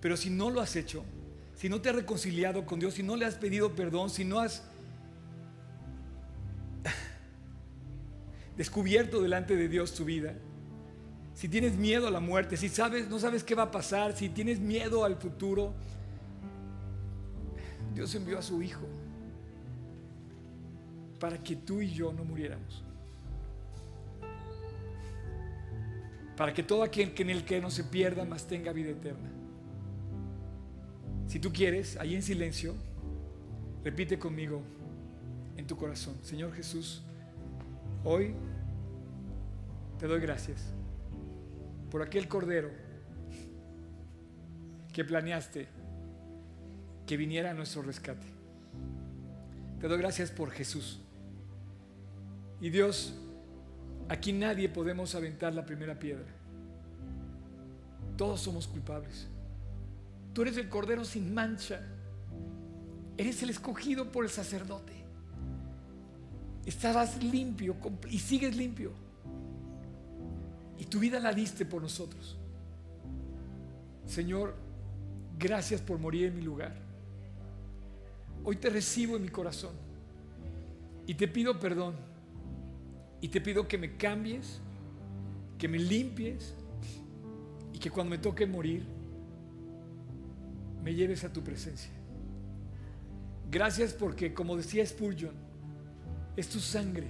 Pero 0.05 0.17
si 0.17 0.29
no 0.29 0.51
lo 0.51 0.61
has 0.61 0.75
hecho, 0.75 1.03
si 1.55 1.67
no 1.67 1.81
te 1.81 1.89
has 1.89 1.95
reconciliado 1.95 2.63
con 2.63 2.79
Dios, 2.79 2.93
si 2.93 3.01
no 3.01 3.15
le 3.15 3.25
has 3.25 3.33
pedido 3.33 3.73
perdón, 3.73 4.11
si 4.11 4.23
no 4.23 4.39
has 4.39 4.61
descubierto 8.55 9.19
delante 9.19 9.55
de 9.55 9.67
Dios 9.67 9.95
tu 9.95 10.05
vida, 10.05 10.35
si 11.33 11.49
tienes 11.49 11.75
miedo 11.75 12.07
a 12.07 12.11
la 12.11 12.19
muerte, 12.19 12.55
si 12.55 12.69
sabes, 12.69 13.09
no 13.09 13.17
sabes 13.17 13.43
qué 13.43 13.55
va 13.55 13.63
a 13.63 13.71
pasar, 13.71 14.15
si 14.15 14.29
tienes 14.29 14.59
miedo 14.59 15.05
al 15.05 15.15
futuro, 15.15 15.73
Dios 17.95 18.13
envió 18.13 18.37
a 18.37 18.43
su 18.43 18.61
Hijo 18.61 18.85
para 21.19 21.41
que 21.41 21.55
tú 21.55 21.81
y 21.81 21.89
yo 21.89 22.13
no 22.13 22.23
muriéramos. 22.23 22.83
Para 26.37 26.53
que 26.53 26.61
todo 26.61 26.83
aquel 26.83 27.15
que 27.15 27.23
en 27.23 27.31
el 27.31 27.43
que 27.43 27.59
no 27.59 27.71
se 27.71 27.83
pierda, 27.83 28.23
más 28.23 28.45
tenga 28.45 28.71
vida 28.71 28.91
eterna. 28.91 29.34
Si 31.27 31.39
tú 31.39 31.51
quieres, 31.51 31.97
ahí 31.97 32.15
en 32.15 32.21
silencio, 32.21 32.75
repite 33.83 34.17
conmigo 34.19 34.61
en 35.57 35.67
tu 35.67 35.77
corazón, 35.77 36.15
Señor 36.21 36.53
Jesús, 36.53 37.01
hoy 38.03 38.35
te 39.99 40.07
doy 40.07 40.19
gracias 40.19 40.73
por 41.89 42.01
aquel 42.01 42.27
cordero 42.27 42.69
que 44.93 45.03
planeaste 45.03 45.67
que 47.05 47.17
viniera 47.17 47.51
a 47.51 47.53
nuestro 47.53 47.81
rescate. 47.81 48.27
Te 49.79 49.87
doy 49.87 49.97
gracias 49.97 50.31
por 50.31 50.51
Jesús. 50.51 50.99
Y 52.59 52.69
Dios, 52.69 53.13
aquí 54.09 54.33
nadie 54.33 54.69
podemos 54.69 55.15
aventar 55.15 55.53
la 55.53 55.65
primera 55.65 55.99
piedra. 55.99 56.25
Todos 58.17 58.41
somos 58.41 58.67
culpables. 58.67 59.27
Tú 60.35 60.41
eres 60.41 60.57
el 60.57 60.67
cordero 60.67 61.05
sin 61.05 61.33
mancha. 61.33 61.79
Eres 63.15 63.41
el 63.41 63.51
escogido 63.51 64.11
por 64.11 64.25
el 64.25 64.29
sacerdote. 64.29 64.91
Estabas 66.65 67.23
limpio 67.23 67.77
y 68.11 68.19
sigues 68.19 68.57
limpio. 68.57 68.91
Y 70.77 70.83
tu 70.83 70.99
vida 70.99 71.21
la 71.21 71.31
diste 71.31 71.65
por 71.65 71.81
nosotros. 71.81 72.37
Señor, 74.05 74.55
gracias 75.39 75.79
por 75.79 75.99
morir 75.99 76.25
en 76.25 76.35
mi 76.35 76.41
lugar. 76.41 76.75
Hoy 78.43 78.57
te 78.57 78.69
recibo 78.69 79.15
en 79.15 79.21
mi 79.21 79.29
corazón 79.29 79.71
y 81.07 81.13
te 81.13 81.29
pido 81.29 81.57
perdón 81.61 81.95
y 83.21 83.29
te 83.29 83.39
pido 83.39 83.69
que 83.69 83.77
me 83.77 83.95
cambies, 83.95 84.59
que 85.57 85.69
me 85.69 85.79
limpies 85.79 86.53
y 87.71 87.79
que 87.79 87.89
cuando 87.89 88.11
me 88.11 88.17
toque 88.17 88.45
morir 88.45 88.94
me 90.85 90.93
lleves 90.93 91.23
a 91.23 91.33
tu 91.33 91.43
presencia. 91.43 91.89
Gracias 93.49 93.91
porque, 93.91 94.35
como 94.35 94.55
decía 94.55 94.85
Spurgeon, 94.85 95.33
es 96.37 96.47
tu 96.47 96.59
sangre, 96.59 97.07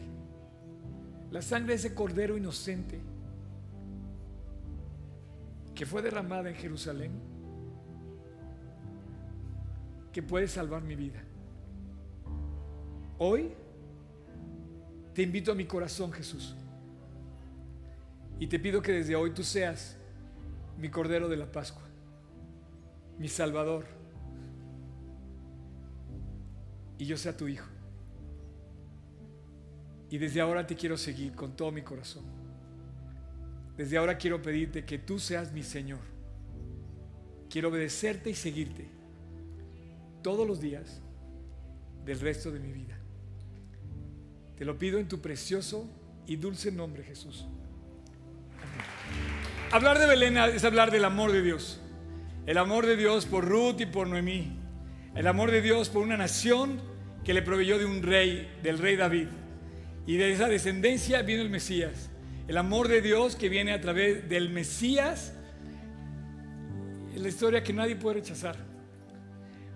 la 1.29 1.41
sangre 1.41 1.73
de 1.73 1.79
ese 1.79 1.93
cordero 1.93 2.37
inocente 2.37 3.01
que 5.75 5.85
fue 5.85 6.01
derramada 6.01 6.49
en 6.49 6.55
Jerusalén, 6.55 7.11
que 10.13 10.23
puede 10.23 10.47
salvar 10.47 10.81
mi 10.81 10.95
vida. 10.95 11.21
Hoy 13.17 13.51
te 15.13 15.21
invito 15.21 15.51
a 15.51 15.55
mi 15.55 15.65
corazón, 15.65 16.13
Jesús. 16.13 16.55
Y 18.39 18.47
te 18.47 18.57
pido 18.57 18.81
que 18.81 18.93
desde 18.93 19.17
hoy 19.17 19.31
tú 19.31 19.43
seas 19.43 19.97
mi 20.77 20.87
Cordero 20.87 21.27
de 21.27 21.35
la 21.35 21.51
Pascua, 21.51 21.84
mi 23.17 23.27
Salvador, 23.27 23.85
y 26.97 27.05
yo 27.05 27.17
sea 27.17 27.35
tu 27.35 27.47
Hijo. 27.47 27.67
Y 30.09 30.17
desde 30.17 30.41
ahora 30.41 30.65
te 30.65 30.75
quiero 30.75 30.97
seguir 30.97 31.33
con 31.33 31.55
todo 31.55 31.71
mi 31.71 31.81
corazón. 31.81 32.23
Desde 33.75 33.97
ahora 33.97 34.17
quiero 34.17 34.41
pedirte 34.41 34.85
que 34.85 34.97
tú 34.97 35.19
seas 35.19 35.51
mi 35.51 35.63
Señor. 35.63 35.99
Quiero 37.49 37.69
obedecerte 37.69 38.29
y 38.29 38.35
seguirte 38.35 38.87
todos 40.21 40.47
los 40.47 40.61
días 40.61 41.01
del 42.05 42.19
resto 42.19 42.51
de 42.51 42.59
mi 42.59 42.71
vida. 42.71 42.97
Te 44.57 44.63
lo 44.63 44.77
pido 44.77 44.99
en 44.99 45.07
tu 45.07 45.19
precioso 45.19 45.89
y 46.27 46.37
dulce 46.37 46.71
nombre, 46.71 47.03
Jesús. 47.03 47.45
Hablar 49.71 49.99
de 49.99 50.07
Belén 50.07 50.37
es 50.37 50.63
hablar 50.63 50.91
del 50.91 51.03
amor 51.03 51.31
de 51.31 51.41
Dios. 51.41 51.81
El 52.45 52.59
amor 52.59 52.85
de 52.85 52.95
Dios 52.95 53.25
por 53.25 53.43
Ruth 53.43 53.81
y 53.81 53.87
por 53.87 54.07
Noemí. 54.07 54.59
El 55.15 55.25
amor 55.25 55.49
de 55.49 55.63
Dios 55.63 55.89
por 55.89 56.03
una 56.03 56.15
nación 56.15 56.79
que 57.23 57.33
le 57.33 57.41
proveyó 57.41 57.79
de 57.79 57.85
un 57.85 58.03
rey, 58.03 58.59
del 58.61 58.77
rey 58.77 58.95
David. 58.95 59.29
Y 60.05 60.17
de 60.17 60.31
esa 60.31 60.47
descendencia 60.47 61.23
vino 61.23 61.41
el 61.41 61.49
Mesías. 61.49 62.11
El 62.47 62.57
amor 62.57 62.87
de 62.87 63.01
Dios 63.01 63.35
que 63.35 63.49
viene 63.49 63.73
a 63.73 63.81
través 63.81 64.29
del 64.29 64.51
Mesías. 64.51 65.33
Es 67.15 67.19
la 67.19 67.29
historia 67.29 67.63
que 67.63 67.73
nadie 67.73 67.95
puede 67.95 68.17
rechazar. 68.17 68.57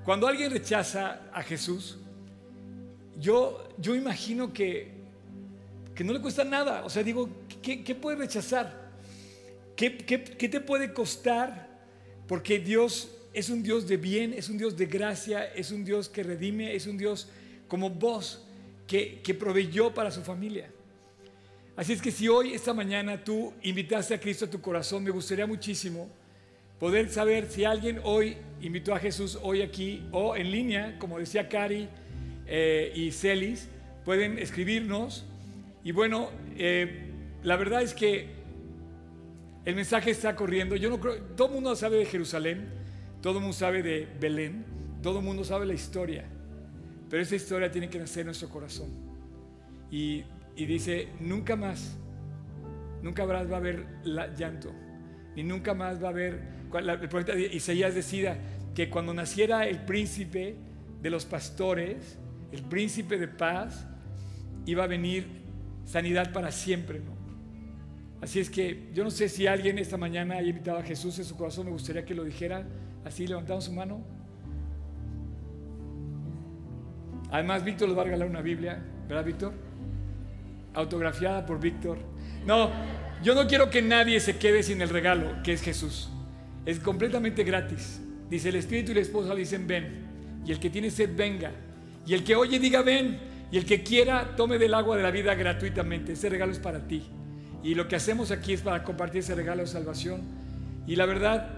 Cuando 0.05 0.27
alguien 0.27 0.51
rechaza 0.51 1.21
a 1.33 1.41
Jesús, 1.41 1.97
yo, 3.17 3.67
yo 3.79 3.95
imagino 3.95 4.53
que, 4.53 4.91
que 5.95 6.03
no 6.03 6.13
le 6.13 6.21
cuesta 6.21 6.43
nada. 6.43 6.83
O 6.85 6.89
sea, 6.91 7.01
digo, 7.01 7.29
¿qué, 7.63 7.83
qué 7.83 7.95
puede 7.95 8.17
rechazar? 8.17 8.91
¿Qué, 9.75 9.97
¿Qué, 9.97 10.23
qué, 10.23 10.49
te 10.49 10.59
puede 10.59 10.93
costar? 10.93 11.68
Porque 12.29 12.59
Dios 12.59 13.09
es 13.33 13.49
un 13.49 13.63
Dios 13.63 13.87
de 13.87 13.97
bien, 13.97 14.33
es 14.33 14.49
un 14.49 14.59
Dios 14.59 14.77
de 14.77 14.85
gracia, 14.85 15.45
es 15.55 15.71
un 15.71 15.83
Dios 15.83 16.07
que 16.07 16.21
redime, 16.21 16.75
es 16.75 16.85
un 16.85 16.95
Dios 16.95 17.27
como 17.67 17.89
vos 17.89 18.45
que, 18.85 19.19
que 19.23 19.33
proveyó 19.33 19.91
para 19.95 20.11
su 20.11 20.21
familia. 20.21 20.69
Así 21.75 21.93
es 21.93 22.03
que 22.03 22.11
si 22.11 22.27
hoy, 22.27 22.53
esta 22.53 22.71
mañana, 22.71 23.23
tú 23.23 23.51
invitaste 23.63 24.13
a 24.13 24.19
Cristo 24.19 24.45
a 24.45 24.47
tu 24.47 24.61
corazón, 24.61 25.03
me 25.03 25.09
gustaría 25.09 25.47
muchísimo 25.47 26.07
poder 26.79 27.09
saber 27.09 27.47
si 27.49 27.65
alguien 27.65 27.99
hoy 28.03 28.37
invitó 28.61 28.93
a 28.93 28.99
Jesús 28.99 29.39
hoy 29.41 29.63
aquí 29.63 30.03
o 30.11 30.35
en 30.35 30.51
línea, 30.51 30.99
como 30.99 31.17
decía 31.17 31.49
Cari, 31.49 31.89
eh, 32.45 32.93
y 32.95 33.11
Celis, 33.11 33.69
pueden 34.05 34.37
escribirnos. 34.37 35.25
Y 35.83 35.93
bueno, 35.93 36.29
eh, 36.57 37.07
la 37.41 37.55
verdad 37.55 37.81
es 37.81 37.95
que 37.95 38.38
el 39.69 39.75
mensaje 39.75 40.09
está 40.09 40.35
corriendo. 40.35 40.75
Yo 40.75 40.89
no 40.89 40.99
creo, 40.99 41.21
todo 41.35 41.49
el 41.49 41.53
mundo 41.53 41.75
sabe 41.75 41.97
de 41.97 42.05
Jerusalén, 42.05 42.67
todo 43.21 43.37
el 43.37 43.41
mundo 43.41 43.55
sabe 43.55 43.83
de 43.83 44.07
Belén, 44.19 44.65
todo 45.03 45.19
el 45.19 45.25
mundo 45.25 45.43
sabe 45.43 45.67
la 45.67 45.73
historia, 45.73 46.25
pero 47.07 47.21
esa 47.21 47.35
historia 47.35 47.69
tiene 47.69 47.87
que 47.87 47.99
nacer 47.99 48.21
en 48.21 48.27
nuestro 48.27 48.49
corazón. 48.49 48.89
Y, 49.91 50.23
y 50.55 50.65
dice, 50.65 51.09
nunca 51.19 51.55
más, 51.55 51.95
nunca 53.03 53.27
más 53.27 53.49
va 53.49 53.55
a 53.55 53.59
haber 53.59 53.85
la, 54.03 54.33
llanto, 54.33 54.71
ni 55.35 55.43
nunca 55.43 55.75
más 55.75 56.01
va 56.01 56.07
a 56.07 56.11
haber, 56.11 56.41
el 56.73 57.09
profeta 57.09 57.37
Isaías 57.37 57.93
decía 57.93 58.39
que 58.73 58.89
cuando 58.89 59.13
naciera 59.13 59.67
el 59.67 59.85
príncipe 59.85 60.55
de 60.99 61.09
los 61.11 61.25
pastores, 61.25 62.17
el 62.51 62.63
príncipe 62.63 63.19
de 63.19 63.27
paz, 63.27 63.85
iba 64.65 64.83
a 64.83 64.87
venir 64.87 65.27
sanidad 65.85 66.33
para 66.33 66.51
siempre, 66.51 66.99
¿no? 66.99 67.18
Así 68.21 68.39
es 68.39 68.49
que 68.49 68.89
yo 68.93 69.03
no 69.03 69.11
sé 69.11 69.29
si 69.29 69.47
alguien 69.47 69.77
esta 69.77 69.97
mañana 69.97 70.35
haya 70.35 70.49
invitado 70.49 70.79
a 70.79 70.83
Jesús 70.83 71.17
en 71.19 71.25
su 71.25 71.37
corazón, 71.37 71.65
me 71.65 71.71
gustaría 71.71 72.03
que 72.03 72.13
lo 72.13 72.23
dijera 72.23 72.67
así, 73.05 73.25
levantando 73.25 73.61
su 73.61 73.71
mano. 73.71 74.03
Además, 77.31 77.63
Víctor 77.63 77.87
les 77.87 77.97
va 77.97 78.01
a 78.01 78.05
regalar 78.05 78.27
una 78.27 78.41
Biblia, 78.41 78.83
¿verdad, 79.07 79.23
Víctor? 79.23 79.53
Autografiada 80.73 81.45
por 81.45 81.59
Víctor. 81.59 81.97
No, 82.45 82.71
yo 83.23 83.35
no 83.35 83.47
quiero 83.47 83.69
que 83.69 83.81
nadie 83.81 84.19
se 84.19 84.37
quede 84.37 84.63
sin 84.63 84.81
el 84.81 84.89
regalo, 84.89 85.41
que 85.43 85.53
es 85.53 85.61
Jesús. 85.61 86.09
Es 86.65 86.79
completamente 86.79 87.43
gratis. 87.43 88.01
Dice 88.29 88.49
el 88.49 88.55
Espíritu 88.55 88.91
y 88.91 88.95
la 88.95 89.01
esposa 89.01 89.33
dicen 89.35 89.65
ven. 89.67 90.07
Y 90.45 90.51
el 90.51 90.59
que 90.59 90.69
tiene 90.69 90.91
sed, 90.91 91.15
venga. 91.15 91.51
Y 92.05 92.13
el 92.13 92.23
que 92.23 92.35
oye 92.35 92.59
diga 92.59 92.81
ven. 92.81 93.19
Y 93.51 93.57
el 93.57 93.65
que 93.65 93.83
quiera 93.83 94.35
tome 94.35 94.57
del 94.57 94.73
agua 94.73 94.97
de 94.97 95.03
la 95.03 95.11
vida 95.11 95.33
gratuitamente. 95.35 96.13
Ese 96.13 96.29
regalo 96.29 96.51
es 96.51 96.59
para 96.59 96.87
ti. 96.87 97.03
Y 97.63 97.75
lo 97.75 97.87
que 97.87 97.95
hacemos 97.95 98.31
aquí 98.31 98.53
es 98.53 98.61
para 98.61 98.83
compartir 98.83 99.19
ese 99.19 99.35
regalo 99.35 99.61
de 99.61 99.67
salvación. 99.67 100.21
Y 100.87 100.95
la 100.95 101.05
verdad, 101.05 101.49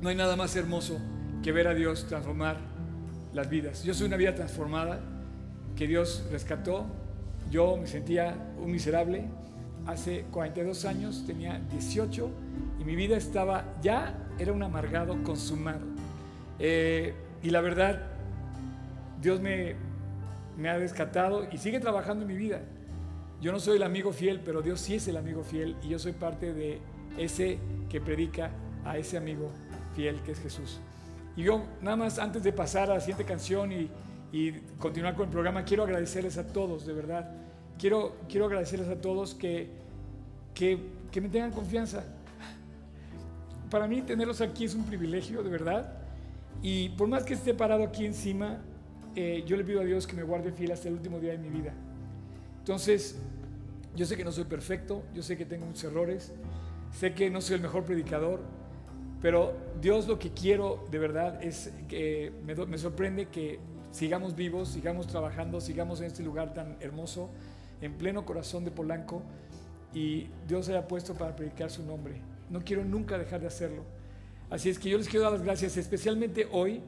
no 0.00 0.08
hay 0.08 0.16
nada 0.16 0.36
más 0.36 0.54
hermoso 0.56 1.00
que 1.42 1.52
ver 1.52 1.68
a 1.68 1.74
Dios 1.74 2.06
transformar 2.06 2.56
las 3.32 3.48
vidas. 3.48 3.82
Yo 3.82 3.94
soy 3.94 4.06
una 4.06 4.16
vida 4.16 4.34
transformada 4.34 5.00
que 5.76 5.86
Dios 5.86 6.24
rescató. 6.30 6.86
Yo 7.50 7.76
me 7.76 7.86
sentía 7.86 8.36
un 8.58 8.70
miserable. 8.70 9.24
Hace 9.86 10.26
42 10.30 10.84
años, 10.84 11.24
tenía 11.26 11.60
18 11.70 12.30
y 12.80 12.84
mi 12.84 12.94
vida 12.94 13.16
estaba 13.16 13.64
ya, 13.82 14.14
era 14.38 14.52
un 14.52 14.62
amargado 14.62 15.22
consumado. 15.24 15.80
Eh, 16.58 17.14
y 17.42 17.50
la 17.50 17.60
verdad, 17.60 18.00
Dios 19.20 19.40
me, 19.40 19.74
me 20.56 20.68
ha 20.68 20.78
rescatado 20.78 21.48
y 21.50 21.58
sigue 21.58 21.80
trabajando 21.80 22.22
en 22.22 22.28
mi 22.28 22.36
vida. 22.36 22.60
Yo 23.42 23.52
no 23.52 23.60
soy 23.60 23.76
el 23.76 23.82
amigo 23.82 24.12
fiel, 24.12 24.40
pero 24.42 24.62
Dios 24.62 24.80
sí 24.80 24.94
es 24.94 25.08
el 25.08 25.18
amigo 25.18 25.44
fiel 25.44 25.76
y 25.82 25.88
yo 25.88 25.98
soy 25.98 26.12
parte 26.12 26.54
de 26.54 26.78
ese 27.18 27.58
que 27.90 28.00
predica 28.00 28.52
a 28.84 28.96
ese 28.96 29.18
amigo 29.18 29.50
fiel 29.94 30.22
que 30.22 30.32
es 30.32 30.40
Jesús. 30.40 30.80
Y 31.36 31.42
yo 31.42 31.62
nada 31.82 31.96
más 31.96 32.18
antes 32.18 32.42
de 32.42 32.52
pasar 32.54 32.90
a 32.90 32.94
la 32.94 33.00
siguiente 33.00 33.24
canción 33.24 33.72
y, 33.72 33.90
y 34.32 34.52
continuar 34.78 35.14
con 35.14 35.26
el 35.26 35.30
programa, 35.30 35.64
quiero 35.64 35.82
agradecerles 35.82 36.38
a 36.38 36.46
todos, 36.46 36.86
de 36.86 36.94
verdad. 36.94 37.30
Quiero, 37.78 38.16
quiero 38.28 38.46
agradecerles 38.46 38.88
a 38.88 39.00
todos 39.00 39.34
que, 39.34 39.70
que 40.54 40.78
que 41.12 41.20
me 41.20 41.28
tengan 41.28 41.52
confianza. 41.52 42.04
Para 43.70 43.86
mí 43.86 44.02
tenerlos 44.02 44.40
aquí 44.40 44.64
es 44.64 44.74
un 44.74 44.84
privilegio, 44.84 45.42
de 45.42 45.50
verdad. 45.50 45.92
Y 46.62 46.88
por 46.90 47.06
más 47.06 47.24
que 47.24 47.34
esté 47.34 47.54
parado 47.54 47.84
aquí 47.84 48.06
encima, 48.06 48.62
eh, 49.14 49.44
yo 49.46 49.56
le 49.56 49.64
pido 49.64 49.80
a 49.80 49.84
Dios 49.84 50.06
que 50.06 50.16
me 50.16 50.22
guarde 50.22 50.52
fiel 50.52 50.72
hasta 50.72 50.88
el 50.88 50.94
último 50.94 51.20
día 51.20 51.32
de 51.32 51.38
mi 51.38 51.50
vida. 51.50 51.74
Entonces, 52.62 53.16
yo 53.96 54.06
sé 54.06 54.16
que 54.16 54.22
no 54.22 54.30
soy 54.30 54.44
perfecto, 54.44 55.02
yo 55.12 55.20
sé 55.24 55.36
que 55.36 55.44
tengo 55.44 55.66
muchos 55.66 55.82
errores, 55.82 56.32
sé 56.96 57.12
que 57.12 57.28
no 57.28 57.40
soy 57.40 57.56
el 57.56 57.60
mejor 57.60 57.82
predicador, 57.82 58.40
pero 59.20 59.52
Dios 59.80 60.06
lo 60.06 60.16
que 60.20 60.30
quiero 60.30 60.84
de 60.88 61.00
verdad 61.00 61.42
es 61.42 61.72
que 61.88 62.32
me, 62.46 62.54
me 62.54 62.78
sorprende 62.78 63.26
que 63.26 63.58
sigamos 63.90 64.36
vivos, 64.36 64.68
sigamos 64.68 65.08
trabajando, 65.08 65.60
sigamos 65.60 66.00
en 66.00 66.06
este 66.06 66.22
lugar 66.22 66.54
tan 66.54 66.76
hermoso, 66.78 67.30
en 67.80 67.94
pleno 67.98 68.24
corazón 68.24 68.64
de 68.64 68.70
Polanco, 68.70 69.24
y 69.92 70.28
Dios 70.46 70.68
haya 70.68 70.86
puesto 70.86 71.14
para 71.14 71.34
predicar 71.34 71.68
su 71.68 71.82
nombre. 71.82 72.22
No 72.48 72.60
quiero 72.60 72.84
nunca 72.84 73.18
dejar 73.18 73.40
de 73.40 73.48
hacerlo. 73.48 73.82
Así 74.50 74.70
es 74.70 74.78
que 74.78 74.88
yo 74.88 74.98
les 74.98 75.08
quiero 75.08 75.24
dar 75.24 75.32
las 75.32 75.42
gracias, 75.42 75.76
especialmente 75.76 76.46
hoy, 76.52 76.80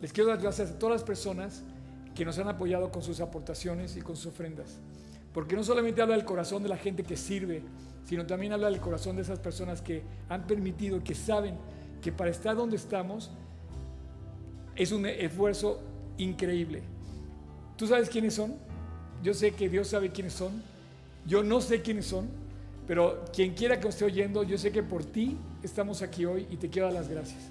les 0.00 0.10
quiero 0.10 0.30
dar 0.30 0.40
gracias 0.40 0.70
a 0.70 0.78
todas 0.78 0.94
las 0.94 1.04
personas 1.04 1.64
que 2.14 2.24
nos 2.24 2.38
han 2.38 2.48
apoyado 2.48 2.90
con 2.90 3.02
sus 3.02 3.20
aportaciones 3.20 3.94
y 3.94 4.00
con 4.00 4.16
sus 4.16 4.32
ofrendas. 4.32 4.80
Porque 5.32 5.54
no 5.56 5.62
solamente 5.62 6.02
habla 6.02 6.14
del 6.16 6.24
corazón 6.24 6.62
de 6.62 6.68
la 6.68 6.76
gente 6.76 7.02
que 7.02 7.16
sirve, 7.16 7.62
sino 8.04 8.26
también 8.26 8.52
habla 8.52 8.70
del 8.70 8.80
corazón 8.80 9.16
de 9.16 9.22
esas 9.22 9.38
personas 9.38 9.82
que 9.82 10.02
han 10.28 10.46
permitido, 10.46 11.02
que 11.02 11.14
saben 11.14 11.56
que 12.00 12.12
para 12.12 12.30
estar 12.30 12.56
donde 12.56 12.76
estamos 12.76 13.30
es 14.76 14.92
un 14.92 15.06
esfuerzo 15.06 15.80
increíble. 16.16 16.82
¿Tú 17.76 17.86
sabes 17.86 18.08
quiénes 18.08 18.34
son? 18.34 18.54
Yo 19.22 19.34
sé 19.34 19.52
que 19.52 19.68
Dios 19.68 19.88
sabe 19.88 20.10
quiénes 20.10 20.32
son. 20.32 20.62
Yo 21.26 21.42
no 21.42 21.60
sé 21.60 21.82
quiénes 21.82 22.06
son, 22.06 22.28
pero 22.86 23.24
quien 23.34 23.54
quiera 23.54 23.78
que 23.78 23.88
esté 23.88 24.04
oyendo, 24.04 24.42
yo 24.44 24.56
sé 24.56 24.72
que 24.72 24.82
por 24.82 25.04
ti 25.04 25.36
estamos 25.62 26.00
aquí 26.00 26.24
hoy 26.24 26.46
y 26.50 26.56
te 26.56 26.70
quiero 26.70 26.86
dar 26.86 26.94
las 26.94 27.08
gracias. 27.08 27.50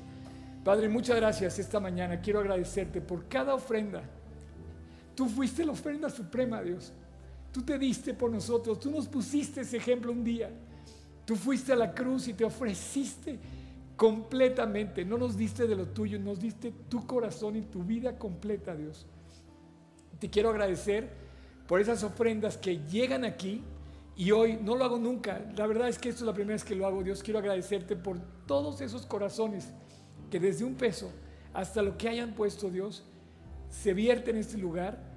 Padre, 0.63 0.89
muchas 0.89 1.15
gracias 1.15 1.59
esta 1.59 1.80
mañana. 1.80 2.19
Quiero 2.19 2.39
agradecerte 2.39 3.01
por 3.01 3.28
cada 3.28 3.53
ofrenda. 3.53 4.01
Tú 5.15 5.30
fuiste 5.30 5.63
la 5.65 5.73
ofrenda 5.73 6.09
suprema, 6.09 6.61
Dios. 6.61 6.91
Tú 7.58 7.64
te 7.64 7.80
diste 7.80 8.14
por 8.14 8.30
nosotros. 8.30 8.80
Tú 8.80 8.91
nos 8.91 9.08
pusiste 9.08 9.62
ese 9.62 9.78
ejemplo 9.78 10.12
un 10.12 10.24
día. 10.24 10.51
Tú 11.26 11.36
fuiste 11.36 11.74
a 11.74 11.76
la 11.76 11.91
cruz 11.91 12.28
y 12.28 12.34
te 12.34 12.45
ofreciste 12.45 13.39
completamente. 13.95 15.03
No 15.03 15.18
nos 15.18 15.36
diste 15.36 15.66
de 15.66 15.76
lo 15.76 15.88
tuyo, 15.88 16.20
nos 16.20 16.39
diste 16.39 16.72
tu 16.88 17.08
corazón 17.08 17.55
y 17.55 17.64
tu 17.64 17.84
vida 17.84 18.20
completa, 18.20 18.76
Dios. 18.76 19.08
Te 20.20 20.30
quiero 20.30 20.51
agradecer 20.51 21.10
por 21.68 21.82
esas 21.82 22.03
ofrendas 22.03 22.58
que 22.58 22.78
llegan 22.86 23.26
aquí 23.26 23.64
y 24.16 24.30
hoy 24.30 24.60
no 24.62 24.76
lo 24.76 24.86
hago 24.86 24.99
nunca. 24.99 25.43
La 25.58 25.66
verdad 25.66 25.89
es 25.89 25.97
que 25.97 26.10
esto 26.10 26.26
es 26.26 26.28
la 26.28 26.36
primera 26.36 26.53
vez 26.53 26.64
que 26.64 26.76
lo 26.76 26.86
hago, 26.86 27.01
Dios. 27.01 27.24
Quiero 27.24 27.39
agradecerte 27.39 27.95
por 27.95 28.20
todos 28.45 28.82
esos 28.82 29.08
corazones 29.08 29.68
que 30.30 30.39
desde 30.39 30.64
un 30.64 30.76
peso 30.76 31.12
hasta 31.55 31.82
lo 31.82 31.97
que 31.97 32.08
hayan 32.08 32.36
puesto, 32.36 32.70
Dios, 32.70 33.03
se 33.72 33.95
vierte 33.95 34.30
en 34.30 34.38
este 34.38 34.60
lugar 34.60 35.16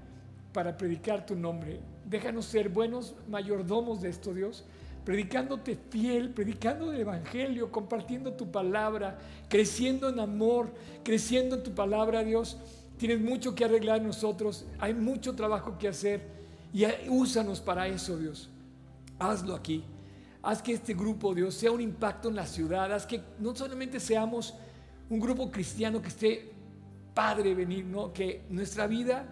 para 0.52 0.76
predicar 0.76 1.26
tu 1.26 1.34
nombre. 1.34 1.80
Déjanos 2.04 2.46
ser 2.46 2.68
buenos 2.68 3.14
mayordomos 3.28 4.00
de 4.00 4.10
esto, 4.10 4.34
Dios 4.34 4.64
predicándote 5.04 5.78
fiel, 5.88 6.30
predicando 6.30 6.92
el 6.92 7.00
Evangelio, 7.00 7.72
compartiendo 7.72 8.34
tu 8.34 8.50
palabra, 8.50 9.18
creciendo 9.48 10.08
en 10.08 10.20
amor, 10.20 10.72
creciendo 11.02 11.56
en 11.56 11.62
tu 11.62 11.74
palabra, 11.74 12.22
Dios. 12.22 12.58
Tienes 12.98 13.20
mucho 13.20 13.54
que 13.54 13.64
arreglar 13.64 13.98
en 13.98 14.06
nosotros, 14.06 14.66
hay 14.78 14.94
mucho 14.94 15.34
trabajo 15.34 15.78
que 15.78 15.88
hacer 15.88 16.28
y 16.72 16.84
úsanos 17.08 17.60
para 17.60 17.88
eso, 17.88 18.18
Dios. 18.18 18.48
Hazlo 19.18 19.54
aquí. 19.54 19.84
Haz 20.42 20.62
que 20.62 20.72
este 20.72 20.94
grupo, 20.94 21.34
Dios, 21.34 21.54
sea 21.54 21.70
un 21.70 21.80
impacto 21.80 22.28
en 22.28 22.36
la 22.36 22.46
ciudad. 22.46 22.92
Haz 22.92 23.06
que 23.06 23.20
no 23.38 23.54
solamente 23.54 24.00
seamos 24.00 24.54
un 25.08 25.20
grupo 25.20 25.50
cristiano 25.50 26.00
que 26.00 26.08
esté 26.08 26.52
padre 27.12 27.54
venir, 27.54 27.84
¿no? 27.84 28.12
Que 28.12 28.42
nuestra 28.48 28.86
vida 28.86 29.26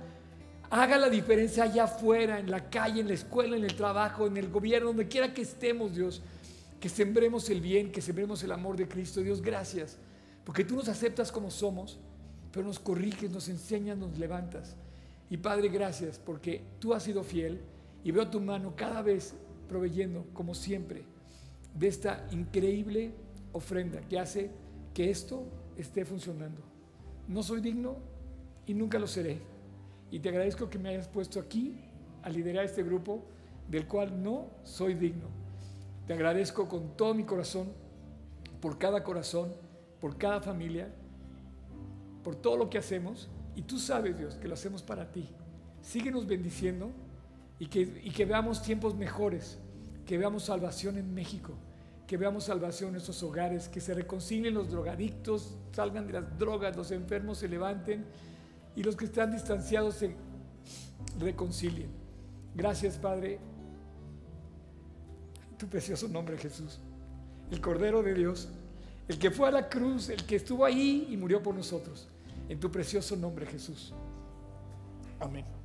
Haga 0.70 0.98
la 0.98 1.08
diferencia 1.08 1.64
allá 1.64 1.84
afuera, 1.84 2.38
en 2.38 2.50
la 2.50 2.68
calle, 2.68 3.00
en 3.00 3.08
la 3.08 3.14
escuela, 3.14 3.56
en 3.56 3.64
el 3.64 3.74
trabajo, 3.74 4.26
en 4.26 4.36
el 4.36 4.50
gobierno, 4.50 4.88
donde 4.88 5.08
quiera 5.08 5.32
que 5.32 5.40
estemos, 5.40 5.94
Dios. 5.94 6.20
Que 6.78 6.90
sembremos 6.90 7.48
el 7.48 7.62
bien, 7.62 7.90
que 7.90 8.02
sembremos 8.02 8.42
el 8.42 8.52
amor 8.52 8.76
de 8.76 8.86
Cristo. 8.86 9.22
Dios, 9.22 9.40
gracias. 9.40 9.96
Porque 10.44 10.64
tú 10.64 10.76
nos 10.76 10.88
aceptas 10.88 11.32
como 11.32 11.50
somos, 11.50 11.98
pero 12.52 12.66
nos 12.66 12.78
corriges, 12.78 13.30
nos 13.30 13.48
enseñas, 13.48 13.96
nos 13.96 14.18
levantas. 14.18 14.76
Y 15.30 15.38
Padre, 15.38 15.68
gracias 15.68 16.18
porque 16.18 16.62
tú 16.78 16.94
has 16.94 17.02
sido 17.02 17.22
fiel 17.22 17.60
y 18.04 18.10
veo 18.10 18.28
tu 18.28 18.40
mano 18.40 18.74
cada 18.76 19.02
vez 19.02 19.34
proveyendo, 19.68 20.26
como 20.32 20.54
siempre, 20.54 21.02
de 21.74 21.88
esta 21.88 22.26
increíble 22.30 23.12
ofrenda 23.52 24.00
que 24.00 24.18
hace 24.18 24.50
que 24.94 25.10
esto 25.10 25.44
esté 25.76 26.04
funcionando. 26.04 26.62
No 27.26 27.42
soy 27.42 27.60
digno 27.60 27.96
y 28.66 28.74
nunca 28.74 28.98
lo 28.98 29.06
seré 29.06 29.57
y 30.10 30.20
te 30.20 30.28
agradezco 30.28 30.70
que 30.70 30.78
me 30.78 30.90
hayas 30.90 31.08
puesto 31.08 31.38
aquí 31.40 31.76
a 32.22 32.30
liderar 32.30 32.64
este 32.64 32.82
grupo 32.82 33.24
del 33.68 33.86
cual 33.86 34.22
no 34.22 34.46
soy 34.64 34.94
digno. 34.94 35.28
Te 36.06 36.14
agradezco 36.14 36.68
con 36.68 36.96
todo 36.96 37.14
mi 37.14 37.24
corazón, 37.24 37.68
por 38.60 38.78
cada 38.78 39.04
corazón, 39.04 39.52
por 40.00 40.16
cada 40.16 40.40
familia, 40.40 40.88
por 42.24 42.34
todo 42.36 42.56
lo 42.56 42.70
que 42.70 42.78
hacemos. 42.78 43.28
Y 43.54 43.62
tú 43.62 43.78
sabes, 43.78 44.16
Dios, 44.16 44.36
que 44.36 44.48
lo 44.48 44.54
hacemos 44.54 44.82
para 44.82 45.12
ti. 45.12 45.28
Síguenos 45.82 46.26
bendiciendo 46.26 46.90
y 47.58 47.66
que, 47.66 47.80
y 48.02 48.10
que 48.10 48.24
veamos 48.24 48.62
tiempos 48.62 48.94
mejores, 48.94 49.58
que 50.06 50.16
veamos 50.16 50.44
salvación 50.44 50.96
en 50.96 51.12
México, 51.12 51.52
que 52.06 52.16
veamos 52.16 52.44
salvación 52.44 52.88
en 52.88 52.92
nuestros 52.94 53.22
hogares, 53.22 53.68
que 53.68 53.80
se 53.80 53.92
reconcilien 53.92 54.54
los 54.54 54.70
drogadictos, 54.70 55.56
salgan 55.72 56.06
de 56.06 56.14
las 56.14 56.38
drogas, 56.38 56.74
los 56.76 56.90
enfermos 56.90 57.38
se 57.38 57.48
levanten 57.48 58.06
y 58.78 58.82
los 58.84 58.94
que 58.94 59.06
están 59.06 59.32
distanciados 59.32 59.96
se 59.96 60.14
reconcilien. 61.18 61.90
Gracias, 62.54 62.96
Padre. 62.96 63.40
Tu 65.58 65.66
precioso 65.66 66.06
nombre, 66.06 66.38
Jesús. 66.38 66.78
El 67.50 67.60
Cordero 67.60 68.04
de 68.04 68.14
Dios, 68.14 68.48
el 69.08 69.18
que 69.18 69.32
fue 69.32 69.48
a 69.48 69.50
la 69.50 69.68
cruz, 69.68 70.10
el 70.10 70.24
que 70.24 70.36
estuvo 70.36 70.64
ahí 70.64 71.08
y 71.10 71.16
murió 71.16 71.42
por 71.42 71.56
nosotros. 71.56 72.06
En 72.48 72.60
tu 72.60 72.70
precioso 72.70 73.16
nombre, 73.16 73.46
Jesús. 73.46 73.92
Amén. 75.18 75.57